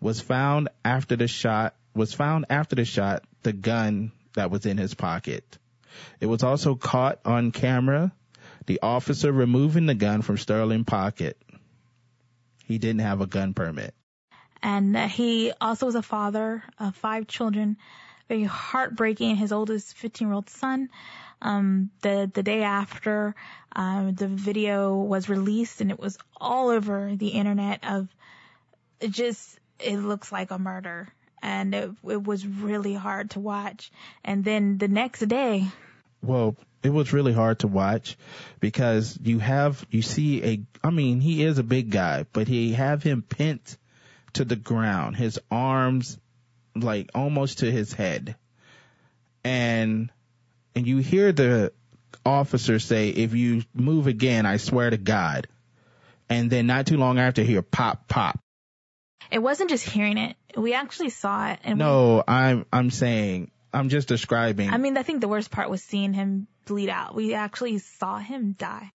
Was 0.00 0.22
found 0.22 0.70
after 0.82 1.16
the 1.16 1.28
shot, 1.28 1.74
was 1.94 2.14
found 2.14 2.46
after 2.48 2.76
the 2.76 2.86
shot, 2.86 3.22
the 3.42 3.52
gun 3.52 4.10
that 4.32 4.50
was 4.50 4.64
in 4.64 4.78
his 4.78 4.94
pocket. 4.94 5.58
It 6.18 6.26
was 6.26 6.42
also 6.42 6.76
caught 6.76 7.20
on 7.26 7.52
camera, 7.52 8.12
the 8.64 8.80
officer 8.82 9.30
removing 9.30 9.84
the 9.84 9.94
gun 9.94 10.22
from 10.22 10.38
Sterling's 10.38 10.86
pocket. 10.86 11.36
He 12.64 12.78
didn't 12.78 13.02
have 13.02 13.20
a 13.20 13.26
gun 13.26 13.52
permit. 13.52 13.92
And 14.62 14.96
uh, 14.96 15.08
he 15.08 15.52
also 15.60 15.86
was 15.86 15.94
a 15.94 16.02
father 16.02 16.62
of 16.78 16.96
five 16.96 17.26
children. 17.26 17.76
Very 18.28 18.44
heartbreaking. 18.44 19.36
His 19.36 19.52
oldest 19.52 19.94
15 19.98 20.28
year 20.28 20.34
old 20.34 20.48
son 20.48 20.88
um, 21.42 21.90
the 22.02 22.30
the 22.32 22.42
day 22.42 22.62
after 22.62 23.34
um, 23.74 24.14
the 24.14 24.28
video 24.28 24.96
was 24.96 25.28
released, 25.28 25.80
and 25.80 25.90
it 25.90 25.98
was 25.98 26.18
all 26.36 26.68
over 26.68 27.14
the 27.16 27.28
internet. 27.28 27.80
Of 27.84 28.08
it 29.00 29.10
just 29.10 29.58
it 29.78 29.96
looks 29.98 30.30
like 30.30 30.50
a 30.50 30.58
murder, 30.58 31.08
and 31.42 31.74
it, 31.74 31.90
it 32.08 32.22
was 32.22 32.46
really 32.46 32.94
hard 32.94 33.30
to 33.30 33.40
watch. 33.40 33.90
And 34.24 34.44
then 34.44 34.78
the 34.78 34.88
next 34.88 35.20
day, 35.26 35.66
well, 36.22 36.56
it 36.82 36.90
was 36.90 37.12
really 37.12 37.32
hard 37.32 37.60
to 37.60 37.68
watch 37.68 38.16
because 38.60 39.18
you 39.22 39.38
have 39.38 39.84
you 39.90 40.02
see 40.02 40.44
a 40.44 40.60
I 40.82 40.90
mean 40.90 41.20
he 41.20 41.44
is 41.44 41.58
a 41.58 41.64
big 41.64 41.90
guy, 41.90 42.26
but 42.32 42.48
he 42.48 42.72
have 42.72 43.02
him 43.02 43.22
pinned 43.22 43.76
to 44.34 44.44
the 44.44 44.56
ground, 44.56 45.16
his 45.16 45.38
arms 45.50 46.18
like 46.74 47.10
almost 47.14 47.58
to 47.58 47.70
his 47.70 47.92
head. 47.92 48.36
And 49.42 50.10
and 50.80 50.88
you 50.88 50.96
hear 50.96 51.30
the 51.30 51.74
officer 52.24 52.78
say, 52.78 53.10
if 53.10 53.34
you 53.34 53.64
move 53.74 54.06
again, 54.06 54.46
I 54.46 54.56
swear 54.56 54.88
to 54.88 54.96
God. 54.96 55.46
And 56.30 56.48
then 56.48 56.66
not 56.66 56.86
too 56.86 56.96
long 56.96 57.18
after, 57.18 57.42
hear 57.42 57.60
pop, 57.60 58.08
pop. 58.08 58.40
It 59.30 59.40
wasn't 59.40 59.68
just 59.68 59.84
hearing 59.86 60.16
it. 60.16 60.36
We 60.56 60.72
actually 60.72 61.10
saw 61.10 61.50
it. 61.50 61.58
And 61.64 61.78
no, 61.78 62.24
we, 62.26 62.32
I'm, 62.32 62.64
I'm 62.72 62.90
saying, 62.90 63.50
I'm 63.74 63.90
just 63.90 64.08
describing. 64.08 64.70
I 64.70 64.78
mean, 64.78 64.96
I 64.96 65.02
think 65.02 65.20
the 65.20 65.28
worst 65.28 65.50
part 65.50 65.68
was 65.68 65.82
seeing 65.82 66.14
him 66.14 66.46
bleed 66.64 66.88
out. 66.88 67.14
We 67.14 67.34
actually 67.34 67.76
saw 67.76 68.16
him 68.16 68.52
die. 68.52 68.90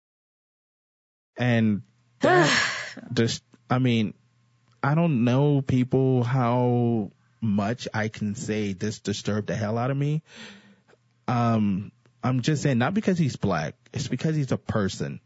And 1.37 1.83
just, 3.13 3.43
I 3.69 3.77
mean, 3.77 4.15
I 4.81 4.95
don't 4.95 5.23
know 5.23 5.61
people 5.61 6.23
how 6.23 7.11
much 7.41 7.87
I 7.93 8.07
can 8.07 8.33
say 8.33 8.73
this 8.73 8.97
disturbed 9.01 9.49
the 9.49 9.55
hell 9.55 9.77
out 9.77 9.91
of 9.91 9.97
me. 9.97 10.23
Um, 11.27 11.91
I'm 12.23 12.41
just 12.41 12.63
saying, 12.63 12.77
not 12.77 12.93
because 12.93 13.17
he's 13.17 13.35
black, 13.35 13.75
it's 13.93 14.07
because 14.07 14.35
he's 14.35 14.51
a 14.51 14.57
person. 14.57 15.19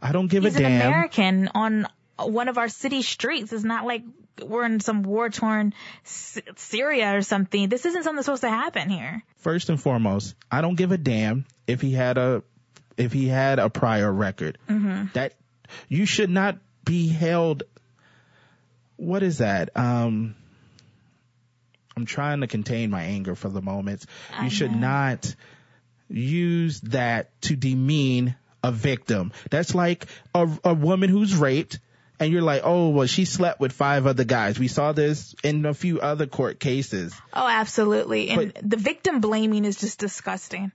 I 0.00 0.12
don't 0.12 0.28
give 0.28 0.44
he's 0.44 0.56
a 0.56 0.60
damn. 0.60 0.72
He's 0.72 0.80
an 0.80 0.86
American 0.86 1.48
on 1.54 1.86
one 2.18 2.48
of 2.48 2.58
our 2.58 2.68
city 2.68 3.02
streets. 3.02 3.52
It's 3.52 3.64
not 3.64 3.86
like 3.86 4.02
we're 4.42 4.64
in 4.64 4.80
some 4.80 5.02
war 5.02 5.28
torn 5.30 5.74
Syria 6.04 7.16
or 7.16 7.22
something. 7.22 7.68
This 7.68 7.84
isn't 7.86 8.02
something 8.02 8.16
that's 8.16 8.26
supposed 8.26 8.42
to 8.42 8.50
happen 8.50 8.88
here. 8.88 9.22
First 9.36 9.68
and 9.68 9.80
foremost, 9.80 10.34
I 10.50 10.60
don't 10.60 10.76
give 10.76 10.92
a 10.92 10.98
damn 10.98 11.46
if 11.66 11.80
he 11.80 11.92
had 11.92 12.18
a, 12.18 12.42
if 12.96 13.12
he 13.12 13.26
had 13.26 13.58
a 13.58 13.70
prior 13.70 14.12
record. 14.12 14.58
Mm-hmm. 14.68 15.06
That, 15.14 15.34
you 15.88 16.06
should 16.06 16.30
not 16.30 16.58
be 16.84 17.08
held, 17.08 17.62
what 18.96 19.22
is 19.22 19.38
that? 19.38 19.70
Um, 19.76 20.36
I'm 22.00 22.06
trying 22.06 22.40
to 22.40 22.46
contain 22.46 22.90
my 22.90 23.02
anger 23.02 23.34
for 23.34 23.50
the 23.50 23.60
moment. 23.60 24.06
I 24.34 24.44
you 24.44 24.50
should 24.50 24.74
not 24.74 25.34
use 26.08 26.80
that 26.80 27.38
to 27.42 27.56
demean 27.56 28.36
a 28.64 28.72
victim. 28.72 29.32
That's 29.50 29.74
like 29.74 30.06
a, 30.34 30.48
a 30.64 30.72
woman 30.72 31.10
who's 31.10 31.36
raped 31.36 31.78
and 32.18 32.32
you're 32.32 32.42
like, 32.42 32.62
oh, 32.64 32.88
well, 32.88 33.06
she 33.06 33.26
slept 33.26 33.60
with 33.60 33.72
five 33.72 34.06
other 34.06 34.24
guys. 34.24 34.58
We 34.58 34.68
saw 34.68 34.92
this 34.92 35.34
in 35.42 35.66
a 35.66 35.74
few 35.74 36.00
other 36.00 36.26
court 36.26 36.58
cases. 36.58 37.14
Oh, 37.34 37.46
absolutely. 37.46 38.30
And 38.30 38.54
but, 38.54 38.70
the 38.70 38.76
victim 38.78 39.20
blaming 39.20 39.66
is 39.66 39.78
just 39.78 39.98
disgusting. 39.98 40.72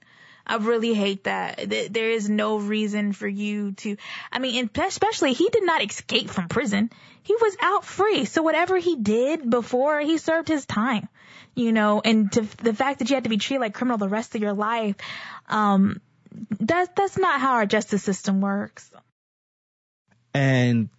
I 0.47 0.57
really 0.57 0.93
hate 0.93 1.23
that. 1.23 1.69
There 1.91 2.11
is 2.11 2.29
no 2.29 2.57
reason 2.57 3.13
for 3.13 3.27
you 3.27 3.71
to, 3.73 3.97
I 4.31 4.39
mean, 4.39 4.69
especially 4.75 5.33
he 5.33 5.49
did 5.49 5.65
not 5.65 5.83
escape 5.83 6.29
from 6.29 6.47
prison. 6.47 6.91
He 7.23 7.33
was 7.33 7.57
out 7.59 7.83
free. 7.83 8.25
So 8.25 8.43
whatever 8.43 8.77
he 8.77 8.95
did 8.95 9.49
before 9.49 9.99
he 9.99 10.17
served 10.19 10.47
his 10.47 10.65
time, 10.65 11.07
you 11.55 11.71
know, 11.71 12.01
and 12.05 12.31
to, 12.33 12.41
the 12.63 12.73
fact 12.73 12.99
that 12.99 13.09
you 13.09 13.15
had 13.15 13.23
to 13.23 13.29
be 13.29 13.37
treated 13.37 13.61
like 13.61 13.73
criminal 13.73 13.97
the 13.97 14.09
rest 14.09 14.35
of 14.35 14.41
your 14.41 14.53
life, 14.53 14.95
um, 15.49 15.99
that's, 16.59 16.91
that's 16.95 17.17
not 17.17 17.41
how 17.41 17.53
our 17.53 17.65
justice 17.65 18.03
system 18.03 18.41
works. 18.41 18.91
And, 20.33 20.89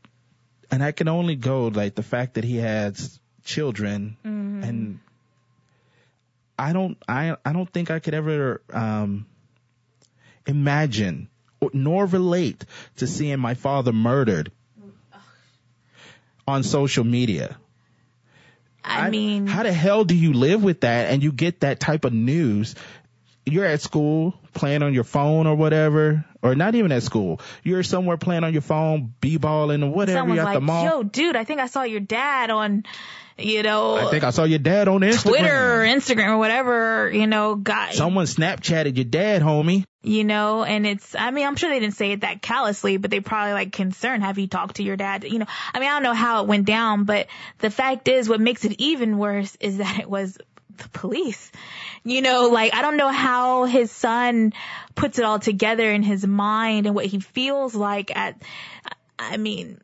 and 0.71 0.83
I 0.83 0.91
can 0.91 1.07
only 1.07 1.37
go 1.37 1.69
like 1.69 1.95
the 1.95 2.03
fact 2.03 2.35
that 2.35 2.45
he 2.45 2.57
has 2.57 3.21
children 3.45 4.17
mm-hmm. 4.25 4.65
and 4.65 5.01
I 6.59 6.73
don't, 6.73 6.97
I, 7.07 7.37
I 7.45 7.53
don't 7.53 7.71
think 7.71 7.91
I 7.91 8.01
could 8.01 8.15
ever, 8.15 8.63
um, 8.73 9.27
imagine 10.47 11.29
nor 11.73 12.07
relate 12.07 12.65
to 12.97 13.07
seeing 13.07 13.39
my 13.39 13.55
father 13.55 13.93
murdered 13.93 14.53
on 16.47 16.63
social 16.63 17.05
media. 17.05 17.57
I, 18.85 19.07
I 19.07 19.11
mean, 19.11 19.47
how 19.47 19.65
the 19.65 19.73
hell 19.73 20.05
do 20.05 20.15
you 20.15 20.33
live 20.33 20.63
with 20.63 20.83
that 20.83 21.11
and 21.11 21.23
you 21.23 21.33
get 21.33 21.61
that 21.61 21.81
type 21.81 22.05
of 22.05 22.13
news? 22.13 22.77
You're 23.45 23.65
at 23.65 23.81
school 23.81 24.35
playing 24.55 24.83
on 24.83 24.95
your 24.95 25.05
phone 25.05 25.47
or 25.47 25.57
whatever, 25.57 26.25
or 26.47 26.55
not 26.55 26.75
even 26.75 26.93
at 26.93 27.03
school. 27.03 27.41
You're 27.63 27.83
somewhere 27.83 28.17
playing 28.17 28.45
on 28.45 28.53
your 28.53 28.63
phone, 28.63 29.15
b-balling 29.21 29.83
or 29.83 29.91
whatever. 29.91 30.21
Someone's 30.21 30.41
at 30.41 30.45
like, 30.45 30.55
the 30.55 30.61
mall. 30.61 30.85
Yo, 30.85 31.03
dude, 31.03 31.37
I 31.37 31.45
think 31.45 31.61
I 31.61 31.67
saw 31.67 31.83
your 31.83 32.01
dad 32.01 32.51
on 32.51 32.85
you 33.39 33.63
know, 33.63 33.97
I 33.97 34.11
think 34.11 34.25
I 34.25 34.31
saw 34.31 34.45
your 34.45 34.59
dad 34.59 34.89
on 34.89 35.03
Instagram. 35.03 35.23
Twitter 35.23 35.83
or 35.83 35.85
Instagram 35.85 36.29
or 36.29 36.39
whatever, 36.39 37.11
you 37.13 37.27
know, 37.27 37.55
guy. 37.55 37.91
Someone 37.91 38.25
Snapchatted 38.25 38.97
your 38.97 39.05
dad, 39.05 39.43
homie. 39.43 39.85
You 40.03 40.25
know, 40.25 40.65
and 40.65 40.87
it's, 40.87 41.15
I 41.15 41.31
mean, 41.33 41.47
I'm 41.47 41.57
sure 41.57 41.69
they 41.69 41.81
didn't 41.81 41.97
say 41.97 42.13
it 42.13 42.23
that 42.23 42.41
callously, 42.41 42.97
but 42.97 43.11
they 43.11 43.21
probably 43.21 43.53
like 43.53 43.73
concerned. 43.73 44.23
Have 44.23 44.39
you 44.39 44.47
talked 44.47 44.77
to 44.77 44.83
your 44.83 44.97
dad? 44.97 45.25
You 45.25 45.41
know, 45.41 45.47
I 45.75 45.81
mean, 45.81 45.89
I 45.89 45.93
don't 45.93 46.05
know 46.05 46.15
how 46.15 46.43
it 46.43 46.49
went 46.49 46.65
down, 46.65 47.05
but 47.05 47.27
the 47.59 47.71
fact 47.71 48.09
is 48.09 48.27
what 48.27 48.41
makes 48.41 48.65
it 48.65 48.81
even 48.81 49.19
worse 49.19 49.55
is 49.61 49.79
that 49.79 49.99
it 49.99 50.09
was 50.09 50.39
the 50.79 50.89
police. 50.91 51.51
You 52.05 52.23
know, 52.23 52.49
like 52.49 52.75
I 52.75 52.83
don't 52.83 52.97
know 52.97 53.11
how 53.11 53.65
his 53.65 53.91
son 53.91 54.53
puts 54.95 55.19
it 55.19 55.25
all 55.25 55.39
together 55.39 55.91
in 55.91 56.03
his 56.03 56.27
mind 56.27 56.87
and 56.87 56.95
what 56.95 57.07
he 57.07 57.21
feels 57.21 57.75
like 57.75 58.17
at, 58.17 58.43
I 59.19 59.37
mean, 59.37 59.81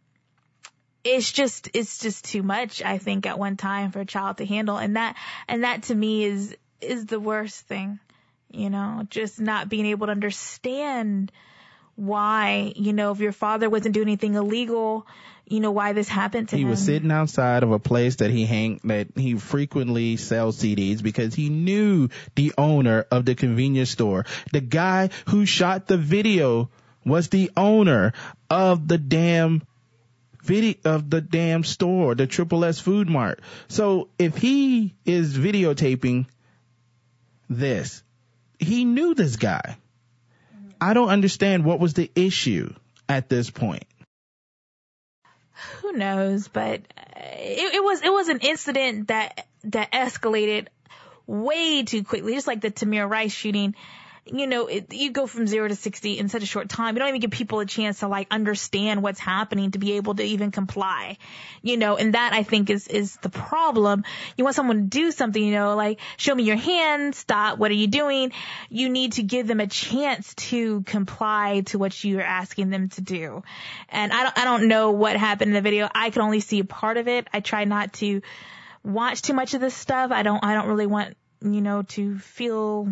it's 1.04 1.32
just 1.32 1.68
it's 1.74 1.98
just 1.98 2.24
too 2.24 2.42
much 2.42 2.82
i 2.82 2.98
think 2.98 3.26
at 3.26 3.38
one 3.38 3.56
time 3.56 3.90
for 3.90 4.00
a 4.00 4.06
child 4.06 4.36
to 4.36 4.46
handle 4.46 4.76
and 4.76 4.96
that 4.96 5.16
and 5.48 5.64
that 5.64 5.82
to 5.84 5.94
me 5.94 6.24
is 6.24 6.56
is 6.80 7.06
the 7.06 7.18
worst 7.18 7.66
thing 7.66 7.98
you 8.50 8.70
know 8.70 9.04
just 9.10 9.40
not 9.40 9.68
being 9.68 9.86
able 9.86 10.06
to 10.06 10.12
understand 10.12 11.32
why 11.96 12.72
you 12.76 12.92
know 12.92 13.10
if 13.10 13.20
your 13.20 13.32
father 13.32 13.68
wasn't 13.68 13.94
doing 13.94 14.08
anything 14.08 14.34
illegal 14.34 15.06
you 15.52 15.60
know 15.60 15.70
why 15.70 15.92
this 15.92 16.08
happened 16.08 16.48
to 16.48 16.56
he 16.56 16.62
him. 16.62 16.68
He 16.68 16.70
was 16.70 16.82
sitting 16.82 17.10
outside 17.10 17.62
of 17.62 17.72
a 17.72 17.78
place 17.78 18.16
that 18.16 18.30
he 18.30 18.46
hang 18.46 18.80
that 18.84 19.08
he 19.14 19.34
frequently 19.34 20.16
sells 20.16 20.58
CDs 20.58 21.02
because 21.02 21.34
he 21.34 21.50
knew 21.50 22.08
the 22.34 22.54
owner 22.56 23.04
of 23.10 23.26
the 23.26 23.34
convenience 23.34 23.90
store. 23.90 24.24
The 24.52 24.62
guy 24.62 25.10
who 25.28 25.44
shot 25.44 25.86
the 25.86 25.98
video 25.98 26.70
was 27.04 27.28
the 27.28 27.50
owner 27.54 28.14
of 28.48 28.88
the 28.88 28.96
damn 28.96 29.62
video 30.42 30.74
of 30.84 31.10
the 31.10 31.20
damn 31.20 31.64
store, 31.64 32.14
the 32.14 32.26
Triple 32.26 32.64
S 32.64 32.78
Food 32.78 33.10
Mart. 33.10 33.40
So 33.68 34.08
if 34.18 34.38
he 34.38 34.94
is 35.04 35.36
videotaping 35.36 36.26
this, 37.50 38.02
he 38.58 38.86
knew 38.86 39.14
this 39.14 39.36
guy. 39.36 39.76
I 40.80 40.94
don't 40.94 41.10
understand 41.10 41.64
what 41.64 41.78
was 41.78 41.92
the 41.92 42.10
issue 42.14 42.74
at 43.08 43.28
this 43.28 43.50
point. 43.50 43.84
Who 45.80 45.92
knows? 45.92 46.48
But 46.48 46.80
uh, 46.96 47.20
it, 47.36 47.74
it 47.74 47.84
was 47.84 48.02
it 48.02 48.12
was 48.12 48.28
an 48.28 48.38
incident 48.40 49.08
that 49.08 49.46
that 49.64 49.92
escalated 49.92 50.68
way 51.26 51.82
too 51.84 52.04
quickly, 52.04 52.34
just 52.34 52.46
like 52.46 52.60
the 52.60 52.70
Tamir 52.70 53.08
Rice 53.08 53.32
shooting 53.32 53.74
you 54.24 54.46
know, 54.46 54.68
it, 54.68 54.92
you 54.92 55.10
go 55.10 55.26
from 55.26 55.48
zero 55.48 55.66
to 55.66 55.74
60 55.74 56.18
in 56.18 56.28
such 56.28 56.44
a 56.44 56.46
short 56.46 56.68
time. 56.68 56.94
You 56.94 57.00
don't 57.00 57.08
even 57.08 57.20
give 57.20 57.32
people 57.32 57.58
a 57.58 57.66
chance 57.66 58.00
to 58.00 58.08
like 58.08 58.28
understand 58.30 59.02
what's 59.02 59.18
happening 59.18 59.72
to 59.72 59.80
be 59.80 59.94
able 59.94 60.14
to 60.14 60.22
even 60.22 60.52
comply, 60.52 61.18
you 61.60 61.76
know, 61.76 61.96
and 61.96 62.14
that 62.14 62.32
I 62.32 62.44
think 62.44 62.70
is, 62.70 62.86
is 62.86 63.16
the 63.16 63.28
problem. 63.28 64.04
You 64.36 64.44
want 64.44 64.54
someone 64.54 64.76
to 64.76 64.82
do 64.82 65.10
something, 65.10 65.42
you 65.42 65.52
know, 65.52 65.74
like 65.74 65.98
show 66.16 66.34
me 66.34 66.44
your 66.44 66.56
hand, 66.56 67.16
stop, 67.16 67.58
what 67.58 67.72
are 67.72 67.74
you 67.74 67.88
doing? 67.88 68.30
You 68.70 68.90
need 68.90 69.14
to 69.14 69.24
give 69.24 69.48
them 69.48 69.58
a 69.58 69.66
chance 69.66 70.34
to 70.34 70.82
comply 70.82 71.62
to 71.66 71.78
what 71.78 72.04
you're 72.04 72.22
asking 72.22 72.70
them 72.70 72.90
to 72.90 73.00
do. 73.00 73.42
And 73.88 74.12
I 74.12 74.22
don't, 74.22 74.38
I 74.38 74.44
don't 74.44 74.68
know 74.68 74.92
what 74.92 75.16
happened 75.16 75.48
in 75.48 75.54
the 75.54 75.62
video. 75.62 75.88
I 75.92 76.10
can 76.10 76.22
only 76.22 76.40
see 76.40 76.60
a 76.60 76.64
part 76.64 76.96
of 76.96 77.08
it. 77.08 77.26
I 77.32 77.40
try 77.40 77.64
not 77.64 77.94
to 77.94 78.22
watch 78.84 79.22
too 79.22 79.34
much 79.34 79.54
of 79.54 79.60
this 79.60 79.74
stuff. 79.74 80.12
I 80.12 80.22
don't, 80.22 80.44
I 80.44 80.54
don't 80.54 80.68
really 80.68 80.86
want, 80.86 81.16
you 81.40 81.60
know, 81.60 81.82
to 81.82 82.20
feel 82.20 82.88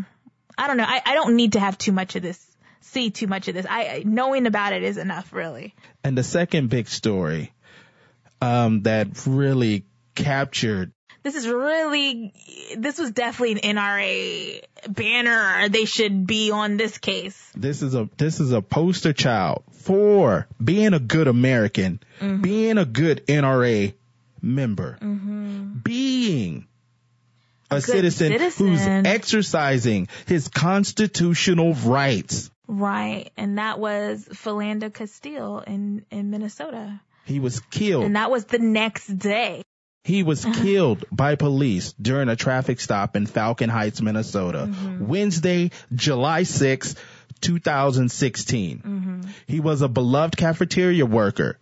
I 0.60 0.66
don't 0.66 0.76
know. 0.76 0.84
I, 0.86 1.00
I 1.06 1.14
don't 1.14 1.36
need 1.36 1.54
to 1.54 1.60
have 1.60 1.78
too 1.78 1.92
much 1.92 2.16
of 2.16 2.22
this, 2.22 2.38
see 2.82 3.10
too 3.10 3.26
much 3.26 3.48
of 3.48 3.54
this. 3.54 3.64
I 3.68 4.02
knowing 4.04 4.46
about 4.46 4.74
it 4.74 4.82
is 4.82 4.98
enough, 4.98 5.32
really. 5.32 5.74
And 6.04 6.18
the 6.18 6.22
second 6.22 6.68
big 6.68 6.86
story, 6.86 7.54
um, 8.42 8.82
that 8.82 9.08
really 9.26 9.86
captured. 10.14 10.92
This 11.22 11.34
is 11.34 11.48
really, 11.48 12.34
this 12.76 12.98
was 12.98 13.10
definitely 13.10 13.60
an 13.62 13.76
NRA 13.76 14.62
banner. 14.86 15.70
They 15.70 15.86
should 15.86 16.26
be 16.26 16.50
on 16.50 16.76
this 16.76 16.98
case. 16.98 17.38
This 17.54 17.80
is 17.80 17.94
a, 17.94 18.10
this 18.18 18.38
is 18.38 18.52
a 18.52 18.60
poster 18.60 19.14
child 19.14 19.64
for 19.72 20.46
being 20.62 20.92
a 20.92 21.00
good 21.00 21.26
American, 21.26 22.00
mm-hmm. 22.20 22.42
being 22.42 22.76
a 22.76 22.84
good 22.84 23.26
NRA 23.26 23.94
member, 24.42 24.98
mm-hmm. 25.00 25.78
being 25.78 26.66
a 27.70 27.80
citizen, 27.80 28.32
citizen, 28.32 28.68
who's 28.68 28.86
exercising 28.86 30.08
his 30.26 30.48
constitutional 30.48 31.74
rights. 31.74 32.50
Right. 32.66 33.30
And 33.36 33.58
that 33.58 33.80
was 33.80 34.28
Philando 34.32 34.92
Castile 34.92 35.58
in, 35.66 36.04
in 36.10 36.30
Minnesota. 36.30 37.00
He 37.24 37.40
was 37.40 37.60
killed. 37.60 38.04
And 38.04 38.16
that 38.16 38.30
was 38.30 38.44
the 38.44 38.58
next 38.58 39.06
day. 39.06 39.62
He 40.04 40.22
was 40.22 40.44
killed 40.62 41.04
by 41.12 41.34
police 41.34 41.92
during 41.92 42.28
a 42.28 42.36
traffic 42.36 42.80
stop 42.80 43.16
in 43.16 43.26
Falcon 43.26 43.68
Heights, 43.68 44.00
Minnesota. 44.00 44.68
Mm-hmm. 44.68 45.06
Wednesday, 45.06 45.70
July 45.94 46.44
6, 46.44 46.94
2016. 47.40 48.78
Mm-hmm. 48.78 49.30
He 49.46 49.60
was 49.60 49.82
a 49.82 49.88
beloved 49.88 50.36
cafeteria 50.36 51.06
worker. 51.06 51.58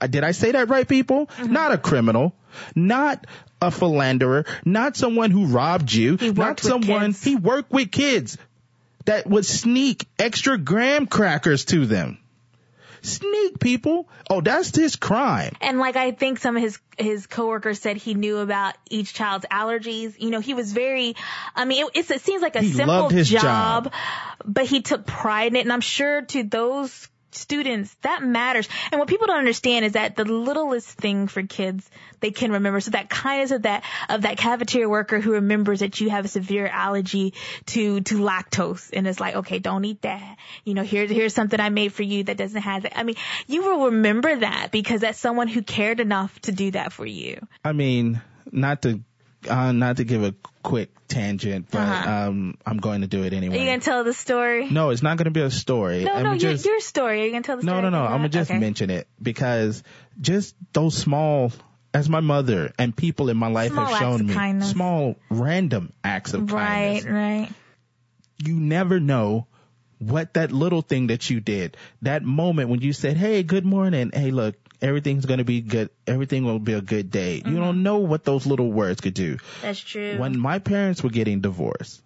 Uh, 0.00 0.06
did 0.06 0.24
I 0.24 0.32
say 0.32 0.52
that 0.52 0.68
right, 0.68 0.86
people? 0.86 1.26
Mm-hmm. 1.26 1.52
Not 1.52 1.72
a 1.72 1.78
criminal, 1.78 2.34
not 2.74 3.26
a 3.60 3.70
philanderer, 3.70 4.44
not 4.64 4.96
someone 4.96 5.30
who 5.30 5.46
robbed 5.46 5.92
you, 5.92 6.16
not 6.20 6.60
someone 6.60 7.12
kids. 7.12 7.24
he 7.24 7.36
worked 7.36 7.70
with 7.70 7.90
kids 7.90 8.38
that 9.06 9.26
would 9.26 9.46
sneak 9.46 10.06
extra 10.18 10.58
graham 10.58 11.06
crackers 11.06 11.64
to 11.66 11.86
them. 11.86 12.18
Sneak 13.02 13.60
people. 13.60 14.08
Oh, 14.28 14.40
that's 14.40 14.74
his 14.74 14.96
crime. 14.96 15.54
And 15.60 15.78
like 15.78 15.94
I 15.94 16.10
think 16.10 16.40
some 16.40 16.56
of 16.56 16.62
his 16.62 16.78
his 16.98 17.26
coworkers 17.26 17.78
said 17.78 17.96
he 17.96 18.14
knew 18.14 18.38
about 18.38 18.74
each 18.90 19.14
child's 19.14 19.46
allergies. 19.46 20.18
You 20.18 20.30
know, 20.30 20.40
he 20.40 20.54
was 20.54 20.72
very. 20.72 21.14
I 21.54 21.66
mean, 21.66 21.86
it, 21.94 22.10
it 22.10 22.20
seems 22.20 22.42
like 22.42 22.56
a 22.56 22.62
he 22.62 22.72
simple 22.72 23.10
job, 23.10 23.24
job, 23.84 23.92
but 24.44 24.66
he 24.66 24.82
took 24.82 25.06
pride 25.06 25.52
in 25.52 25.56
it. 25.56 25.60
And 25.60 25.72
I'm 25.72 25.82
sure 25.82 26.22
to 26.22 26.42
those 26.42 27.08
students, 27.36 27.94
that 28.02 28.22
matters. 28.22 28.68
And 28.90 28.98
what 28.98 29.08
people 29.08 29.26
don't 29.26 29.38
understand 29.38 29.84
is 29.84 29.92
that 29.92 30.16
the 30.16 30.24
littlest 30.24 30.88
thing 30.88 31.28
for 31.28 31.42
kids 31.42 31.88
they 32.20 32.30
can 32.30 32.52
remember. 32.52 32.80
So 32.80 32.92
that 32.92 33.08
kindness 33.08 33.50
of 33.50 33.62
that 33.62 33.84
of 34.08 34.22
that 34.22 34.38
cafeteria 34.38 34.88
worker 34.88 35.20
who 35.20 35.32
remembers 35.32 35.80
that 35.80 36.00
you 36.00 36.10
have 36.10 36.24
a 36.24 36.28
severe 36.28 36.66
allergy 36.66 37.34
to 37.66 38.00
to 38.00 38.14
lactose 38.18 38.90
and 38.92 39.06
it's 39.06 39.20
like, 39.20 39.36
okay, 39.36 39.58
don't 39.58 39.84
eat 39.84 40.02
that. 40.02 40.38
You 40.64 40.74
know, 40.74 40.82
here's 40.82 41.10
here's 41.10 41.34
something 41.34 41.60
I 41.60 41.68
made 41.68 41.92
for 41.92 42.02
you 42.02 42.24
that 42.24 42.36
doesn't 42.36 42.62
have 42.62 42.82
that. 42.82 42.98
I 42.98 43.02
mean, 43.02 43.16
you 43.46 43.62
will 43.62 43.86
remember 43.86 44.36
that 44.36 44.70
because 44.70 45.02
that's 45.02 45.18
someone 45.18 45.48
who 45.48 45.62
cared 45.62 46.00
enough 46.00 46.38
to 46.40 46.52
do 46.52 46.70
that 46.72 46.92
for 46.92 47.06
you. 47.06 47.46
I 47.64 47.72
mean, 47.72 48.20
not 48.50 48.82
to 48.82 49.00
uh, 49.48 49.72
not 49.72 49.98
to 49.98 50.04
give 50.04 50.22
a 50.22 50.34
quick 50.62 50.90
tangent, 51.08 51.68
but 51.70 51.80
uh-huh. 51.80 52.28
um, 52.28 52.58
I'm 52.64 52.78
going 52.78 53.02
to 53.02 53.06
do 53.06 53.22
it 53.22 53.32
anyway. 53.32 53.56
Are 53.56 53.60
you 53.60 53.66
gonna 53.66 53.80
tell 53.80 54.04
the 54.04 54.12
story? 54.12 54.68
No, 54.68 54.90
it's 54.90 55.02
not 55.02 55.16
gonna 55.16 55.30
be 55.30 55.40
a 55.40 55.50
story. 55.50 56.04
No, 56.04 56.12
I'm 56.12 56.22
no, 56.24 56.36
just, 56.36 56.64
your, 56.64 56.74
your 56.74 56.80
story. 56.80 57.22
Are 57.22 57.24
you 57.26 57.30
gonna 57.30 57.42
tell 57.42 57.56
the 57.56 57.62
no, 57.62 57.72
story? 57.72 57.82
No, 57.82 57.90
no, 57.90 58.02
no. 58.02 58.06
I'm 58.06 58.18
gonna 58.18 58.28
just 58.28 58.50
okay. 58.50 58.58
mention 58.58 58.90
it 58.90 59.06
because 59.20 59.82
just 60.20 60.54
those 60.72 60.96
small, 60.96 61.52
as 61.94 62.08
my 62.08 62.20
mother 62.20 62.72
and 62.78 62.96
people 62.96 63.28
in 63.28 63.36
my 63.36 63.48
life 63.48 63.72
small 63.72 63.86
have 63.86 63.98
shown 63.98 64.26
me, 64.26 64.34
kindness. 64.34 64.70
small 64.70 65.16
random 65.30 65.92
acts 66.02 66.34
of 66.34 66.52
right, 66.52 67.02
kindness. 67.02 67.04
Right, 67.04 67.40
right. 67.40 67.52
You 68.44 68.56
never 68.56 69.00
know 69.00 69.46
what 69.98 70.34
that 70.34 70.52
little 70.52 70.82
thing 70.82 71.06
that 71.06 71.30
you 71.30 71.40
did, 71.40 71.76
that 72.02 72.22
moment 72.22 72.68
when 72.68 72.80
you 72.80 72.92
said, 72.92 73.16
"Hey, 73.16 73.42
good 73.42 73.64
morning. 73.64 74.10
Hey, 74.12 74.30
look, 74.30 74.56
everything's 74.82 75.26
going 75.26 75.38
to 75.38 75.44
be 75.44 75.60
good. 75.60 75.90
Everything 76.06 76.44
will 76.44 76.58
be 76.58 76.74
a 76.74 76.80
good 76.80 77.10
day. 77.10 77.40
Mm-hmm. 77.40 77.54
You 77.54 77.60
don't 77.60 77.82
know 77.82 77.98
what 77.98 78.24
those 78.24 78.46
little 78.46 78.70
words 78.70 79.00
could 79.00 79.14
do. 79.14 79.38
That's 79.62 79.80
true. 79.80 80.18
When 80.18 80.38
my 80.38 80.58
parents 80.58 81.02
were 81.02 81.10
getting 81.10 81.40
divorced, 81.40 82.02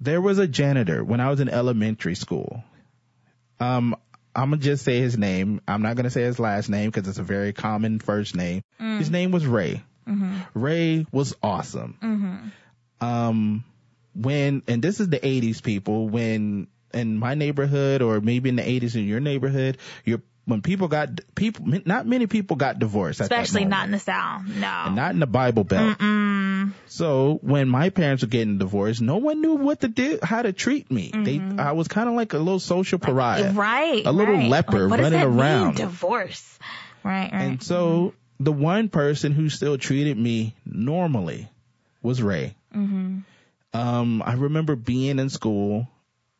there 0.00 0.20
was 0.20 0.38
a 0.38 0.46
janitor 0.46 1.04
when 1.04 1.20
I 1.20 1.30
was 1.30 1.40
in 1.40 1.48
elementary 1.48 2.14
school. 2.14 2.64
Um, 3.60 3.96
I'm 4.34 4.50
gonna 4.50 4.60
just 4.60 4.84
say 4.84 5.00
his 5.00 5.16
name. 5.16 5.60
I'm 5.68 5.82
not 5.82 5.96
gonna 5.96 6.10
say 6.10 6.22
his 6.22 6.38
last 6.38 6.68
name 6.68 6.90
because 6.90 7.08
it's 7.08 7.18
a 7.18 7.22
very 7.22 7.52
common 7.52 8.00
first 8.00 8.34
name. 8.34 8.62
Mm. 8.80 8.98
His 8.98 9.10
name 9.10 9.30
was 9.30 9.46
Ray. 9.46 9.82
Mm-hmm. 10.08 10.38
Ray 10.54 11.06
was 11.12 11.36
awesome. 11.42 11.96
Mm-hmm. 12.02 13.06
Um, 13.06 13.64
when 14.14 14.62
and 14.66 14.82
this 14.82 15.00
is 15.00 15.08
the 15.08 15.18
80s 15.18 15.62
people 15.62 16.08
when 16.08 16.66
in 16.92 17.18
my 17.18 17.34
neighborhood 17.34 18.02
or 18.02 18.20
maybe 18.20 18.48
in 18.48 18.56
the 18.56 18.62
80s 18.62 18.94
in 18.94 19.06
your 19.06 19.20
neighborhood, 19.20 19.78
your 20.04 20.22
when 20.46 20.62
people 20.62 20.88
got 20.88 21.20
people, 21.34 21.66
not 21.86 22.06
many 22.06 22.26
people 22.26 22.56
got 22.56 22.78
divorced. 22.78 23.20
Especially 23.20 23.64
not 23.64 23.86
in 23.86 23.92
the 23.92 23.98
South. 23.98 24.46
No. 24.46 24.66
And 24.66 24.96
not 24.96 25.12
in 25.12 25.20
the 25.20 25.26
Bible 25.26 25.64
Belt. 25.64 25.98
Mm-mm. 25.98 26.72
So 26.86 27.38
when 27.42 27.68
my 27.68 27.90
parents 27.90 28.22
were 28.22 28.28
getting 28.28 28.58
divorced, 28.58 29.00
no 29.00 29.16
one 29.16 29.40
knew 29.40 29.54
what 29.54 29.80
to 29.80 29.88
do, 29.88 30.18
how 30.22 30.42
to 30.42 30.52
treat 30.52 30.90
me. 30.90 31.10
Mm-hmm. 31.10 31.56
They, 31.56 31.62
I 31.62 31.72
was 31.72 31.88
kind 31.88 32.08
of 32.08 32.14
like 32.14 32.32
a 32.34 32.38
little 32.38 32.60
social 32.60 32.98
pariah. 32.98 33.52
Right. 33.52 34.04
A 34.04 34.12
little 34.12 34.34
right. 34.34 34.48
leper 34.48 34.88
like, 34.88 35.00
running 35.00 35.22
around. 35.22 35.66
Mean, 35.66 35.74
divorce. 35.76 36.58
Right, 37.02 37.32
right. 37.32 37.42
And 37.42 37.62
so 37.62 37.86
mm-hmm. 37.86 38.44
the 38.44 38.52
one 38.52 38.88
person 38.88 39.32
who 39.32 39.48
still 39.48 39.78
treated 39.78 40.18
me 40.18 40.54
normally 40.66 41.48
was 42.02 42.22
Ray. 42.22 42.54
Mm-hmm. 42.74 43.18
Um, 43.72 44.22
I 44.24 44.34
remember 44.34 44.76
being 44.76 45.18
in 45.18 45.30
school 45.30 45.88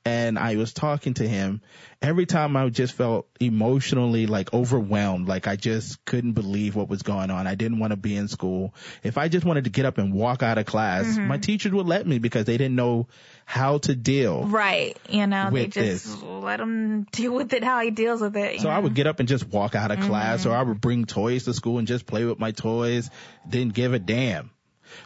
and 0.06 0.38
I 0.38 0.56
was 0.56 0.74
talking 0.74 1.14
to 1.14 1.26
him, 1.26 1.62
every 2.02 2.26
time 2.26 2.56
I 2.58 2.68
just 2.68 2.92
felt 2.92 3.26
emotionally 3.40 4.26
like 4.26 4.52
overwhelmed, 4.52 5.26
like 5.26 5.46
I 5.46 5.56
just 5.56 6.04
couldn't 6.04 6.32
believe 6.32 6.76
what 6.76 6.90
was 6.90 7.02
going 7.02 7.30
on. 7.30 7.46
I 7.46 7.54
didn't 7.54 7.78
want 7.78 7.92
to 7.92 7.96
be 7.96 8.14
in 8.14 8.28
school. 8.28 8.74
If 9.02 9.16
I 9.16 9.28
just 9.28 9.46
wanted 9.46 9.64
to 9.64 9.70
get 9.70 9.86
up 9.86 9.96
and 9.96 10.12
walk 10.12 10.42
out 10.42 10.58
of 10.58 10.66
class, 10.66 11.06
mm-hmm. 11.06 11.26
my 11.26 11.38
teachers 11.38 11.72
would 11.72 11.86
let 11.86 12.06
me 12.06 12.18
because 12.18 12.44
they 12.44 12.58
didn't 12.58 12.74
know 12.76 13.08
how 13.46 13.78
to 13.78 13.94
deal. 13.94 14.44
Right. 14.44 14.94
You 15.08 15.26
know, 15.26 15.48
they 15.50 15.68
just 15.68 16.04
this. 16.04 16.22
let 16.22 16.60
him 16.60 17.04
deal 17.04 17.32
with 17.32 17.54
it 17.54 17.64
how 17.64 17.80
he 17.80 17.90
deals 17.90 18.20
with 18.20 18.36
it. 18.36 18.60
So 18.60 18.68
know? 18.68 18.74
I 18.74 18.80
would 18.80 18.94
get 18.94 19.06
up 19.06 19.20
and 19.20 19.28
just 19.28 19.48
walk 19.48 19.74
out 19.74 19.90
of 19.90 20.00
mm-hmm. 20.00 20.08
class 20.08 20.44
or 20.44 20.54
I 20.54 20.62
would 20.62 20.82
bring 20.82 21.06
toys 21.06 21.44
to 21.44 21.54
school 21.54 21.78
and 21.78 21.88
just 21.88 22.04
play 22.04 22.26
with 22.26 22.38
my 22.38 22.50
toys. 22.50 23.08
Didn't 23.48 23.72
give 23.72 23.94
a 23.94 23.98
damn. 23.98 24.50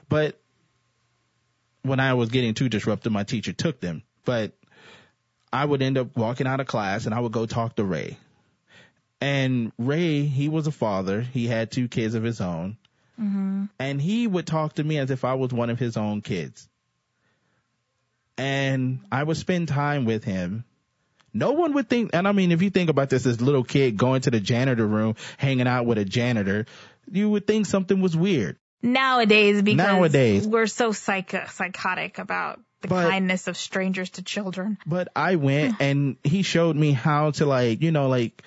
But 0.09 0.41
when 1.83 2.01
I 2.01 2.15
was 2.15 2.31
getting 2.31 2.55
too 2.55 2.69
disruptive, 2.69 3.13
my 3.13 3.23
teacher 3.23 3.53
took 3.53 3.81
them. 3.81 4.03
But 4.25 4.58
I 5.53 5.65
would 5.65 5.83
end 5.83 5.99
up 5.99 6.17
walking 6.17 6.47
out 6.47 6.61
of 6.61 6.67
class 6.67 7.07
and 7.07 7.15
I 7.15 7.21
would 7.21 7.33
go 7.33 7.47
talk 7.47 7.77
to 7.77 7.85
Ray. 7.85 8.17
And 9.21 9.73
Ray, 9.79 10.25
he 10.25 10.49
was 10.49 10.67
a 10.67 10.73
father. 10.73 11.21
He 11.21 11.47
had 11.47 11.71
two 11.71 11.89
kids 11.89 12.15
of 12.15 12.23
his 12.23 12.41
own. 12.41 12.77
Mm-hmm. 13.21 13.65
And 13.79 14.01
he 14.01 14.27
would 14.27 14.47
talk 14.47 14.75
to 14.75 14.85
me 14.85 14.99
as 14.99 15.11
if 15.11 15.25
I 15.25 15.35
was 15.35 15.53
one 15.53 15.71
of 15.71 15.79
his 15.79 15.97
own 15.97 16.21
kids. 16.21 16.69
And 18.37 19.01
I 19.11 19.25
would 19.25 19.37
spend 19.37 19.69
time 19.69 20.05
with 20.05 20.23
him. 20.23 20.65
No 21.35 21.53
one 21.53 21.75
would 21.75 21.89
think, 21.89 22.11
and 22.15 22.27
I 22.27 22.33
mean, 22.33 22.53
if 22.53 22.63
you 22.63 22.71
think 22.71 22.91
about 22.91 23.11
this, 23.11 23.25
this 23.25 23.41
little 23.41 23.65
kid 23.65 23.97
going 23.97 24.23
to 24.23 24.31
the 24.31 24.41
janitor 24.41 24.87
room, 24.87 25.17
hanging 25.37 25.67
out 25.67 25.85
with 25.85 25.99
a 25.99 26.05
janitor, 26.05 26.67
you 27.11 27.29
would 27.29 27.47
think 27.47 27.67
something 27.67 28.01
was 28.01 28.17
weird. 28.17 28.57
Nowadays, 28.81 29.61
because 29.61 29.77
Nowadays. 29.77 30.47
we're 30.47 30.67
so 30.67 30.93
psych- 30.93 31.51
psychotic 31.51 32.19
about 32.19 32.61
the 32.81 32.89
but, 32.89 33.11
kindness 33.11 33.49
of 33.49 33.57
strangers 33.57 34.11
to 34.11 34.23
children. 34.23 34.79
But 34.87 35.09
I 35.15 35.37
went 35.37 35.77
and 35.81 36.17
he 36.23 36.43
showed 36.43 36.77
me 36.77 36.93
how 36.93 37.31
to 37.33 37.47
like, 37.47 37.83
you 37.83 37.93
know, 37.93 38.09
like 38.09 38.43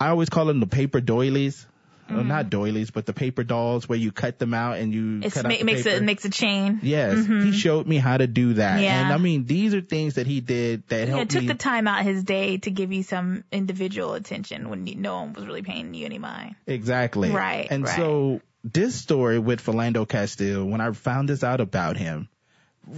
I 0.00 0.08
always 0.08 0.28
call 0.28 0.46
them 0.46 0.60
the 0.60 0.66
paper 0.66 1.00
doilies. 1.00 1.66
Mm. 2.08 2.14
Well, 2.14 2.24
not 2.24 2.48
doilies, 2.48 2.90
but 2.90 3.04
the 3.04 3.12
paper 3.12 3.44
dolls 3.44 3.86
where 3.86 3.98
you 3.98 4.12
cut 4.12 4.38
them 4.38 4.54
out 4.54 4.78
and 4.78 4.94
you 4.94 5.20
it's 5.22 5.34
cut 5.34 5.46
ma- 5.46 5.54
out 5.54 5.62
makes 5.62 5.82
paper. 5.82 5.96
it 5.96 6.02
makes 6.02 6.24
a 6.24 6.30
chain. 6.30 6.80
Yes, 6.82 7.18
mm-hmm. 7.18 7.42
he 7.42 7.52
showed 7.52 7.86
me 7.86 7.98
how 7.98 8.16
to 8.16 8.26
do 8.26 8.54
that, 8.54 8.80
yeah. 8.80 9.04
and 9.04 9.12
I 9.12 9.18
mean 9.18 9.44
these 9.44 9.74
are 9.74 9.82
things 9.82 10.14
that 10.14 10.26
he 10.26 10.40
did 10.40 10.88
that 10.88 11.06
yeah, 11.06 11.16
helped 11.16 11.32
took 11.32 11.42
me. 11.42 11.48
the 11.48 11.54
time 11.54 11.86
out 11.86 12.00
of 12.00 12.06
his 12.06 12.24
day 12.24 12.56
to 12.56 12.70
give 12.70 12.92
you 12.92 13.02
some 13.02 13.44
individual 13.52 14.14
attention 14.14 14.70
when 14.70 14.84
no 14.84 15.16
one 15.16 15.34
was 15.34 15.44
really 15.44 15.60
paying 15.60 15.92
you 15.92 16.06
any 16.06 16.18
mind. 16.18 16.54
Exactly. 16.66 17.30
Right. 17.30 17.66
And 17.70 17.84
right. 17.84 17.94
so 17.94 18.40
this 18.64 18.94
story 18.94 19.38
with 19.38 19.62
Philando 19.62 20.08
Castile, 20.08 20.64
when 20.64 20.80
I 20.80 20.90
found 20.92 21.28
this 21.28 21.44
out 21.44 21.60
about 21.60 21.98
him, 21.98 22.30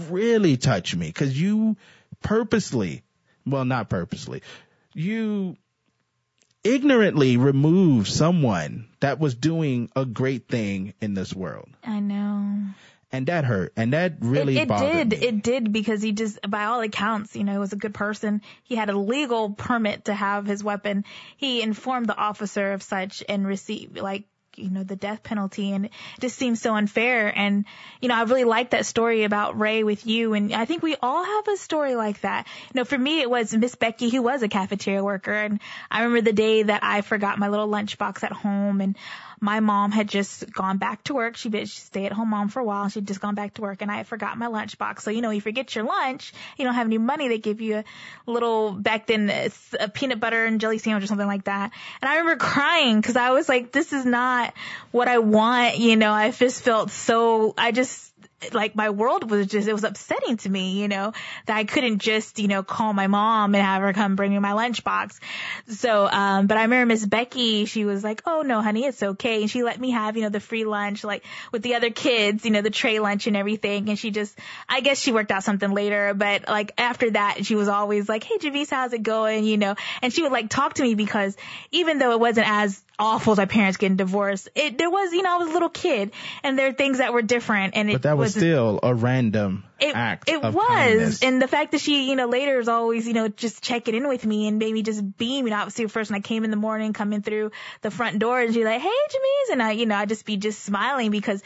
really 0.08 0.56
touched 0.56 0.96
me 0.96 1.06
because 1.06 1.38
you 1.38 1.76
purposely, 2.22 3.02
well, 3.46 3.64
not 3.64 3.88
purposely, 3.88 4.42
you 4.94 5.56
ignorantly 6.62 7.36
removed 7.36 8.08
someone 8.08 8.88
that 9.00 9.18
was 9.18 9.34
doing 9.34 9.90
a 9.96 10.04
great 10.04 10.48
thing 10.48 10.94
in 11.00 11.14
this 11.14 11.34
world. 11.34 11.68
I 11.84 12.00
know. 12.00 12.58
And 13.12 13.26
that 13.26 13.44
hurt. 13.44 13.72
And 13.76 13.92
that 13.92 14.14
really 14.20 14.56
it, 14.56 14.70
it 14.70 14.78
did. 14.78 15.10
me. 15.10 15.26
It 15.26 15.42
did 15.42 15.72
because 15.72 16.00
he 16.00 16.12
just, 16.12 16.38
by 16.48 16.66
all 16.66 16.80
accounts, 16.80 17.34
you 17.34 17.42
know, 17.42 17.52
he 17.52 17.58
was 17.58 17.72
a 17.72 17.76
good 17.76 17.94
person. 17.94 18.40
He 18.62 18.76
had 18.76 18.88
a 18.88 18.96
legal 18.96 19.50
permit 19.50 20.04
to 20.04 20.14
have 20.14 20.46
his 20.46 20.62
weapon. 20.62 21.04
He 21.36 21.60
informed 21.62 22.06
the 22.06 22.16
officer 22.16 22.72
of 22.72 22.82
such 22.82 23.24
and 23.28 23.46
received, 23.46 23.98
like, 23.98 24.26
you 24.60 24.70
know, 24.70 24.84
the 24.84 24.96
death 24.96 25.22
penalty 25.22 25.72
and 25.72 25.86
it 25.86 25.92
just 26.20 26.36
seems 26.36 26.60
so 26.60 26.74
unfair. 26.74 27.32
And, 27.34 27.64
you 28.00 28.08
know, 28.08 28.14
I 28.14 28.22
really 28.22 28.44
like 28.44 28.70
that 28.70 28.86
story 28.86 29.24
about 29.24 29.58
Ray 29.58 29.84
with 29.84 30.06
you. 30.06 30.34
And 30.34 30.52
I 30.52 30.64
think 30.64 30.82
we 30.82 30.96
all 31.02 31.24
have 31.24 31.48
a 31.48 31.56
story 31.56 31.94
like 31.94 32.20
that. 32.22 32.46
You 32.72 32.80
know, 32.80 32.84
for 32.84 32.98
me, 32.98 33.20
it 33.20 33.30
was 33.30 33.54
Miss 33.54 33.74
Becky 33.74 34.10
who 34.10 34.22
was 34.22 34.42
a 34.42 34.48
cafeteria 34.48 35.02
worker. 35.02 35.32
And 35.32 35.60
I 35.90 36.02
remember 36.02 36.22
the 36.22 36.32
day 36.32 36.62
that 36.62 36.82
I 36.82 37.00
forgot 37.00 37.38
my 37.38 37.48
little 37.48 37.68
lunchbox 37.68 38.22
at 38.22 38.32
home 38.32 38.80
and 38.80 38.96
my 39.40 39.60
mom 39.60 39.90
had 39.90 40.08
just 40.08 40.52
gone 40.52 40.78
back 40.78 41.02
to 41.04 41.14
work. 41.14 41.36
She'd 41.36 41.52
been 41.52 41.66
stay 41.66 42.06
at 42.06 42.12
home 42.12 42.30
mom 42.30 42.48
for 42.48 42.60
a 42.60 42.64
while. 42.64 42.88
She'd 42.88 43.06
just 43.06 43.20
gone 43.20 43.34
back 43.34 43.54
to 43.54 43.62
work 43.62 43.80
and 43.80 43.90
I 43.90 43.96
had 43.96 44.06
forgot 44.06 44.36
my 44.36 44.46
lunchbox. 44.46 45.00
So, 45.00 45.10
you 45.10 45.22
know, 45.22 45.30
you 45.30 45.40
forget 45.40 45.74
your 45.74 45.84
lunch, 45.84 46.32
you 46.58 46.64
don't 46.64 46.74
have 46.74 46.86
any 46.86 46.98
money. 46.98 47.28
They 47.28 47.38
give 47.38 47.60
you 47.60 47.76
a 47.78 47.84
little 48.30 48.72
back 48.72 49.06
then 49.06 49.30
a 49.78 49.88
peanut 49.88 50.20
butter 50.20 50.44
and 50.44 50.60
jelly 50.60 50.78
sandwich 50.78 51.04
or 51.04 51.06
something 51.06 51.26
like 51.26 51.44
that. 51.44 51.72
And 52.02 52.08
I 52.10 52.18
remember 52.18 52.44
crying 52.44 53.00
because 53.00 53.16
I 53.16 53.30
was 53.30 53.48
like, 53.48 53.72
this 53.72 53.92
is 53.92 54.04
not 54.04 54.52
what 54.90 55.08
I 55.08 55.18
want. 55.18 55.78
You 55.78 55.96
know, 55.96 56.12
I 56.12 56.30
just 56.30 56.62
felt 56.62 56.90
so, 56.90 57.54
I 57.56 57.72
just, 57.72 58.12
like 58.52 58.74
my 58.74 58.90
world 58.90 59.30
was 59.30 59.46
just, 59.46 59.68
it 59.68 59.72
was 59.72 59.84
upsetting 59.84 60.36
to 60.38 60.48
me, 60.48 60.80
you 60.80 60.88
know, 60.88 61.12
that 61.46 61.56
I 61.56 61.64
couldn't 61.64 61.98
just, 61.98 62.38
you 62.38 62.48
know, 62.48 62.62
call 62.62 62.92
my 62.92 63.06
mom 63.06 63.54
and 63.54 63.62
have 63.62 63.82
her 63.82 63.92
come 63.92 64.16
bring 64.16 64.32
me 64.32 64.38
my 64.38 64.52
lunchbox. 64.52 65.18
So, 65.68 66.06
um, 66.06 66.46
but 66.46 66.56
I 66.56 66.62
remember 66.62 66.86
Miss 66.86 67.04
Becky, 67.04 67.66
she 67.66 67.84
was 67.84 68.02
like, 68.02 68.22
oh 68.26 68.42
no, 68.42 68.62
honey, 68.62 68.84
it's 68.84 69.02
okay. 69.02 69.42
And 69.42 69.50
she 69.50 69.62
let 69.62 69.78
me 69.78 69.90
have, 69.90 70.16
you 70.16 70.22
know, 70.22 70.30
the 70.30 70.40
free 70.40 70.64
lunch, 70.64 71.04
like 71.04 71.24
with 71.52 71.62
the 71.62 71.74
other 71.74 71.90
kids, 71.90 72.44
you 72.44 72.50
know, 72.50 72.62
the 72.62 72.70
tray 72.70 72.98
lunch 72.98 73.26
and 73.26 73.36
everything. 73.36 73.88
And 73.88 73.98
she 73.98 74.10
just, 74.10 74.36
I 74.68 74.80
guess 74.80 75.00
she 75.00 75.12
worked 75.12 75.30
out 75.30 75.44
something 75.44 75.70
later, 75.70 76.14
but 76.14 76.48
like 76.48 76.72
after 76.78 77.10
that, 77.10 77.44
she 77.44 77.54
was 77.54 77.68
always 77.68 78.08
like, 78.08 78.24
hey, 78.24 78.38
Javis, 78.38 78.70
how's 78.70 78.92
it 78.92 79.02
going? 79.02 79.44
You 79.44 79.58
know, 79.58 79.74
and 80.02 80.12
she 80.12 80.22
would 80.22 80.32
like 80.32 80.48
talk 80.48 80.74
to 80.74 80.82
me 80.82 80.94
because 80.94 81.36
even 81.72 81.98
though 81.98 82.12
it 82.12 82.20
wasn't 82.20 82.48
as 82.48 82.82
awful 83.00 83.34
my 83.34 83.46
parents 83.46 83.78
getting 83.78 83.96
divorced, 83.96 84.48
it, 84.54 84.78
there 84.78 84.90
was, 84.90 85.12
you 85.12 85.22
know, 85.22 85.34
I 85.34 85.38
was 85.38 85.48
a 85.48 85.52
little 85.52 85.68
kid 85.70 86.12
and 86.44 86.58
there 86.58 86.68
are 86.68 86.72
things 86.72 86.98
that 86.98 87.12
were 87.12 87.22
different 87.22 87.74
and 87.74 87.88
it 87.88 87.94
but 87.94 88.02
that 88.02 88.18
was, 88.18 88.34
was 88.34 88.42
still 88.42 88.78
a 88.82 88.94
random 88.94 89.64
it, 89.80 89.96
act. 89.96 90.28
It 90.28 90.42
was. 90.42 90.54
Kindness. 90.54 91.22
And 91.22 91.40
the 91.40 91.48
fact 91.48 91.72
that 91.72 91.80
she, 91.80 92.08
you 92.08 92.16
know, 92.16 92.26
later 92.26 92.58
is 92.58 92.68
always, 92.68 93.08
you 93.08 93.14
know, 93.14 93.28
just 93.28 93.62
checking 93.62 93.94
in 93.94 94.06
with 94.06 94.24
me 94.24 94.46
and 94.46 94.58
maybe 94.58 94.82
just 94.82 95.16
beam. 95.16 95.46
You 95.46 95.50
know, 95.50 95.56
obviously 95.56 95.86
first 95.86 96.10
when 96.10 96.18
I 96.18 96.20
came 96.20 96.44
in 96.44 96.50
the 96.50 96.56
morning, 96.56 96.92
coming 96.92 97.22
through 97.22 97.52
the 97.80 97.90
front 97.90 98.18
door 98.18 98.40
and 98.40 98.52
she's 98.52 98.64
like, 98.64 98.80
Hey, 98.80 98.88
Jamise. 98.88 99.52
And 99.52 99.62
I, 99.62 99.72
you 99.72 99.86
know, 99.86 99.96
I 99.96 100.04
just 100.04 100.26
be 100.26 100.36
just 100.36 100.62
smiling 100.62 101.10
because 101.10 101.42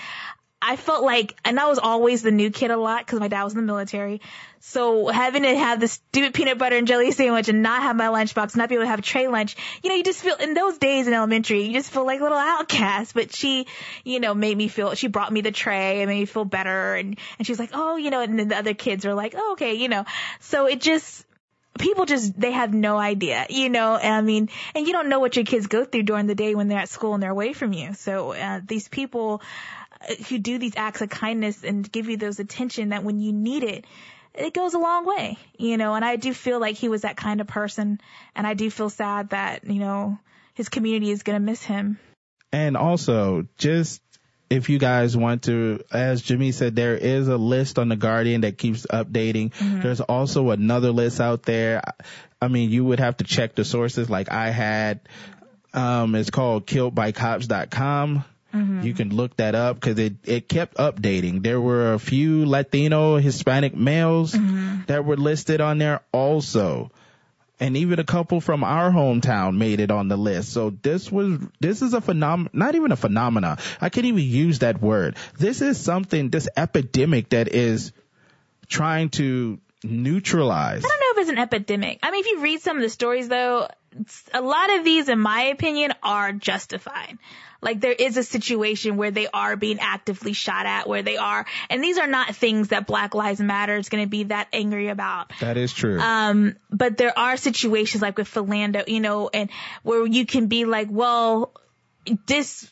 I 0.66 0.76
felt 0.76 1.04
like, 1.04 1.36
and 1.44 1.60
I 1.60 1.66
was 1.66 1.78
always 1.78 2.22
the 2.22 2.30
new 2.30 2.50
kid 2.50 2.70
a 2.70 2.76
lot 2.78 3.04
because 3.04 3.20
my 3.20 3.28
dad 3.28 3.44
was 3.44 3.52
in 3.52 3.58
the 3.58 3.66
military. 3.66 4.22
So 4.60 5.08
having 5.08 5.42
to 5.42 5.54
have 5.54 5.78
this 5.78 5.92
stupid 5.92 6.32
peanut 6.32 6.56
butter 6.56 6.76
and 6.76 6.86
jelly 6.86 7.10
sandwich 7.10 7.50
and 7.50 7.62
not 7.62 7.82
have 7.82 7.96
my 7.96 8.06
lunchbox, 8.06 8.56
not 8.56 8.70
be 8.70 8.76
able 8.76 8.84
to 8.84 8.88
have 8.88 9.02
tray 9.02 9.28
lunch, 9.28 9.56
you 9.82 9.90
know, 9.90 9.96
you 9.96 10.02
just 10.02 10.22
feel, 10.22 10.36
in 10.36 10.54
those 10.54 10.78
days 10.78 11.06
in 11.06 11.12
elementary, 11.12 11.64
you 11.64 11.74
just 11.74 11.92
feel 11.92 12.06
like 12.06 12.20
a 12.20 12.22
little 12.22 12.38
outcast. 12.38 13.12
But 13.12 13.34
she, 13.34 13.66
you 14.04 14.20
know, 14.20 14.32
made 14.32 14.56
me 14.56 14.68
feel, 14.68 14.94
she 14.94 15.08
brought 15.08 15.30
me 15.30 15.42
the 15.42 15.52
tray 15.52 16.00
and 16.00 16.08
made 16.08 16.20
me 16.20 16.24
feel 16.24 16.46
better. 16.46 16.94
And, 16.94 17.18
and 17.38 17.46
she 17.46 17.52
was 17.52 17.58
like, 17.58 17.70
oh, 17.74 17.96
you 17.96 18.08
know, 18.08 18.22
and 18.22 18.38
then 18.38 18.48
the 18.48 18.56
other 18.56 18.72
kids 18.72 19.04
are 19.04 19.14
like, 19.14 19.34
oh, 19.36 19.52
okay, 19.52 19.74
you 19.74 19.90
know. 19.90 20.06
So 20.40 20.66
it 20.66 20.80
just, 20.80 21.26
people 21.78 22.06
just 22.06 22.38
they 22.38 22.52
have 22.52 22.72
no 22.72 22.96
idea 22.96 23.46
you 23.50 23.68
know 23.68 23.94
i 23.94 24.20
mean 24.20 24.48
and 24.76 24.86
you 24.86 24.92
don't 24.92 25.08
know 25.08 25.18
what 25.18 25.34
your 25.34 25.44
kids 25.44 25.66
go 25.66 25.84
through 25.84 26.04
during 26.04 26.28
the 26.28 26.34
day 26.36 26.54
when 26.54 26.68
they're 26.68 26.78
at 26.78 26.88
school 26.88 27.14
and 27.14 27.22
they're 27.22 27.32
away 27.32 27.52
from 27.52 27.72
you 27.72 27.94
so 27.94 28.32
uh, 28.32 28.60
these 28.64 28.86
people 28.86 29.42
who 30.28 30.38
do 30.38 30.58
these 30.58 30.74
acts 30.76 31.00
of 31.00 31.10
kindness 31.10 31.62
and 31.64 31.90
give 31.90 32.08
you 32.08 32.16
those 32.16 32.38
attention 32.38 32.90
that 32.90 33.04
when 33.04 33.20
you 33.20 33.32
need 33.32 33.62
it, 33.62 33.84
it 34.34 34.52
goes 34.52 34.74
a 34.74 34.78
long 34.78 35.06
way, 35.06 35.38
you 35.58 35.76
know, 35.76 35.94
and 35.94 36.04
I 36.04 36.16
do 36.16 36.34
feel 36.34 36.58
like 36.60 36.76
he 36.76 36.88
was 36.88 37.02
that 37.02 37.16
kind 37.16 37.40
of 37.40 37.46
person 37.46 38.00
and 38.34 38.46
I 38.46 38.54
do 38.54 38.70
feel 38.70 38.90
sad 38.90 39.30
that, 39.30 39.64
you 39.64 39.78
know, 39.78 40.18
his 40.54 40.68
community 40.68 41.10
is 41.10 41.22
going 41.22 41.36
to 41.36 41.44
miss 41.44 41.62
him. 41.62 41.98
And 42.52 42.76
also 42.76 43.46
just 43.58 44.00
if 44.50 44.68
you 44.68 44.78
guys 44.78 45.16
want 45.16 45.44
to, 45.44 45.82
as 45.90 46.22
Jimmy 46.22 46.52
said, 46.52 46.76
there 46.76 46.96
is 46.96 47.28
a 47.28 47.36
list 47.36 47.78
on 47.78 47.88
the 47.88 47.96
Guardian 47.96 48.42
that 48.42 48.58
keeps 48.58 48.86
updating. 48.86 49.52
Mm-hmm. 49.54 49.80
There's 49.80 50.00
also 50.00 50.50
another 50.50 50.90
list 50.90 51.20
out 51.20 51.42
there. 51.44 51.82
I 52.40 52.48
mean, 52.48 52.70
you 52.70 52.84
would 52.84 53.00
have 53.00 53.16
to 53.18 53.24
check 53.24 53.54
the 53.54 53.64
sources 53.64 54.10
like 54.10 54.30
I 54.30 54.50
had. 54.50 55.00
Um, 55.72 56.14
it's 56.14 56.30
called 56.30 56.66
killedbycops.com. 56.66 58.24
Mm-hmm. 58.54 58.82
You 58.82 58.94
can 58.94 59.14
look 59.14 59.36
that 59.36 59.54
up 59.54 59.76
because 59.76 59.98
it, 59.98 60.14
it 60.24 60.48
kept 60.48 60.76
updating. 60.76 61.42
There 61.42 61.60
were 61.60 61.94
a 61.94 61.98
few 61.98 62.46
Latino, 62.46 63.16
Hispanic 63.16 63.74
males 63.74 64.32
mm-hmm. 64.32 64.82
that 64.86 65.04
were 65.04 65.16
listed 65.16 65.60
on 65.60 65.78
there 65.78 66.02
also. 66.12 66.90
And 67.60 67.76
even 67.76 67.98
a 67.98 68.04
couple 68.04 68.40
from 68.40 68.64
our 68.64 68.90
hometown 68.90 69.56
made 69.56 69.80
it 69.80 69.90
on 69.90 70.08
the 70.08 70.16
list. 70.16 70.52
So 70.52 70.70
this 70.70 71.10
was, 71.10 71.38
this 71.60 71.82
is 71.82 71.94
a 71.94 72.00
phenom, 72.00 72.48
not 72.52 72.74
even 72.74 72.92
a 72.92 72.96
phenomena. 72.96 73.58
I 73.80 73.88
can't 73.88 74.06
even 74.06 74.22
use 74.22 74.60
that 74.60 74.80
word. 74.80 75.16
This 75.38 75.62
is 75.62 75.80
something, 75.80 76.30
this 76.30 76.48
epidemic 76.56 77.30
that 77.30 77.48
is 77.48 77.92
trying 78.68 79.10
to 79.10 79.60
neutralize. 79.84 80.84
I 80.84 80.88
don't 80.88 81.00
know 81.00 81.12
if 81.12 81.18
it's 81.18 81.30
an 81.30 81.38
epidemic. 81.38 82.00
I 82.02 82.10
mean, 82.10 82.20
if 82.20 82.26
you 82.26 82.40
read 82.40 82.60
some 82.60 82.76
of 82.76 82.82
the 82.82 82.88
stories 82.88 83.28
though, 83.28 83.68
a 84.32 84.40
lot 84.40 84.76
of 84.76 84.84
these, 84.84 85.08
in 85.08 85.18
my 85.18 85.44
opinion, 85.44 85.92
are 86.02 86.32
justified. 86.32 87.18
Like 87.60 87.80
there 87.80 87.92
is 87.92 88.16
a 88.18 88.22
situation 88.22 88.98
where 88.98 89.10
they 89.10 89.26
are 89.26 89.56
being 89.56 89.78
actively 89.80 90.34
shot 90.34 90.66
at, 90.66 90.86
where 90.86 91.02
they 91.02 91.16
are, 91.16 91.46
and 91.70 91.82
these 91.82 91.96
are 91.96 92.06
not 92.06 92.36
things 92.36 92.68
that 92.68 92.86
Black 92.86 93.14
Lives 93.14 93.40
Matter 93.40 93.76
is 93.76 93.88
going 93.88 94.04
to 94.04 94.08
be 94.08 94.24
that 94.24 94.48
angry 94.52 94.88
about. 94.88 95.32
That 95.40 95.56
is 95.56 95.72
true. 95.72 95.98
Um, 95.98 96.56
but 96.70 96.98
there 96.98 97.18
are 97.18 97.38
situations 97.38 98.02
like 98.02 98.18
with 98.18 98.28
Philando, 98.28 98.86
you 98.86 99.00
know, 99.00 99.30
and 99.32 99.50
where 99.82 100.06
you 100.06 100.26
can 100.26 100.48
be 100.48 100.66
like, 100.66 100.88
well, 100.90 101.54
this 102.26 102.70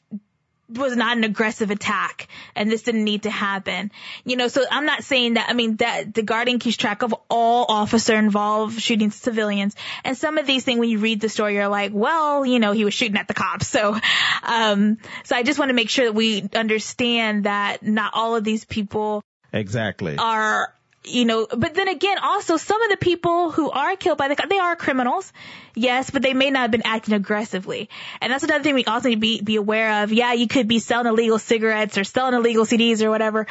was 0.69 0.97
not 0.97 1.17
an 1.17 1.25
aggressive 1.25 1.71
attack 1.71 2.29
and 2.57 2.71
this 2.71 2.83
didn't 2.83 3.05
need 3.05 3.25
to 3.25 3.31
happen. 3.31 3.91
You 4.25 4.37
know, 4.37 4.49
so 4.49 4.65
I'm 4.71 4.87
not 4.87 5.05
saying 5.05 5.35
that, 5.35 5.49
I 5.49 5.53
mean, 5.53 5.77
that 5.77 6.15
the 6.15 6.23
Guardian 6.23 6.59
keeps 6.59 6.77
track 6.77 7.03
of 7.03 7.15
all 7.29 7.67
officer 7.69 8.15
involved 8.15 8.81
shooting 8.81 9.11
civilians. 9.11 9.75
And 10.05 10.17
some 10.17 10.39
of 10.39 10.47
these 10.47 10.65
things, 10.65 10.79
when 10.79 10.89
you 10.89 10.99
read 10.99 11.21
the 11.21 11.29
story, 11.29 11.55
you're 11.55 11.69
like, 11.69 11.93
well, 11.95 12.47
you 12.47 12.59
know, 12.59 12.73
he 12.73 12.85
was 12.85 12.95
shooting 12.95 13.17
at 13.17 13.29
the 13.29 13.35
cops. 13.35 13.69
So, 13.69 13.97
um, 14.43 14.99
so 15.25 15.37
I 15.37 15.43
just 15.43 15.59
want 15.59 15.71
to 15.71 15.75
make 15.75 15.91
sure 15.91 16.07
that 16.07 16.15
we 16.15 16.49
understand 16.55 17.45
that 17.45 17.83
not 17.83 18.13
all 18.15 18.37
of 18.37 18.45
these 18.45 18.65
people 18.65 19.23
exactly 19.53 20.17
are 20.17 20.75
you 21.05 21.25
know, 21.25 21.47
but 21.51 21.75
then 21.75 21.89
again, 21.89 22.19
also 22.19 22.57
some 22.57 22.81
of 22.81 22.91
the 22.91 22.97
people 22.97 23.51
who 23.51 23.71
are 23.71 23.97
killed 23.97 24.19
by 24.19 24.29
the 24.29 24.47
they 24.49 24.59
are 24.59 24.77
criminals, 24.77 25.33
yes, 25.75 26.11
but 26.11 26.23
they 26.23 26.33
may 26.33 26.51
not 26.51 26.63
have 26.63 26.71
been 26.71 26.87
acting 26.87 27.15
aggressively, 27.15 27.89
and 28.21 28.33
that's 28.33 28.45
another 28.45 28.63
thing 28.63 28.75
we 28.75 28.85
also 28.85 29.09
need 29.09 29.17
to 29.17 29.21
be 29.21 29.41
be 29.41 29.57
aware 29.57 30.05
of. 30.05 30.13
Yeah, 30.13 30.33
you 30.35 30.47
could 30.47 30.69
be 30.69 30.79
selling 30.79 31.09
illegal 31.09 31.39
cigarettes 31.39 31.99
or 31.99 32.05
selling 32.05 32.35
illegal 32.35 32.65
CDs 32.65 33.03
or 33.03 33.11
whatever, 33.11 33.49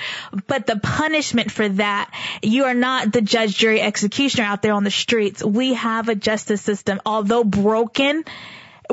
but 0.48 0.66
the 0.66 0.80
punishment 0.80 1.52
for 1.52 1.68
that, 1.68 2.12
you 2.42 2.64
are 2.66 2.74
not 2.74 3.12
the 3.12 3.22
judge, 3.22 3.58
jury, 3.58 3.82
executioner 3.82 4.46
out 4.46 4.62
there 4.62 4.74
on 4.74 4.86
the 4.86 4.92
streets. 4.92 5.44
We 5.44 5.74
have 5.74 6.08
a 6.08 6.16
justice 6.16 6.62
system, 6.62 7.02
although 7.06 7.44
broken 7.44 8.24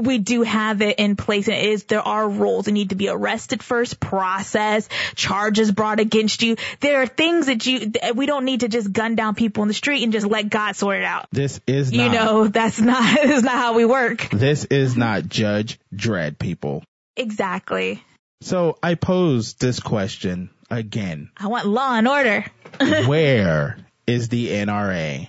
we 0.00 0.18
do 0.18 0.42
have 0.42 0.82
it 0.82 0.98
in 0.98 1.16
place. 1.16 1.48
And 1.48 1.56
it 1.56 1.64
is 1.64 1.84
there 1.84 2.02
are 2.02 2.28
rules 2.28 2.66
you 2.66 2.72
need 2.72 2.90
to 2.90 2.94
be 2.94 3.08
arrested 3.08 3.62
first 3.62 4.00
process 4.00 4.88
charges 5.14 5.72
brought 5.72 6.00
against 6.00 6.42
you. 6.42 6.56
There 6.80 7.02
are 7.02 7.06
things 7.06 7.46
that 7.46 7.66
you 7.66 7.92
we 8.14 8.26
don't 8.26 8.44
need 8.44 8.60
to 8.60 8.68
just 8.68 8.92
gun 8.92 9.14
down 9.14 9.34
people 9.34 9.62
in 9.62 9.68
the 9.68 9.74
street 9.74 10.02
and 10.02 10.12
just 10.12 10.26
let 10.26 10.48
god 10.48 10.76
sort 10.76 10.98
it 10.98 11.04
out. 11.04 11.28
This 11.32 11.60
is 11.66 11.92
not, 11.92 12.04
you 12.04 12.12
know 12.12 12.48
that's 12.48 12.80
not 12.80 13.18
is 13.24 13.42
not 13.42 13.54
how 13.54 13.74
we 13.74 13.84
work. 13.84 14.28
This 14.30 14.64
is 14.64 14.96
not 14.96 15.28
Judge 15.28 15.78
Dredd 15.94 16.38
people. 16.38 16.82
Exactly. 17.16 18.02
So 18.40 18.78
i 18.82 18.94
pose 18.94 19.54
this 19.54 19.80
question 19.80 20.50
again. 20.70 21.30
I 21.36 21.48
want 21.48 21.66
law 21.66 21.94
and 21.94 22.06
order. 22.06 22.44
Where 23.06 23.78
is 24.06 24.28
the 24.28 24.48
nra 24.48 25.28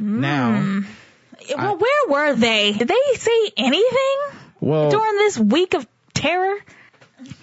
now 0.00 0.84
well, 1.56 1.76
where 1.76 2.08
were 2.08 2.34
they? 2.34 2.72
Did 2.72 2.88
they 2.88 3.14
say 3.16 3.50
anything? 3.56 4.16
Well, 4.60 4.90
during 4.90 5.16
this 5.16 5.38
week 5.38 5.74
of 5.74 5.86
terror. 6.14 6.56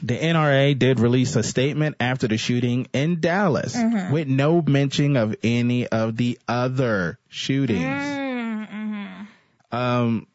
The 0.04 0.18
NRA 0.18 0.78
did 0.78 1.00
release 1.00 1.36
a 1.38 1.44
statement 1.44 1.96
after 2.02 2.28
the 2.28 2.38
shooting 2.38 2.88
in 2.92 3.22
Dallas 3.22 3.76
mm-hmm. 3.76 4.12
with 4.12 4.28
no 4.28 4.62
mention 4.62 5.16
of 5.16 5.36
any 5.42 5.88
of 5.88 6.18
the 6.18 6.38
other 6.50 7.18
shootings. 7.30 7.80
Mm-hmm. 7.80 9.76
Um, 9.76 10.28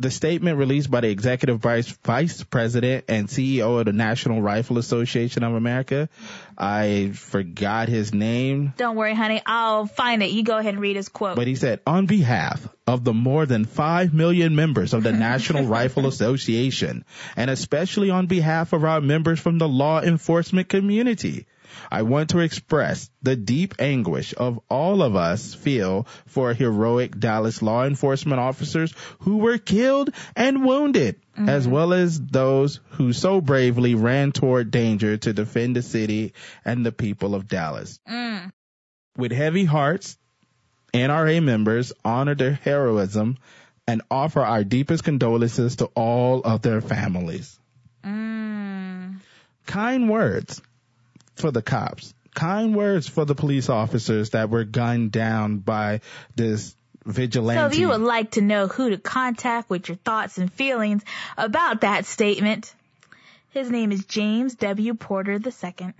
the 0.00 0.10
statement 0.10 0.58
released 0.58 0.90
by 0.90 1.00
the 1.00 1.10
executive 1.10 1.58
vice, 1.58 1.88
vice 2.04 2.42
president 2.44 3.06
and 3.08 3.28
CEO 3.28 3.80
of 3.80 3.86
the 3.86 3.92
National 3.92 4.40
Rifle 4.40 4.78
Association 4.78 5.42
of 5.42 5.54
America. 5.54 6.08
I 6.56 7.10
forgot 7.14 7.88
his 7.88 8.14
name. 8.14 8.74
Don't 8.76 8.96
worry, 8.96 9.14
honey. 9.14 9.42
I'll 9.44 9.86
find 9.86 10.22
it. 10.22 10.30
You 10.30 10.44
go 10.44 10.58
ahead 10.58 10.74
and 10.74 10.82
read 10.82 10.96
his 10.96 11.08
quote. 11.08 11.36
But 11.36 11.48
he 11.48 11.56
said, 11.56 11.80
on 11.86 12.06
behalf 12.06 12.68
of 12.86 13.04
the 13.04 13.12
more 13.12 13.44
than 13.44 13.64
5 13.64 14.14
million 14.14 14.54
members 14.54 14.94
of 14.94 15.02
the 15.02 15.12
National 15.28 15.64
Rifle 15.64 16.06
Association, 16.06 17.04
and 17.36 17.50
especially 17.50 18.10
on 18.10 18.26
behalf 18.26 18.72
of 18.72 18.84
our 18.84 19.00
members 19.00 19.40
from 19.40 19.58
the 19.58 19.68
law 19.68 20.00
enforcement 20.00 20.68
community, 20.68 21.46
I 21.90 22.02
want 22.02 22.30
to 22.30 22.40
express 22.40 23.10
the 23.22 23.36
deep 23.36 23.74
anguish 23.78 24.34
of 24.36 24.60
all 24.68 25.02
of 25.02 25.16
us 25.16 25.54
feel 25.54 26.06
for 26.26 26.54
heroic 26.54 27.18
Dallas 27.18 27.62
law 27.62 27.84
enforcement 27.84 28.40
officers 28.40 28.94
who 29.20 29.38
were 29.38 29.58
killed 29.58 30.10
and 30.36 30.64
wounded, 30.64 31.16
mm-hmm. 31.36 31.48
as 31.48 31.66
well 31.66 31.92
as 31.92 32.20
those 32.20 32.80
who 32.90 33.12
so 33.12 33.40
bravely 33.40 33.94
ran 33.94 34.32
toward 34.32 34.70
danger 34.70 35.16
to 35.16 35.32
defend 35.32 35.76
the 35.76 35.82
city 35.82 36.32
and 36.64 36.84
the 36.84 36.92
people 36.92 37.34
of 37.34 37.48
Dallas. 37.48 38.00
Mm. 38.08 38.50
With 39.16 39.32
heavy 39.32 39.64
hearts, 39.64 40.16
NRA 40.94 41.42
members 41.42 41.92
honor 42.04 42.34
their 42.34 42.52
heroism 42.52 43.38
and 43.86 44.02
offer 44.10 44.40
our 44.40 44.64
deepest 44.64 45.02
condolences 45.02 45.76
to 45.76 45.86
all 45.94 46.42
of 46.42 46.62
their 46.62 46.80
families. 46.80 47.58
Mm. 48.04 49.16
Kind 49.66 50.10
words 50.10 50.62
for 51.40 51.50
the 51.50 51.62
cops. 51.62 52.14
Kind 52.34 52.74
words 52.74 53.08
for 53.08 53.24
the 53.24 53.34
police 53.34 53.68
officers 53.68 54.30
that 54.30 54.50
were 54.50 54.64
gunned 54.64 55.12
down 55.12 55.58
by 55.58 56.00
this 56.36 56.74
vigilante. 57.04 57.60
So 57.60 57.66
if 57.66 57.78
you 57.78 57.88
would 57.88 58.00
like 58.00 58.32
to 58.32 58.40
know 58.40 58.68
who 58.68 58.90
to 58.90 58.98
contact 58.98 59.70
with 59.70 59.88
your 59.88 59.96
thoughts 59.96 60.38
and 60.38 60.52
feelings 60.52 61.02
about 61.36 61.80
that 61.80 62.04
statement, 62.04 62.74
his 63.50 63.70
name 63.70 63.92
is 63.92 64.04
James 64.04 64.54
W. 64.56 64.94
Porter 64.94 65.40
II. 65.44 65.94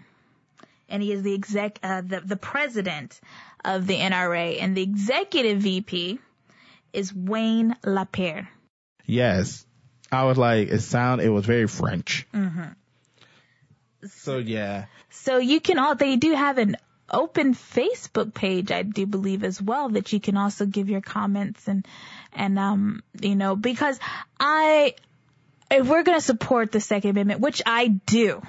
And 0.91 1.03
he 1.03 1.13
is 1.13 1.23
the 1.23 1.35
exec, 1.35 1.79
uh, 1.83 2.03
the, 2.03 2.21
the 2.21 2.37
president 2.37 3.21
of 3.65 3.87
the 3.87 3.97
NRA 3.97 4.59
and 4.61 4.77
the 4.77 4.83
executive 4.83 5.59
VP 5.59 6.19
is 6.93 7.13
Wayne 7.15 7.75
LaPierre. 7.85 8.49
Yes. 9.05 9.67
I 10.11 10.25
was 10.25 10.39
like, 10.39 10.69
it 10.69 10.81
sound, 10.81 11.21
it 11.21 11.29
was 11.29 11.45
very 11.45 11.67
French. 11.67 12.27
Mm-hmm. 12.33 12.69
So 14.07 14.39
yeah. 14.39 14.87
So 15.11 15.39
you 15.39 15.61
can 15.61 15.79
all, 15.79 15.95
they 15.95 16.17
do 16.17 16.35
have 16.35 16.59
an 16.59 16.77
open 17.11 17.55
Facebook 17.55 18.35
page, 18.35 18.71
I 18.71 18.83
do 18.83 19.07
believe 19.07 19.45
as 19.45 19.61
well, 19.61 19.91
that 19.91 20.13
you 20.13 20.21
can 20.21 20.37
also 20.37 20.67
give 20.67 20.89
your 20.89 21.01
comments 21.01 21.67
and, 21.67 21.87
and, 22.33 22.59
um, 22.59 23.03
you 23.21 23.35
know, 23.35 23.57
because 23.57 23.99
I, 24.39 24.95
if 25.71 25.87
we're 25.87 26.03
going 26.03 26.19
to 26.19 26.25
support 26.25 26.73
the 26.73 26.81
Second 26.81 27.11
Amendment, 27.11 27.41
which 27.41 27.63
I 27.65 27.89
do, 27.89 28.43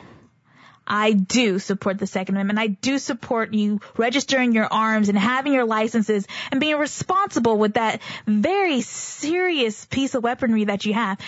I 0.90 1.12
do 1.12 1.60
support 1.60 2.00
the 2.00 2.08
Second 2.08 2.36
Amendment. 2.36 2.58
I 2.58 2.68
do 2.68 2.98
support 2.98 3.54
you 3.54 3.80
registering 3.96 4.54
your 4.54 4.66
arms 4.66 5.08
and 5.08 5.18
having 5.18 5.54
your 5.54 5.66
licenses 5.66 6.26
and 6.52 6.60
being 6.60 6.78
responsible 6.78 7.58
with 7.58 7.76
that 7.76 8.02
very 8.26 8.82
serious 8.82 9.86
piece 9.86 10.16
of 10.16 10.24
weaponry 10.24 10.66
that 10.66 10.86
you 10.86 10.96
have. 10.96 11.20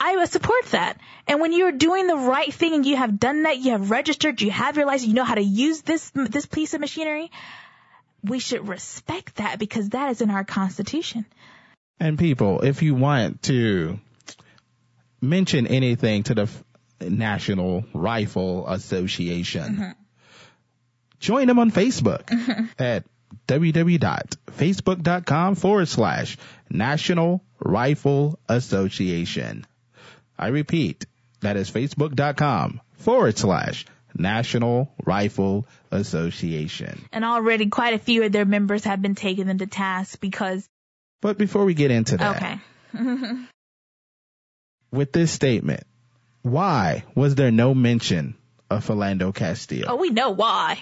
I 0.00 0.24
support 0.24 0.64
that. 0.66 0.98
And 1.26 1.40
when 1.40 1.52
you're 1.52 1.72
doing 1.72 2.06
the 2.06 2.16
right 2.16 2.52
thing 2.52 2.74
and 2.74 2.86
you 2.86 2.96
have 2.96 3.20
done 3.20 3.42
that, 3.42 3.58
you 3.58 3.72
have 3.72 3.90
registered, 3.90 4.40
you 4.40 4.50
have 4.50 4.76
your 4.76 4.86
license, 4.86 5.08
you 5.08 5.14
know 5.14 5.24
how 5.24 5.34
to 5.34 5.42
use 5.42 5.82
this, 5.82 6.10
this 6.14 6.46
piece 6.46 6.72
of 6.72 6.80
machinery, 6.80 7.30
we 8.24 8.38
should 8.38 8.66
respect 8.66 9.36
that 9.36 9.58
because 9.58 9.90
that 9.90 10.10
is 10.10 10.22
in 10.22 10.30
our 10.30 10.44
constitution. 10.44 11.26
And 11.98 12.18
people, 12.18 12.60
if 12.60 12.82
you 12.82 12.94
want 12.94 13.42
to 13.42 14.00
mention 15.20 15.66
anything 15.66 16.22
to 16.24 16.34
the 16.34 16.48
National 17.02 17.84
Rifle 17.92 18.66
Association, 18.66 19.76
mm-hmm. 19.76 19.90
join 21.18 21.46
them 21.46 21.58
on 21.58 21.70
Facebook 21.70 22.24
mm-hmm. 22.24 22.64
at 22.78 23.04
www.facebook.com 23.48 25.54
forward 25.56 25.88
slash 25.88 26.38
National 26.70 27.44
Rifle 27.58 28.38
Association. 28.48 29.66
I 30.40 30.48
repeat, 30.48 31.04
that 31.42 31.58
is 31.58 31.70
facebook.com 31.70 32.80
forward 32.94 33.36
slash 33.36 33.84
National 34.16 34.90
Rifle 35.04 35.68
Association. 35.90 37.04
And 37.12 37.26
already 37.26 37.66
quite 37.66 37.92
a 37.92 37.98
few 37.98 38.24
of 38.24 38.32
their 38.32 38.46
members 38.46 38.84
have 38.84 39.02
been 39.02 39.14
taken 39.14 39.50
into 39.50 39.66
task 39.66 40.18
because. 40.18 40.66
But 41.20 41.36
before 41.36 41.66
we 41.66 41.74
get 41.74 41.90
into 41.90 42.16
that. 42.16 42.36
Okay. 42.36 42.58
with 44.90 45.12
this 45.12 45.30
statement, 45.30 45.84
why 46.40 47.04
was 47.14 47.34
there 47.34 47.50
no 47.50 47.74
mention 47.74 48.34
of 48.70 48.86
Philando 48.86 49.34
Castile? 49.34 49.84
Oh, 49.88 49.96
we 49.96 50.08
know 50.08 50.30
why. 50.30 50.78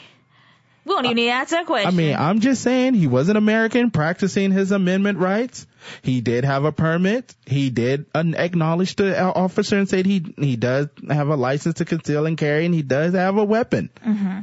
We 0.89 0.95
don't 0.95 1.05
even 1.05 1.17
need 1.17 1.27
to 1.27 1.33
answer 1.33 1.57
that 1.57 1.67
question. 1.67 1.89
I 1.89 1.91
mean, 1.91 2.17
I'm 2.17 2.41
just 2.41 2.63
saying 2.63 2.95
he 2.95 3.07
was 3.07 3.29
an 3.29 3.37
American 3.37 3.91
practicing 3.91 4.53
his 4.53 4.73
amendment 4.73 5.19
rights. 5.19 5.67
He 6.03 6.23
did 6.23 6.45
have 6.45 6.65
a 6.65 6.73
permit. 6.73 7.35
He 7.47 7.71
did 7.71 8.07
acknowledge 8.15 8.97
the 8.97 9.23
officer 9.23 9.77
and 9.77 9.89
said 9.89 10.07
he 10.07 10.35
he 10.39 10.57
does 10.57 10.89
have 11.09 11.29
a 11.29 11.37
license 11.37 11.77
to 11.77 11.85
conceal 11.85 12.25
and 12.27 12.39
carry, 12.39 12.65
and 12.65 12.75
he 12.75 12.83
does 12.83 13.15
have 13.15 13.37
a 13.37 13.45
weapon. 13.45 13.91
Mm-hmm. 14.05 14.41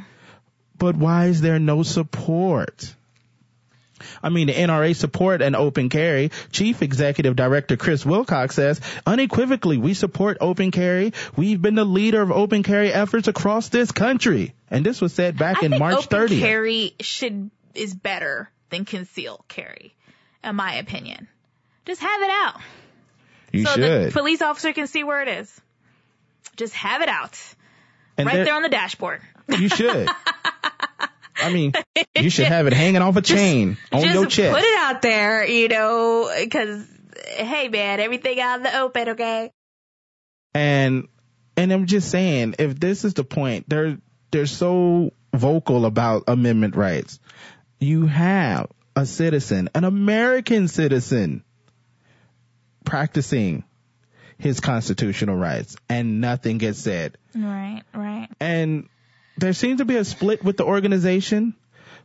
But 0.77 0.95
why 0.95 1.25
is 1.27 1.41
there 1.41 1.57
no 1.57 1.83
support? 1.83 2.94
I 4.25 4.29
mean, 4.29 4.47
the 4.47 4.53
NRA 4.53 4.95
support 4.95 5.43
an 5.43 5.53
open 5.53 5.89
carry. 5.89 6.31
Chief 6.51 6.81
Executive 6.81 7.35
Director 7.35 7.77
Chris 7.77 8.03
Wilcox 8.03 8.55
says, 8.55 8.81
unequivocally, 9.05 9.77
we 9.77 9.93
support 9.93 10.37
open 10.41 10.71
carry. 10.71 11.13
We've 11.35 11.61
been 11.61 11.75
the 11.75 11.85
leader 11.85 12.23
of 12.23 12.31
open 12.31 12.63
carry 12.63 12.91
efforts 12.91 13.27
across 13.27 13.69
this 13.69 13.91
country. 13.91 14.55
And 14.71 14.83
this 14.83 14.99
was 14.99 15.13
said 15.13 15.37
back 15.37 15.61
I 15.61 15.67
in 15.67 15.77
March 15.77 16.09
30th. 16.09 16.13
open 16.13 16.37
30th. 16.37 16.39
carry 16.39 16.95
should, 17.01 17.51
is 17.75 17.93
better 17.93 18.49
than 18.71 18.83
concealed 18.83 19.43
carry, 19.47 19.93
in 20.43 20.55
my 20.55 20.77
opinion. 20.77 21.27
Just 21.85 22.01
have 22.01 22.21
it 22.23 22.31
out. 22.31 22.61
You 23.51 23.65
so 23.65 23.75
should. 23.75 24.07
the 24.07 24.11
police 24.11 24.41
officer 24.41 24.73
can 24.73 24.87
see 24.87 25.03
where 25.03 25.21
it 25.21 25.27
is. 25.27 25.61
Just 26.55 26.73
have 26.73 27.03
it 27.03 27.09
out. 27.09 27.39
And 28.17 28.25
right 28.25 28.43
there 28.43 28.55
on 28.55 28.63
the 28.63 28.69
dashboard. 28.69 29.21
You 29.55 29.69
should. 29.69 30.09
I 31.37 31.51
mean, 31.53 31.73
you 32.17 32.29
should 32.29 32.45
have 32.47 32.67
it 32.67 32.73
hanging 32.73 33.01
off 33.01 33.15
a 33.15 33.21
chain 33.21 33.77
on 33.91 34.01
Just 34.01 34.13
your 34.13 34.25
chest. 34.25 34.55
put 34.55 34.63
it 34.63 34.77
out 34.79 35.01
there, 35.01 35.47
you 35.47 35.67
know, 35.67 36.29
cause, 36.51 36.87
hey 37.27 37.67
man, 37.67 37.99
everything 37.99 38.39
out 38.39 38.57
in 38.57 38.63
the 38.63 38.77
open, 38.79 39.09
okay? 39.09 39.51
and 40.55 41.07
and 41.57 41.71
I'm 41.71 41.85
just 41.85 42.09
saying, 42.09 42.55
if 42.59 42.79
this 42.79 43.05
is 43.05 43.13
the 43.13 43.23
point, 43.23 43.69
they're 43.69 43.97
they're 44.31 44.45
so 44.45 45.11
vocal 45.33 45.85
about 45.85 46.23
amendment 46.27 46.75
rights. 46.75 47.19
You 47.79 48.07
have 48.07 48.71
a 48.95 49.05
citizen, 49.05 49.69
an 49.75 49.83
American 49.83 50.67
citizen, 50.67 51.43
practicing 52.85 53.63
his 54.37 54.59
constitutional 54.59 55.35
rights, 55.35 55.75
and 55.89 56.21
nothing 56.21 56.57
gets 56.57 56.79
said. 56.79 57.17
Right, 57.35 57.83
right. 57.93 58.29
And 58.39 58.87
there 59.37 59.53
seems 59.53 59.79
to 59.79 59.85
be 59.85 59.97
a 59.97 60.05
split 60.05 60.43
with 60.43 60.57
the 60.57 60.65
organization. 60.65 61.55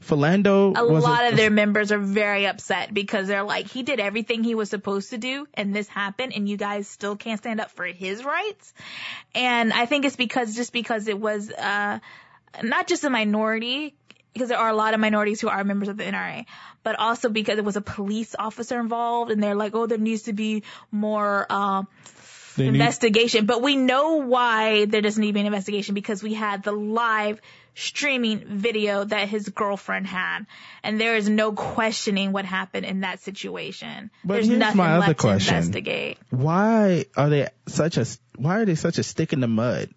Philando 0.02 0.76
A 0.76 0.82
lot 0.82 1.26
of 1.26 1.36
their 1.36 1.50
members 1.50 1.92
are 1.92 1.98
very 1.98 2.46
upset 2.46 2.92
because 2.92 3.28
they're 3.28 3.42
like, 3.42 3.66
he 3.66 3.82
did 3.82 4.00
everything 4.00 4.42
he 4.42 4.54
was 4.54 4.70
supposed 4.70 5.10
to 5.10 5.18
do 5.18 5.46
and 5.52 5.74
this 5.74 5.88
happened 5.88 6.32
and 6.34 6.48
you 6.48 6.56
guys 6.56 6.88
still 6.88 7.16
can't 7.16 7.38
stand 7.38 7.60
up 7.60 7.70
for 7.70 7.84
his 7.84 8.24
rights. 8.24 8.72
And 9.34 9.72
I 9.72 9.84
think 9.84 10.06
it's 10.06 10.16
because, 10.16 10.56
just 10.56 10.72
because 10.72 11.06
it 11.06 11.20
was, 11.20 11.50
uh, 11.50 11.98
not 12.62 12.86
just 12.86 13.04
a 13.04 13.10
minority, 13.10 13.94
because 14.32 14.48
there 14.48 14.58
are 14.58 14.70
a 14.70 14.74
lot 14.74 14.94
of 14.94 15.00
minorities 15.00 15.40
who 15.40 15.48
are 15.48 15.64
members 15.64 15.88
of 15.88 15.98
the 15.98 16.04
NRA, 16.04 16.46
but 16.82 16.98
also 16.98 17.28
because 17.28 17.58
it 17.58 17.64
was 17.64 17.76
a 17.76 17.82
police 17.82 18.34
officer 18.38 18.80
involved 18.80 19.30
and 19.30 19.42
they're 19.42 19.54
like, 19.54 19.74
oh, 19.74 19.86
there 19.86 19.98
needs 19.98 20.22
to 20.22 20.32
be 20.32 20.62
more, 20.90 21.46
uh, 21.50 21.82
they 22.56 22.64
need- 22.64 22.74
investigation. 22.80 23.46
But 23.46 23.62
we 23.62 23.76
know 23.76 24.16
why 24.16 24.84
there 24.86 25.00
doesn't 25.00 25.20
need 25.20 25.28
to 25.28 25.34
be 25.34 25.40
an 25.40 25.46
investigation 25.46 25.94
because 25.94 26.22
we 26.22 26.34
had 26.34 26.62
the 26.62 26.72
live 26.72 27.40
streaming 27.74 28.40
video 28.46 29.04
that 29.04 29.28
his 29.28 29.48
girlfriend 29.48 30.06
had. 30.06 30.40
And 30.82 31.00
there 31.00 31.16
is 31.16 31.28
no 31.28 31.52
questioning 31.52 32.32
what 32.32 32.44
happened 32.44 32.84
in 32.84 33.00
that 33.00 33.20
situation. 33.20 34.10
But 34.24 34.34
There's 34.34 34.46
here's 34.48 34.58
nothing 34.58 34.76
my 34.78 34.90
other 34.96 35.06
left 35.08 35.18
question. 35.20 35.52
to 35.54 35.58
investigate. 35.58 36.18
why 36.30 37.04
are 37.16 37.28
they 37.30 37.48
such 37.68 37.96
a 37.96 38.06
why 38.36 38.58
are 38.60 38.64
they 38.64 38.74
such 38.74 38.98
a 38.98 39.02
stick 39.02 39.32
in 39.32 39.40
the 39.40 39.48
mud 39.48 39.88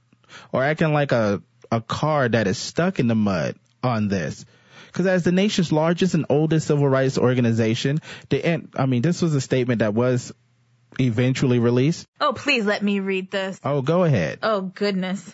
or 0.52 0.64
acting 0.64 0.94
like 0.94 1.12
a 1.12 1.42
a 1.72 1.82
car 1.82 2.30
that 2.30 2.46
is 2.48 2.58
stuck 2.58 3.00
in 3.00 3.08
the 3.08 3.16
mud 3.16 3.56
on 3.84 4.08
this 4.08 4.46
because 4.88 5.08
as 5.08 5.24
the 5.24 5.32
nation's 5.32 5.72
largest 5.72 6.14
and 6.14 6.26
oldest 6.30 6.68
civil 6.68 6.88
rights 6.88 7.18
organization 7.18 8.00
the 8.30 8.62
i 8.78 8.86
mean 8.86 9.02
this 9.02 9.22
was 9.24 9.34
a 9.34 9.42
statement 9.42 9.80
that 9.80 9.94
was 9.96 10.32
eventually 11.00 11.60
released 11.60 12.08
Oh, 12.20 12.34
please 12.34 12.66
let 12.66 12.82
me 12.84 13.00
read 13.00 13.32
this. 13.32 13.60
oh 13.64 13.82
go 13.82 14.04
ahead 14.04 14.40
Oh 14.44 14.62
goodness. 14.62 15.34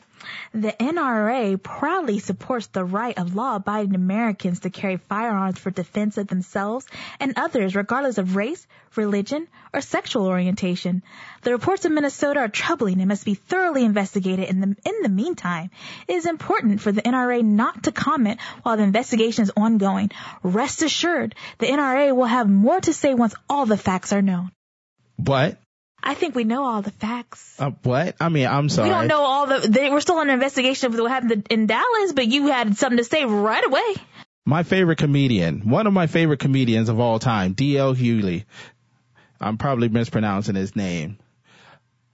The 0.54 0.74
NRA 0.74 1.62
proudly 1.64 2.20
supports 2.20 2.68
the 2.68 2.84
right 2.84 3.18
of 3.18 3.36
law-abiding 3.36 3.96
Americans 3.96 4.60
to 4.62 4.70
carry 4.70 4.98
firearms 4.98 5.58
for 5.58 5.72
defense 5.72 6.18
of 6.18 6.28
themselves 6.28 6.86
and 7.22 7.34
others 7.38 7.74
regardless 7.74 8.18
of 8.18 8.36
race, 8.36 8.68
religion, 8.98 9.48
or 9.74 9.80
sexual 9.80 10.26
orientation. 10.28 11.04
The 11.44 11.52
reports 11.54 11.86
of 11.86 11.94
Minnesota 11.94 12.42
are 12.42 12.48
troubling 12.50 13.00
and 13.00 13.08
must 13.08 13.24
be 13.24 13.36
thoroughly 13.36 13.86
investigated 13.86 14.50
in 14.50 14.60
the, 14.60 14.76
in 14.86 15.02
the 15.04 15.10
meantime. 15.10 15.70
It 16.08 16.16
is 16.16 16.26
important 16.26 16.82
for 16.82 16.92
the 16.92 17.02
NRA 17.02 17.42
not 17.42 17.84
to 17.84 17.94
comment 17.94 18.42
while 18.64 18.76
the 18.76 18.84
investigation 18.84 19.44
is 19.44 19.52
ongoing. 19.56 20.12
Rest 20.44 20.82
assured, 20.84 21.34
the 21.60 21.68
NRA 21.68 22.14
will 22.14 22.26
have 22.26 22.50
more 22.50 22.82
to 22.82 22.94
say 22.94 23.14
once 23.14 23.34
all 23.50 23.66
the 23.66 23.78
facts 23.78 24.12
are 24.12 24.22
known. 24.22 24.52
But 25.22 25.58
I 26.02 26.14
think 26.14 26.34
we 26.34 26.46
know 26.46 26.64
all 26.66 26.82
the 26.82 26.92
facts. 26.92 27.56
uh, 27.60 27.72
what 27.84 28.16
i 28.22 28.30
mean 28.30 28.48
i'm 28.48 28.70
sorry 28.70 28.88
We 28.90 28.96
don't 28.96 29.08
know 29.08 29.22
all 29.22 29.48
the. 29.48 29.68
They, 29.68 29.90
we're 29.90 30.00
still 30.00 30.16
on 30.16 30.30
an 30.30 30.34
investigation 30.34 30.88
of 30.94 30.98
what 31.00 31.12
happened 31.12 31.48
in 31.50 31.66
Dallas, 31.68 32.14
but 32.14 32.28
you 32.28 32.48
had 32.48 32.78
something 32.78 32.98
to 32.98 33.04
say 33.04 33.26
right 33.26 33.66
away. 33.66 33.96
my 34.46 34.64
favorite 34.64 34.98
comedian, 34.98 35.70
one 35.70 35.88
of 35.88 35.94
my 35.94 36.08
favorite 36.08 36.40
comedians 36.40 36.88
of 36.90 37.00
all 37.02 37.20
time, 37.20 37.52
D.L. 37.54 37.94
Hughley. 37.96 38.46
I'm 39.42 39.58
probably 39.58 39.90
mispronouncing 39.90 40.56
his 40.56 40.76
name. 40.76 41.18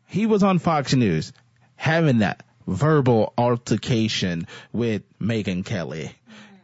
He 0.07 0.25
was 0.25 0.41
on 0.43 0.57
Fox 0.59 0.93
News 0.93 1.31
having 1.75 2.19
that 2.19 2.43
verbal 2.67 3.33
altercation 3.37 4.47
with 4.73 5.03
Megyn 5.19 5.63
Kelly. 5.63 6.11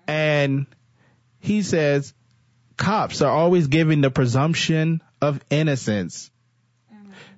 And 0.07 0.65
he 1.39 1.61
says 1.61 2.13
cops 2.77 3.21
are 3.21 3.31
always 3.31 3.67
giving 3.67 4.01
the 4.01 4.09
presumption 4.09 5.01
of 5.21 5.39
innocence 5.51 6.30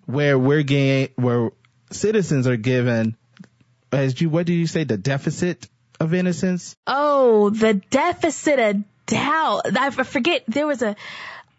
where 0.05 0.37
we're 0.37 0.63
getting, 0.63 1.13
where 1.15 1.51
citizens 1.91 2.47
are 2.47 2.57
given, 2.57 3.15
as 3.91 4.19
you, 4.19 4.29
what 4.29 4.45
did 4.45 4.53
you 4.53 4.67
say, 4.67 4.83
the 4.83 4.97
deficit 4.97 5.67
of 5.99 6.13
innocence? 6.13 6.75
Oh, 6.87 7.49
the 7.49 7.75
deficit 7.75 8.59
of 8.59 8.83
doubt. 9.05 9.77
I 9.77 9.89
forget 9.91 10.43
there 10.47 10.67
was 10.67 10.81
a, 10.81 10.95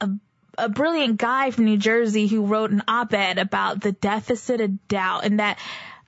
a 0.01 0.11
a 0.57 0.68
brilliant 0.68 1.18
guy 1.18 1.51
from 1.51 1.64
New 1.64 1.76
Jersey 1.76 2.26
who 2.26 2.47
wrote 2.47 2.70
an 2.70 2.82
op-ed 2.86 3.38
about 3.38 3.80
the 3.80 3.92
deficit 3.92 4.61
of 4.61 4.88
doubt 4.88 5.24
and 5.24 5.40
that 5.40 5.59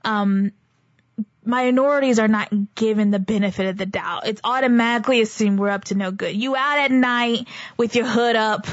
um 0.04 0.52
minorities 1.44 2.18
are 2.18 2.28
not 2.28 2.74
given 2.74 3.10
the 3.10 3.18
benefit 3.18 3.66
of 3.66 3.76
the 3.76 3.86
doubt. 3.86 4.26
It's 4.26 4.40
automatically 4.42 5.20
assumed 5.20 5.58
we're 5.58 5.70
up 5.70 5.84
to 5.84 5.94
no 5.94 6.10
good. 6.10 6.34
You 6.34 6.56
out 6.56 6.78
at 6.78 6.90
night 6.90 7.46
with 7.76 7.94
your 7.94 8.06
hood 8.06 8.36
up, 8.36 8.66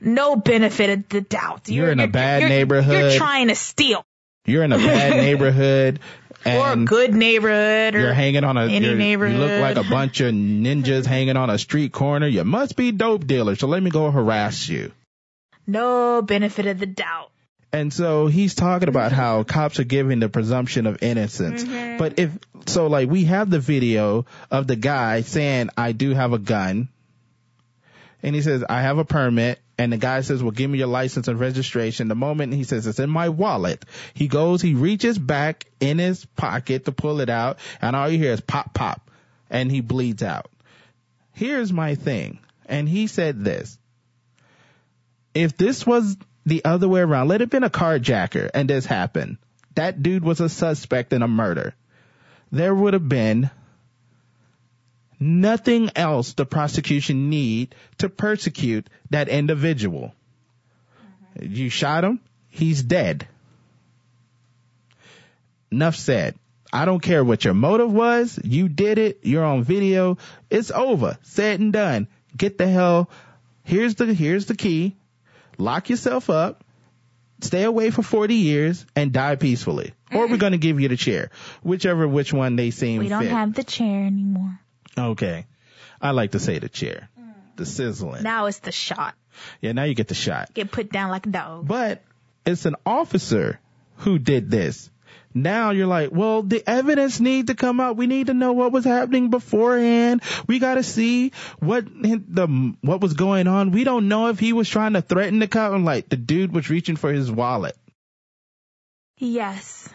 no 0.00 0.36
benefit 0.36 0.90
of 0.90 1.08
the 1.08 1.20
doubt. 1.20 1.68
You're 1.68 1.90
in 1.90 2.00
a 2.00 2.08
bad 2.08 2.42
neighborhood. 2.42 2.96
You're 2.96 3.18
trying 3.18 3.48
to 3.48 3.54
steal. 3.54 4.04
You're 4.46 4.64
in 4.64 4.72
a 4.72 4.78
bad 4.78 5.16
neighborhood 5.24 6.00
Or 6.46 6.72
a 6.72 6.76
good 6.76 7.14
neighborhood 7.14 7.94
or 7.94 8.00
you're 8.00 8.14
hanging 8.14 8.44
on 8.44 8.56
a 8.56 8.66
any 8.66 8.94
neighborhood. 8.94 9.36
You 9.36 9.40
look 9.44 9.60
like 9.60 9.76
a 9.76 9.88
bunch 9.88 10.20
of 10.20 10.32
ninjas 10.32 11.04
hanging 11.04 11.36
on 11.36 11.50
a 11.50 11.58
street 11.58 11.92
corner. 11.92 12.26
You 12.26 12.44
must 12.44 12.76
be 12.76 12.92
dope 12.92 13.26
dealers. 13.26 13.58
So 13.58 13.66
let 13.66 13.82
me 13.82 13.90
go 13.90 14.10
harass 14.10 14.68
you. 14.68 14.92
no 15.66 16.22
benefit 16.22 16.66
of 16.66 16.78
the 16.78 16.86
doubt. 16.86 17.30
And 17.70 17.92
so 17.92 18.28
he's 18.28 18.54
talking 18.54 18.88
about 18.88 19.12
how 19.12 19.42
cops 19.42 19.78
are 19.78 19.84
giving 19.84 20.20
the 20.20 20.30
presumption 20.30 20.86
of 20.86 21.02
innocence. 21.02 21.62
Mm-hmm. 21.62 21.98
But 21.98 22.18
if, 22.18 22.30
so 22.66 22.86
like 22.86 23.10
we 23.10 23.24
have 23.24 23.50
the 23.50 23.58
video 23.58 24.24
of 24.50 24.66
the 24.66 24.76
guy 24.76 25.20
saying, 25.20 25.68
I 25.76 25.92
do 25.92 26.14
have 26.14 26.32
a 26.32 26.38
gun. 26.38 26.88
And 28.22 28.34
he 28.34 28.40
says, 28.40 28.64
I 28.66 28.80
have 28.80 28.96
a 28.96 29.04
permit. 29.04 29.58
And 29.78 29.92
the 29.92 29.96
guy 29.96 30.22
says, 30.22 30.42
well, 30.42 30.50
give 30.50 30.68
me 30.68 30.78
your 30.78 30.88
license 30.88 31.28
and 31.28 31.38
registration. 31.38 32.08
The 32.08 32.16
moment 32.16 32.52
he 32.52 32.64
says, 32.64 32.86
it's 32.88 32.98
in 32.98 33.08
my 33.08 33.28
wallet, 33.28 33.84
he 34.12 34.26
goes, 34.26 34.60
he 34.60 34.74
reaches 34.74 35.16
back 35.16 35.66
in 35.78 35.98
his 35.98 36.24
pocket 36.24 36.86
to 36.86 36.92
pull 36.92 37.20
it 37.20 37.30
out. 37.30 37.58
And 37.80 37.94
all 37.94 38.10
you 38.10 38.18
hear 38.18 38.32
is 38.32 38.40
pop, 38.40 38.74
pop. 38.74 39.08
And 39.48 39.70
he 39.70 39.80
bleeds 39.80 40.22
out. 40.22 40.50
Here's 41.32 41.72
my 41.72 41.94
thing. 41.94 42.40
And 42.66 42.88
he 42.88 43.06
said 43.06 43.44
this 43.44 43.78
if 45.32 45.56
this 45.56 45.86
was 45.86 46.16
the 46.44 46.64
other 46.64 46.88
way 46.88 47.00
around, 47.00 47.28
let 47.28 47.40
it 47.40 47.50
been 47.50 47.62
a 47.62 47.70
carjacker 47.70 48.50
and 48.52 48.68
this 48.68 48.84
happened. 48.84 49.38
That 49.76 50.02
dude 50.02 50.24
was 50.24 50.40
a 50.40 50.48
suspect 50.48 51.12
in 51.12 51.22
a 51.22 51.28
murder. 51.28 51.74
There 52.50 52.74
would 52.74 52.94
have 52.94 53.08
been 53.08 53.50
nothing 55.20 55.90
else 55.96 56.32
the 56.34 56.46
prosecution 56.46 57.30
need 57.30 57.74
to 57.98 58.08
persecute 58.08 58.88
that 59.10 59.28
individual. 59.28 60.12
You 61.40 61.68
shot 61.68 62.04
him, 62.04 62.20
he's 62.48 62.82
dead. 62.82 63.26
Enough 65.70 65.96
said. 65.96 66.34
I 66.72 66.84
don't 66.84 67.00
care 67.00 67.24
what 67.24 67.44
your 67.44 67.54
motive 67.54 67.92
was. 67.92 68.38
You 68.44 68.68
did 68.68 68.98
it. 68.98 69.20
You're 69.22 69.44
on 69.44 69.62
video. 69.64 70.18
It's 70.50 70.70
over. 70.70 71.16
Said 71.22 71.60
and 71.60 71.72
done. 71.72 72.08
Get 72.36 72.58
the 72.58 72.66
hell. 72.68 73.08
Here's 73.64 73.94
the, 73.94 74.12
here's 74.12 74.46
the 74.46 74.54
key 74.54 74.96
lock 75.58 75.90
yourself 75.90 76.30
up, 76.30 76.62
stay 77.40 77.64
away 77.64 77.90
for 77.90 78.02
40 78.02 78.34
years, 78.34 78.86
and 78.94 79.12
die 79.12 79.34
peacefully. 79.36 79.92
Or 80.12 80.28
we're 80.28 80.36
going 80.36 80.52
to 80.52 80.58
give 80.58 80.80
you 80.80 80.88
the 80.88 80.96
chair, 80.96 81.30
whichever 81.62 82.06
which 82.06 82.32
one 82.32 82.56
they 82.56 82.70
seem 82.70 83.00
We 83.00 83.08
don't 83.08 83.24
fit. 83.24 83.32
have 83.32 83.54
the 83.54 83.64
chair 83.64 84.04
anymore. 84.06 84.60
Okay. 84.96 85.46
I 86.00 86.12
like 86.12 86.32
to 86.32 86.38
say 86.38 86.58
the 86.58 86.68
chair, 86.68 87.08
mm. 87.18 87.32
the 87.56 87.66
sizzling. 87.66 88.22
Now 88.22 88.46
it's 88.46 88.60
the 88.60 88.72
shot. 88.72 89.14
yeah, 89.60 89.72
now 89.72 89.84
you 89.84 89.94
get 89.94 90.08
the 90.08 90.14
shot. 90.14 90.54
Get 90.54 90.70
put 90.70 90.90
down 90.90 91.10
like 91.10 91.26
a 91.26 91.30
dog. 91.30 91.66
But 91.66 92.02
it's 92.46 92.66
an 92.66 92.76
officer 92.86 93.60
who 93.98 94.18
did 94.18 94.50
this. 94.50 94.90
Now 95.34 95.70
you're 95.70 95.86
like, 95.86 96.10
well, 96.10 96.42
the 96.42 96.62
evidence 96.68 97.20
need 97.20 97.48
to 97.48 97.54
come 97.54 97.80
out. 97.80 97.96
We 97.96 98.06
need 98.06 98.28
to 98.28 98.34
know 98.34 98.52
what 98.52 98.72
was 98.72 98.84
happening 98.84 99.30
beforehand. 99.30 100.22
We 100.46 100.58
got 100.58 100.74
to 100.74 100.82
see 100.82 101.32
what 101.58 101.84
the 101.84 102.74
what 102.80 103.00
was 103.00 103.14
going 103.14 103.46
on. 103.46 103.70
We 103.70 103.84
don't 103.84 104.08
know 104.08 104.28
if 104.28 104.38
he 104.38 104.52
was 104.52 104.68
trying 104.68 104.94
to 104.94 105.02
threaten 105.02 105.38
the 105.38 105.46
cop. 105.46 105.72
I'm 105.72 105.84
like, 105.84 106.08
the 106.08 106.16
dude 106.16 106.52
was 106.52 106.70
reaching 106.70 106.96
for 106.96 107.12
his 107.12 107.30
wallet. 107.30 107.76
Yes. 109.18 109.88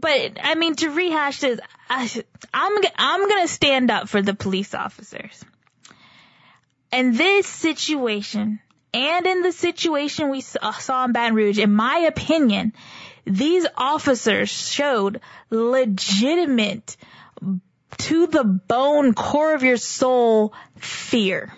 But 0.00 0.38
I 0.42 0.54
mean, 0.54 0.74
to 0.76 0.90
rehash 0.90 1.40
this, 1.40 1.60
I, 1.88 2.10
I'm 2.52 2.84
I'm 2.96 3.28
gonna 3.28 3.48
stand 3.48 3.90
up 3.90 4.08
for 4.08 4.22
the 4.22 4.34
police 4.34 4.74
officers. 4.74 5.44
In 6.92 7.16
this 7.16 7.46
situation, 7.46 8.60
and 8.92 9.26
in 9.26 9.42
the 9.42 9.52
situation 9.52 10.30
we 10.30 10.40
saw 10.40 11.04
in 11.04 11.12
Baton 11.12 11.34
Rouge, 11.34 11.58
in 11.58 11.72
my 11.72 11.98
opinion, 12.08 12.72
these 13.24 13.66
officers 13.76 14.48
showed 14.48 15.20
legitimate 15.50 16.96
to 17.98 18.26
the 18.26 18.44
bone 18.44 19.14
core 19.14 19.54
of 19.54 19.62
your 19.62 19.76
soul 19.76 20.54
fear. 20.78 21.52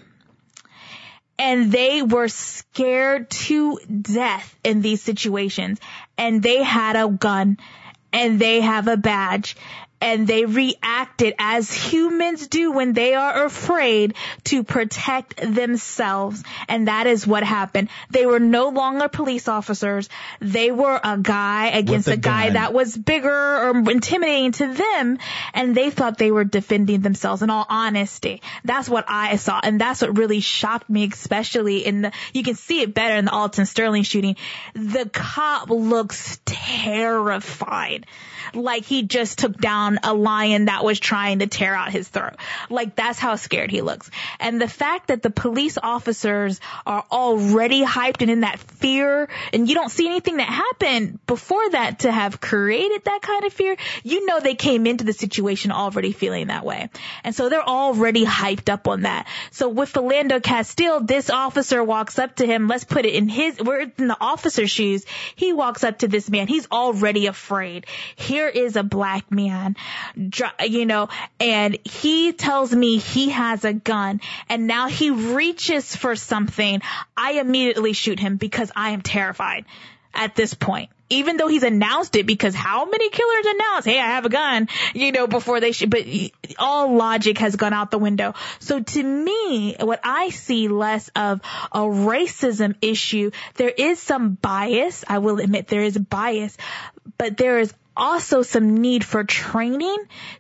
And 1.39 1.71
they 1.71 2.03
were 2.03 2.29
scared 2.29 3.31
to 3.31 3.79
death 3.87 4.57
in 4.65 4.83
these 4.83 5.03
situations. 5.03 5.79
And 6.17 6.43
they 6.43 6.63
had 6.63 6.97
a 6.97 7.09
gun 7.09 7.59
and 8.13 8.41
they 8.41 8.61
have 8.61 8.89
a 8.89 8.97
badge 8.97 9.57
and 10.01 10.27
they 10.27 10.45
reacted 10.45 11.35
as 11.39 11.73
humans 11.73 12.49
do 12.49 12.73
when 12.73 12.93
they 12.93 13.15
are 13.15 13.45
afraid 13.45 14.15
to 14.45 14.63
protect 14.63 15.37
themselves. 15.37 16.43
And 16.69 16.89
that 16.89 17.07
is 17.07 17.27
what 17.27 17.43
happened. 17.43 17.89
They 18.11 18.27
were 18.27 18.41
no 18.41 18.69
longer 18.69 19.09
police 19.09 19.49
officers. 19.49 20.09
They 20.41 20.71
were 20.71 21.01
a 21.03 21.19
guy 21.19 21.69
against 21.69 22.09
a, 22.09 22.13
a 22.13 22.17
guy 22.17 22.51
that 22.51 22.73
was 22.73 22.97
bigger 22.97 23.29
or 23.29 23.91
intimidating 23.91 24.53
to 24.53 24.75
them. 24.75 25.19
And 25.53 25.77
they 25.77 25.91
thought 25.91 26.19
they 26.19 26.31
were 26.31 26.45
defending 26.45 27.01
themselves 27.01 27.43
in 27.43 27.51
all 27.51 27.67
honesty. 27.69 28.43
That's 28.65 28.89
what 28.89 29.05
I 29.09 29.37
saw. 29.37 29.61
And 29.63 29.81
that's 29.81 30.03
what 30.03 30.17
really 30.17 30.41
shocked 30.41 30.89
me, 30.89 31.09
especially 31.13 31.85
in 31.85 32.03
the, 32.03 32.13
you 32.33 32.43
can 32.43 32.55
see 32.55 32.83
it 32.83 32.95
better 32.95 33.17
in 33.17 33.25
the 33.25 33.33
Alton 33.33 33.67
Sterling 33.67 34.05
shooting. 34.05 34.37
The 34.75 35.09
cop 35.13 35.71
looks 35.71 36.39
terrified 36.45 38.07
like 38.55 38.85
he 38.85 39.03
just 39.03 39.39
took 39.39 39.57
down 39.57 39.99
a 40.03 40.15
lion 40.15 40.67
that 40.67 40.85
was 40.85 40.99
trying 40.99 41.41
to 41.41 41.47
tear 41.47 41.75
out 41.75 41.91
his 41.91 42.09
throat. 42.09 42.35
Like 42.71 42.97
that's 42.97 43.19
how 43.19 43.37
scared 43.37 43.71
he 43.71 43.83
looks. 43.83 44.11
And 44.41 44.61
the 44.61 44.69
fact 44.69 45.09
that 45.09 45.23
the 45.23 45.31
police 45.31 45.79
officers 45.83 46.61
are 46.87 47.05
already 47.11 47.85
hyped 47.85 48.23
and 48.23 48.31
in 48.31 48.41
that 48.41 48.59
fear 48.59 49.29
and 49.53 49.69
you 49.69 49.75
don't 49.75 49.91
see 49.91 50.07
anything 50.07 50.39
that 50.39 50.49
happened 50.49 51.19
before 51.27 51.71
that 51.71 52.01
to 52.01 52.13
have 52.13 52.41
created 52.41 53.05
that 53.05 53.23
kind 53.23 53.45
of 53.45 53.53
fear, 53.53 53.77
you 54.03 54.27
know 54.27 54.41
they 54.41 54.55
came 54.55 54.87
into 54.87 55.05
the 55.05 55.13
situation 55.13 55.73
already 55.73 56.13
feeling 56.13 56.49
that 56.49 56.65
way. 56.65 56.89
And 57.25 57.35
so 57.35 57.49
they're 57.49 57.63
already 57.63 58.25
hyped 58.25 58.69
up 58.69 58.89
on 58.89 59.03
that. 59.03 59.27
So 59.51 59.69
with 59.69 59.93
Philando 59.93 60.43
Castile, 60.43 61.01
this 61.01 61.31
officer 61.31 61.83
walks 61.83 62.19
up 62.19 62.37
to 62.37 62.47
him. 62.47 62.69
Let's 62.69 62.85
put 62.85 63.05
it 63.05 63.15
in 63.15 63.29
his, 63.29 63.59
we're 63.59 63.83
in 63.83 64.09
the 64.09 64.17
officer's 64.21 64.71
shoes. 64.71 65.05
He 65.35 65.53
walks 65.53 65.85
up 65.85 65.99
to 65.99 66.09
this 66.09 66.31
man. 66.31 66.47
He's 66.47 66.67
already 66.71 67.27
afraid. 67.27 67.87
He 68.17 68.38
here 68.39 68.49
is 68.49 68.77
a 68.77 68.85
black 68.85 69.33
man, 69.33 69.75
you 70.65 70.87
know, 70.87 71.09
and 71.41 71.77
he 71.85 72.33
tells 72.33 72.73
me 72.73 72.99
he 72.99 73.31
has 73.31 73.65
a 73.65 73.73
gun 73.73 74.21
and 74.49 74.69
now 74.69 74.87
he 74.87 75.11
reaches 75.11 75.97
for 75.97 76.15
something. 76.15 76.81
I 77.17 77.33
immediately 77.33 77.95
shoot 77.95 78.21
him 78.21 78.37
because 78.37 78.71
I 78.77 78.91
am 78.91 79.03
terrified 79.03 79.65
at 80.15 80.37
this 80.37 80.55
point 80.55 80.91
even 81.11 81.37
though 81.37 81.49
he's 81.49 81.63
announced 81.63 82.17
it 82.17 82.27
because 82.27 82.55
how 82.55 82.85
many 82.85 83.09
killers 83.11 83.47
announce, 83.47 83.85
hey, 83.85 83.99
I 83.99 84.07
have 84.07 84.27
a 84.27 84.29
gun, 84.29 84.69
you 84.95 85.13
know, 85.13 85.27
before 85.27 85.61
they 85.61 85.73
should, 85.73 85.91
but 85.91 86.05
all 86.59 86.95
logic 86.95 87.39
has 87.39 87.57
gone 87.57 87.73
out 87.73 87.91
the 87.91 87.99
window. 87.99 88.35
So 88.59 88.81
to 88.81 89.03
me, 89.03 89.75
what 89.81 90.01
I 90.05 90.31
see 90.31 90.69
less 90.69 91.09
of 91.17 91.41
a 91.73 91.81
racism 91.81 92.75
issue, 92.83 93.31
there 93.55 93.71
is 93.71 94.01
some 94.01 94.35
bias. 94.35 95.05
I 95.09 95.19
will 95.19 95.39
admit 95.41 95.69
there 95.69 95.83
is 95.83 95.97
bias, 95.97 96.57
but 97.17 97.37
there 97.37 97.59
is 97.59 97.73
also 97.99 98.43
some 98.43 98.77
need 98.79 99.05
for 99.05 99.25
training 99.25 99.97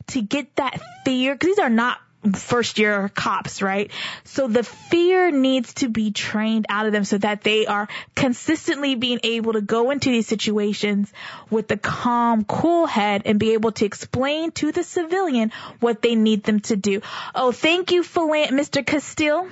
to 0.08 0.22
get 0.22 0.54
that 0.56 0.80
fear, 1.04 1.34
because 1.34 1.48
these 1.48 1.58
are 1.58 1.68
not 1.68 1.98
first 2.34 2.80
year 2.80 3.08
cops, 3.14 3.62
right? 3.62 3.92
So 4.24 4.48
the 4.48 4.64
fear 4.64 5.30
needs 5.30 5.72
to 5.74 5.88
be 5.88 6.10
trained 6.10 6.66
out 6.68 6.86
of 6.86 6.92
them 6.92 7.04
so 7.04 7.16
that 7.18 7.42
they 7.42 7.66
are 7.66 7.88
consistently 8.16 8.96
being 8.96 9.20
able 9.22 9.52
to 9.52 9.60
go 9.60 9.92
into 9.92 10.10
these 10.10 10.26
situations 10.26 11.12
with 11.48 11.70
a 11.70 11.76
calm, 11.76 12.44
cool 12.44 12.86
head 12.86 13.22
and 13.24 13.38
be 13.38 13.52
able 13.52 13.70
to 13.72 13.84
explain 13.84 14.50
to 14.52 14.72
the 14.72 14.82
civilian 14.82 15.52
what 15.78 16.02
they 16.02 16.16
need 16.16 16.42
them 16.42 16.58
to 16.60 16.76
do. 16.76 17.02
Oh, 17.36 17.52
thank 17.52 17.92
you, 17.92 18.02
Mr. 18.02 18.84
Castile. 18.84 19.48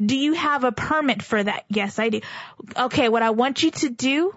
Do 0.00 0.16
you 0.16 0.34
have 0.34 0.62
a 0.62 0.70
permit 0.70 1.22
for 1.22 1.42
that? 1.42 1.64
Yes, 1.68 1.98
I 1.98 2.10
do. 2.10 2.20
Okay, 2.76 3.08
what 3.08 3.24
I 3.24 3.30
want 3.30 3.64
you 3.64 3.72
to 3.72 3.88
do 3.88 4.34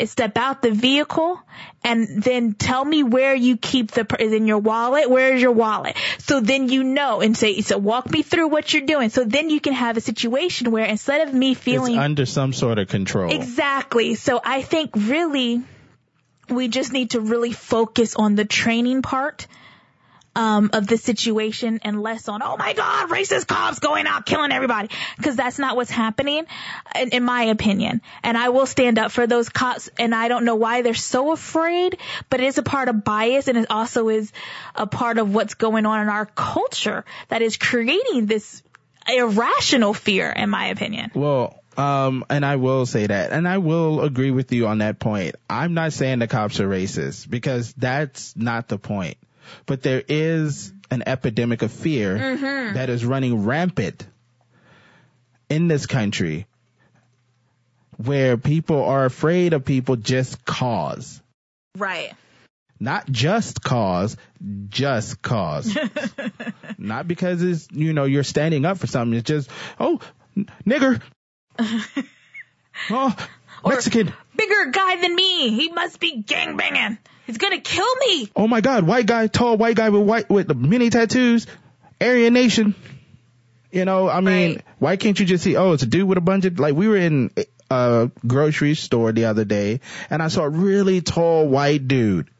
is 0.00 0.10
step 0.10 0.36
out 0.36 0.62
the 0.62 0.70
vehicle 0.70 1.40
and 1.84 2.22
then 2.22 2.54
tell 2.54 2.84
me 2.84 3.02
where 3.02 3.34
you 3.34 3.56
keep 3.56 3.90
the, 3.92 4.06
is 4.18 4.32
in 4.32 4.46
your 4.46 4.58
wallet? 4.58 5.10
Where 5.10 5.34
is 5.34 5.42
your 5.42 5.52
wallet? 5.52 5.96
So 6.18 6.40
then 6.40 6.68
you 6.68 6.84
know 6.84 7.20
and 7.20 7.36
say, 7.36 7.60
so 7.60 7.78
walk 7.78 8.10
me 8.10 8.22
through 8.22 8.48
what 8.48 8.72
you're 8.72 8.86
doing. 8.86 9.10
So 9.10 9.24
then 9.24 9.50
you 9.50 9.60
can 9.60 9.72
have 9.72 9.96
a 9.96 10.00
situation 10.00 10.70
where 10.70 10.84
instead 10.84 11.28
of 11.28 11.34
me 11.34 11.54
feeling 11.54 11.94
it's 11.94 12.02
under 12.02 12.26
some 12.26 12.52
sort 12.52 12.78
of 12.78 12.88
control. 12.88 13.30
Exactly. 13.32 14.14
So 14.14 14.40
I 14.44 14.62
think 14.62 14.92
really 14.96 15.62
we 16.48 16.68
just 16.68 16.92
need 16.92 17.10
to 17.10 17.20
really 17.20 17.52
focus 17.52 18.16
on 18.16 18.34
the 18.34 18.44
training 18.44 19.02
part 19.02 19.46
um, 20.34 20.70
of 20.72 20.86
the 20.86 20.96
situation 20.96 21.80
and 21.82 22.02
less 22.02 22.28
on, 22.28 22.42
oh 22.42 22.56
my 22.56 22.72
God, 22.72 23.08
racist 23.08 23.46
cops 23.46 23.78
going 23.78 24.06
out 24.06 24.26
killing 24.26 24.52
everybody. 24.52 24.88
Cause 25.22 25.36
that's 25.36 25.58
not 25.58 25.76
what's 25.76 25.90
happening 25.90 26.46
in, 26.94 27.08
in 27.10 27.22
my 27.24 27.44
opinion. 27.44 28.00
And 28.22 28.38
I 28.38 28.50
will 28.50 28.66
stand 28.66 28.98
up 28.98 29.10
for 29.10 29.26
those 29.26 29.48
cops 29.48 29.90
and 29.98 30.14
I 30.14 30.28
don't 30.28 30.44
know 30.44 30.54
why 30.54 30.82
they're 30.82 30.94
so 30.94 31.32
afraid, 31.32 31.98
but 32.28 32.40
it 32.40 32.46
is 32.46 32.58
a 32.58 32.62
part 32.62 32.88
of 32.88 33.04
bias 33.04 33.48
and 33.48 33.58
it 33.58 33.66
also 33.70 34.08
is 34.08 34.32
a 34.74 34.86
part 34.86 35.18
of 35.18 35.34
what's 35.34 35.54
going 35.54 35.86
on 35.86 36.00
in 36.00 36.08
our 36.08 36.26
culture 36.26 37.04
that 37.28 37.42
is 37.42 37.56
creating 37.56 38.26
this 38.26 38.62
irrational 39.08 39.94
fear 39.94 40.30
in 40.30 40.48
my 40.48 40.66
opinion. 40.68 41.10
Well, 41.14 41.56
um, 41.76 42.24
and 42.28 42.44
I 42.44 42.56
will 42.56 42.84
say 42.84 43.06
that, 43.06 43.32
and 43.32 43.48
I 43.48 43.58
will 43.58 44.02
agree 44.02 44.32
with 44.32 44.52
you 44.52 44.66
on 44.66 44.78
that 44.78 44.98
point. 44.98 45.36
I'm 45.48 45.72
not 45.72 45.92
saying 45.92 46.18
the 46.18 46.26
cops 46.26 46.60
are 46.60 46.68
racist 46.68 47.30
because 47.30 47.72
that's 47.74 48.36
not 48.36 48.68
the 48.68 48.76
point 48.76 49.16
but 49.66 49.82
there 49.82 50.02
is 50.08 50.72
an 50.90 51.02
epidemic 51.06 51.62
of 51.62 51.72
fear 51.72 52.16
mm-hmm. 52.16 52.74
that 52.74 52.90
is 52.90 53.04
running 53.04 53.44
rampant 53.44 54.06
in 55.48 55.68
this 55.68 55.86
country 55.86 56.46
where 57.96 58.36
people 58.36 58.84
are 58.84 59.04
afraid 59.04 59.52
of 59.52 59.64
people 59.64 59.96
just 59.96 60.44
cause. 60.44 61.20
Right. 61.76 62.12
Not 62.78 63.10
just 63.10 63.62
cause, 63.62 64.16
just 64.70 65.20
cause. 65.20 65.76
Not 66.78 67.06
because 67.06 67.42
it's, 67.42 67.68
you 67.70 67.92
know, 67.92 68.04
you're 68.04 68.24
standing 68.24 68.64
up 68.64 68.78
for 68.78 68.86
something. 68.86 69.18
It's 69.18 69.28
just, 69.28 69.50
oh, 69.78 70.00
nigger. 70.66 71.02
oh, 72.90 73.16
Mexican. 73.66 74.14
Bigger 74.40 74.70
guy 74.70 74.96
than 74.96 75.14
me. 75.14 75.50
He 75.50 75.68
must 75.68 76.00
be 76.00 76.22
gang 76.22 76.56
banging. 76.56 76.96
He's 77.26 77.36
gonna 77.36 77.60
kill 77.60 77.94
me. 77.96 78.30
Oh 78.34 78.48
my 78.48 78.62
God, 78.62 78.86
white 78.86 79.04
guy, 79.04 79.26
tall 79.26 79.58
white 79.58 79.76
guy 79.76 79.90
with 79.90 80.00
white 80.00 80.30
with 80.30 80.48
the 80.48 80.54
many 80.54 80.88
tattoos, 80.88 81.46
Aryan 82.00 82.32
Nation. 82.32 82.74
You 83.70 83.84
know, 83.84 84.08
I 84.08 84.20
mean, 84.20 84.54
right. 84.54 84.64
why 84.78 84.96
can't 84.96 85.20
you 85.20 85.26
just 85.26 85.44
see? 85.44 85.56
Oh, 85.56 85.72
it's 85.72 85.82
a 85.82 85.86
dude 85.86 86.08
with 86.08 86.16
a 86.16 86.22
bunch 86.22 86.46
of 86.46 86.58
like. 86.58 86.74
We 86.74 86.88
were 86.88 86.96
in 86.96 87.30
a 87.70 88.10
grocery 88.26 88.74
store 88.76 89.12
the 89.12 89.26
other 89.26 89.44
day, 89.44 89.80
and 90.08 90.22
I 90.22 90.28
saw 90.28 90.44
a 90.44 90.48
really 90.48 91.02
tall 91.02 91.46
white 91.46 91.86
dude. 91.86 92.30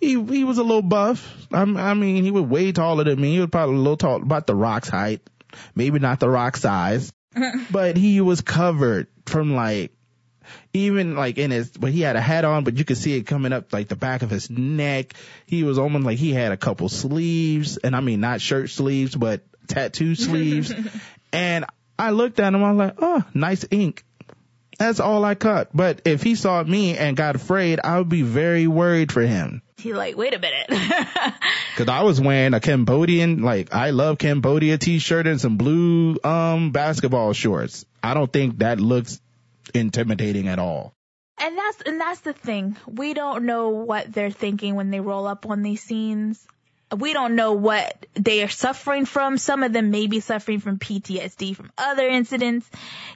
He 0.00 0.22
he 0.22 0.44
was 0.44 0.58
a 0.58 0.62
little 0.62 0.82
buff. 0.82 1.34
I, 1.50 1.62
I 1.62 1.94
mean, 1.94 2.24
he 2.24 2.30
was 2.30 2.42
way 2.42 2.72
taller 2.72 3.04
than 3.04 3.18
me. 3.18 3.32
He 3.32 3.40
was 3.40 3.48
probably 3.48 3.76
a 3.76 3.78
little 3.78 3.96
tall, 3.96 4.16
about 4.16 4.46
the 4.46 4.54
Rock's 4.54 4.90
height, 4.90 5.22
maybe 5.74 5.98
not 5.98 6.20
the 6.20 6.28
Rock 6.28 6.58
size, 6.58 7.10
but 7.70 7.96
he 7.96 8.20
was 8.20 8.42
covered 8.42 9.06
from 9.24 9.54
like 9.54 9.92
even 10.72 11.16
like 11.16 11.38
in 11.38 11.50
his, 11.50 11.70
but 11.70 11.90
he 11.90 12.00
had 12.00 12.16
a 12.16 12.20
hat 12.20 12.44
on, 12.44 12.64
but 12.64 12.76
you 12.76 12.84
could 12.84 12.98
see 12.98 13.16
it 13.16 13.22
coming 13.22 13.52
up 13.52 13.72
like 13.72 13.88
the 13.88 13.96
back 13.96 14.22
of 14.22 14.30
his 14.30 14.50
neck. 14.50 15.14
He 15.46 15.62
was 15.62 15.78
almost 15.78 16.04
like 16.04 16.18
he 16.18 16.32
had 16.32 16.52
a 16.52 16.56
couple 16.56 16.88
sleeves, 16.88 17.76
and 17.76 17.94
I 17.94 18.00
mean 18.00 18.20
not 18.20 18.40
shirt 18.40 18.70
sleeves, 18.70 19.14
but 19.14 19.42
tattoo 19.66 20.14
sleeves. 20.16 20.72
and 21.32 21.64
I 21.98 22.10
looked 22.10 22.38
at 22.38 22.54
him, 22.54 22.62
I 22.62 22.72
was 22.72 22.78
like, 22.78 22.94
oh, 22.98 23.24
nice 23.34 23.64
ink. 23.70 24.04
That's 24.78 25.00
all 25.00 25.24
I 25.24 25.34
cut. 25.34 25.70
But 25.74 26.02
if 26.04 26.22
he 26.22 26.36
saw 26.36 26.62
me 26.62 26.96
and 26.96 27.16
got 27.16 27.34
afraid, 27.34 27.80
I 27.82 27.98
would 27.98 28.08
be 28.08 28.22
very 28.22 28.68
worried 28.68 29.10
for 29.10 29.22
him. 29.22 29.62
He 29.76 29.92
like, 29.92 30.16
wait 30.16 30.34
a 30.34 30.38
minute. 30.38 30.68
Cause 31.76 31.88
I 31.88 32.02
was 32.02 32.20
wearing 32.20 32.54
a 32.54 32.60
Cambodian, 32.60 33.42
like 33.42 33.72
I 33.72 33.90
love 33.90 34.18
Cambodia 34.18 34.78
t-shirt 34.78 35.26
and 35.26 35.40
some 35.40 35.56
blue, 35.56 36.18
um, 36.24 36.72
basketball 36.72 37.32
shorts. 37.32 37.84
I 38.02 38.14
don't 38.14 38.32
think 38.32 38.58
that 38.58 38.80
looks 38.80 39.20
intimidating 39.70 40.48
at 40.48 40.58
all. 40.58 40.94
And 41.40 41.56
that's 41.56 41.82
and 41.82 42.00
that's 42.00 42.20
the 42.20 42.32
thing. 42.32 42.76
We 42.86 43.14
don't 43.14 43.44
know 43.44 43.68
what 43.68 44.12
they're 44.12 44.30
thinking 44.30 44.74
when 44.74 44.90
they 44.90 45.00
roll 45.00 45.26
up 45.26 45.46
on 45.46 45.62
these 45.62 45.82
scenes. 45.82 46.44
We 46.96 47.12
don't 47.12 47.36
know 47.36 47.52
what 47.52 48.06
they 48.14 48.42
are 48.42 48.48
suffering 48.48 49.04
from. 49.04 49.36
Some 49.36 49.62
of 49.62 49.72
them 49.72 49.90
may 49.90 50.06
be 50.06 50.20
suffering 50.20 50.58
from 50.58 50.78
PTSD 50.78 51.54
from 51.54 51.70
other 51.76 52.08
incidents. 52.08 52.68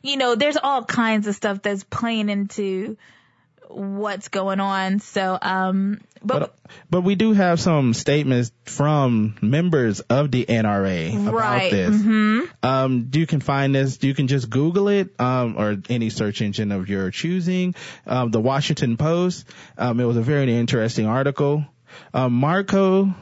You 0.03 0.19
know, 0.19 0.35
there's 0.35 0.59
all 0.59 0.85
kinds 0.85 1.27
of 1.27 1.35
stuff 1.35 1.63
that's 1.63 1.83
playing 1.85 2.29
into 2.29 2.97
what's 3.75 4.29
going 4.29 4.61
on. 4.61 5.01
So, 5.01 5.39
um, 5.41 6.01
but, 6.25 6.39
but, 6.39 6.57
but 6.91 7.01
we 7.03 7.15
do 7.15 7.33
have 7.33 7.61
some 7.61 7.95
statements 7.95 8.53
from 8.65 9.37
members 9.41 10.01
of 10.01 10.31
the 10.31 10.45
NRA 10.45 11.21
about 11.21 11.35
right. 11.35 11.71
this. 11.71 11.97
Mm-hmm. 11.97 12.41
Um, 12.63 13.11
you 13.13 13.27
can 13.27 13.41
find 13.41 13.75
this. 13.75 14.03
You 14.03 14.15
can 14.15 14.29
just 14.29 14.49
Google 14.49 14.89
it, 14.89 15.21
um, 15.21 15.57
or 15.59 15.77
any 15.89 16.11
search 16.11 16.41
engine 16.43 16.73
of 16.73 16.89
your 16.89 17.11
choosing. 17.11 17.75
Um, 18.07 18.31
the 18.31 18.41
Washington 18.41 18.97
Post. 18.97 19.47
Um, 19.77 20.01
it 20.01 20.05
was 20.05 20.17
a 20.17 20.23
very 20.23 20.55
interesting 20.55 21.07
article. 21.07 21.65
Um, 22.15 22.33
Marco 22.33 23.15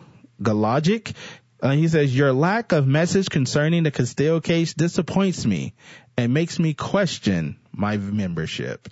Galogic. 0.43 1.15
Uh, 1.63 1.73
he 1.73 1.89
says, 1.89 2.17
your 2.17 2.33
lack 2.33 2.73
of 2.73 2.87
message 2.87 3.29
concerning 3.29 3.83
the 3.83 3.91
Castillo 3.91 4.41
case 4.41 4.73
disappoints 4.73 5.45
me 5.45 5.75
and 6.17 6.33
makes 6.33 6.59
me 6.59 6.73
question 6.73 7.59
my 7.73 7.99
membership. 7.99 8.89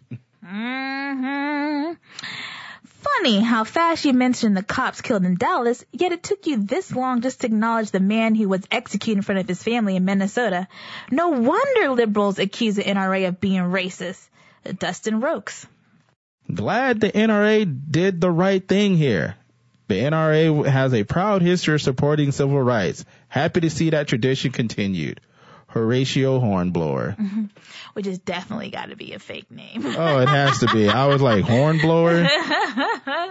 Mm-hmm. 0.48 1.92
Funny 2.86 3.40
how 3.40 3.64
fast 3.64 4.04
you 4.04 4.12
mentioned 4.12 4.56
the 4.56 4.62
cops 4.62 5.02
killed 5.02 5.24
in 5.24 5.36
Dallas, 5.36 5.84
yet 5.92 6.12
it 6.12 6.22
took 6.22 6.46
you 6.46 6.64
this 6.64 6.94
long 6.94 7.20
just 7.20 7.40
to 7.40 7.46
acknowledge 7.46 7.90
the 7.90 8.00
man 8.00 8.34
who 8.34 8.48
was 8.48 8.62
executed 8.70 9.18
in 9.18 9.22
front 9.22 9.40
of 9.40 9.48
his 9.48 9.62
family 9.62 9.96
in 9.96 10.04
Minnesota. 10.04 10.66
No 11.10 11.28
wonder 11.28 11.90
liberals 11.90 12.38
accuse 12.38 12.76
the 12.76 12.84
NRA 12.84 13.28
of 13.28 13.40
being 13.40 13.60
racist. 13.60 14.26
Dustin 14.78 15.20
Rokes. 15.20 15.66
Glad 16.52 17.00
the 17.00 17.10
NRA 17.12 17.90
did 17.90 18.20
the 18.20 18.30
right 18.30 18.66
thing 18.66 18.96
here. 18.96 19.36
The 19.88 19.96
NRA 19.96 20.66
has 20.66 20.92
a 20.92 21.04
proud 21.04 21.42
history 21.42 21.74
of 21.74 21.82
supporting 21.82 22.32
civil 22.32 22.60
rights. 22.62 23.04
Happy 23.28 23.60
to 23.60 23.70
see 23.70 23.90
that 23.90 24.08
tradition 24.08 24.52
continued. 24.52 25.20
Horatio 25.68 26.40
Hornblower. 26.40 27.16
Mm-hmm. 27.18 27.44
Which 27.92 28.06
has 28.06 28.18
definitely 28.18 28.70
got 28.70 28.90
to 28.90 28.96
be 28.96 29.12
a 29.12 29.18
fake 29.18 29.50
name. 29.50 29.84
oh, 29.84 30.18
it 30.20 30.28
has 30.28 30.60
to 30.60 30.68
be. 30.72 30.88
I 30.88 31.06
was 31.06 31.20
like 31.20 31.44
Hornblower, 31.44 32.10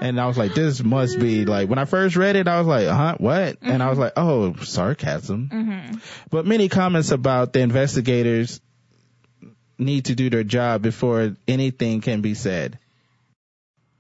and 0.02 0.20
I 0.20 0.28
was 0.28 0.38
like, 0.38 0.54
this 0.54 0.84
must 0.84 1.20
be 1.20 1.46
like. 1.46 1.70
When 1.70 1.80
I 1.80 1.86
first 1.86 2.16
read 2.16 2.36
it, 2.36 2.48
I 2.48 2.60
was 2.60 2.68
like, 2.68 2.88
huh, 2.88 3.16
what? 3.18 3.60
Mm-hmm. 3.60 3.70
And 3.70 3.84
I 3.84 3.90
was 3.90 3.98
like, 3.98 4.14
oh, 4.18 4.56
sarcasm. 4.58 5.50
Mm-hmm. 5.52 5.98
But 6.30 6.46
many 6.46 6.70
comments 6.70 7.12
about 7.12 7.54
the 7.54 7.62
investigators 7.62 8.60
need 9.78 10.06
to 10.06 10.16
do 10.16 10.30
their 10.30 10.44
job 10.44 10.82
before 10.82 11.36
anything 11.48 12.02
can 12.02 12.22
be 12.22 12.34
said 12.34 12.78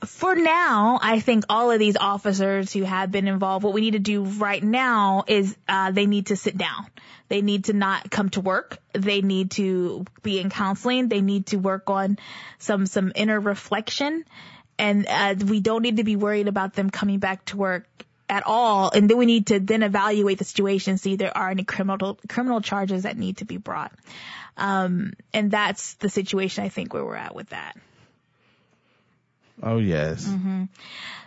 for 0.05 0.35
now, 0.35 0.99
I 1.01 1.19
think 1.19 1.45
all 1.49 1.71
of 1.71 1.79
these 1.79 1.97
officers 1.97 2.71
who 2.71 2.83
have 2.83 3.11
been 3.11 3.27
involved, 3.27 3.63
what 3.63 3.73
we 3.73 3.81
need 3.81 3.93
to 3.93 3.99
do 3.99 4.23
right 4.23 4.63
now 4.63 5.23
is 5.27 5.57
uh, 5.67 5.91
they 5.91 6.05
need 6.05 6.27
to 6.27 6.35
sit 6.35 6.57
down. 6.57 6.87
They 7.29 7.41
need 7.41 7.65
to 7.65 7.73
not 7.73 8.09
come 8.11 8.29
to 8.29 8.41
work. 8.41 8.77
They 8.93 9.21
need 9.21 9.51
to 9.51 10.05
be 10.21 10.39
in 10.39 10.49
counseling. 10.49 11.09
They 11.09 11.21
need 11.21 11.47
to 11.47 11.57
work 11.57 11.89
on 11.89 12.19
some 12.59 12.85
some 12.85 13.11
inner 13.15 13.39
reflection, 13.39 14.23
and 14.77 15.05
uh, 15.07 15.35
we 15.45 15.59
don't 15.59 15.81
need 15.81 15.97
to 15.97 16.03
be 16.03 16.15
worried 16.15 16.47
about 16.47 16.73
them 16.73 16.89
coming 16.89 17.19
back 17.19 17.43
to 17.45 17.57
work 17.57 17.85
at 18.29 18.43
all. 18.45 18.91
And 18.91 19.09
then 19.09 19.17
we 19.17 19.25
need 19.25 19.47
to 19.47 19.59
then 19.59 19.83
evaluate 19.83 20.37
the 20.37 20.45
situation, 20.45 20.97
see 20.97 21.13
if 21.13 21.19
there 21.19 21.35
are 21.35 21.49
any 21.49 21.63
criminal 21.63 22.19
criminal 22.29 22.61
charges 22.61 23.03
that 23.03 23.17
need 23.17 23.37
to 23.37 23.45
be 23.45 23.57
brought. 23.57 23.91
Um, 24.55 25.13
and 25.33 25.51
that's 25.51 25.95
the 25.95 26.09
situation 26.09 26.63
I 26.63 26.69
think 26.69 26.93
where 26.93 27.03
we're 27.03 27.15
at 27.15 27.35
with 27.35 27.49
that. 27.49 27.75
Oh 29.61 29.77
yes. 29.77 30.25
Mm-hmm. 30.25 30.65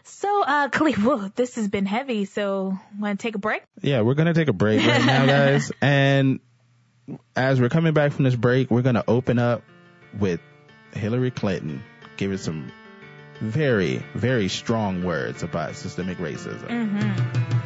So, 0.04 0.42
uh, 0.42 0.68
Khalif, 0.72 0.98
whoa, 0.98 1.28
this 1.34 1.56
has 1.56 1.68
been 1.68 1.86
heavy. 1.86 2.24
So, 2.24 2.78
want 2.98 3.18
to 3.18 3.22
take 3.22 3.34
a 3.34 3.38
break? 3.38 3.62
Yeah, 3.80 4.02
we're 4.02 4.14
gonna 4.14 4.34
take 4.34 4.48
a 4.48 4.52
break 4.52 4.86
right 4.86 5.04
now, 5.04 5.26
guys. 5.26 5.72
And 5.80 6.40
as 7.34 7.60
we're 7.60 7.68
coming 7.68 7.94
back 7.94 8.12
from 8.12 8.24
this 8.24 8.36
break, 8.36 8.70
we're 8.70 8.82
gonna 8.82 9.04
open 9.06 9.38
up 9.38 9.62
with 10.18 10.40
Hillary 10.92 11.30
Clinton 11.30 11.82
giving 12.16 12.38
some 12.38 12.70
very, 13.40 14.04
very 14.14 14.48
strong 14.48 15.02
words 15.02 15.42
about 15.42 15.74
systemic 15.74 16.18
racism. 16.18 16.68
Mm-hmm. 16.68 17.59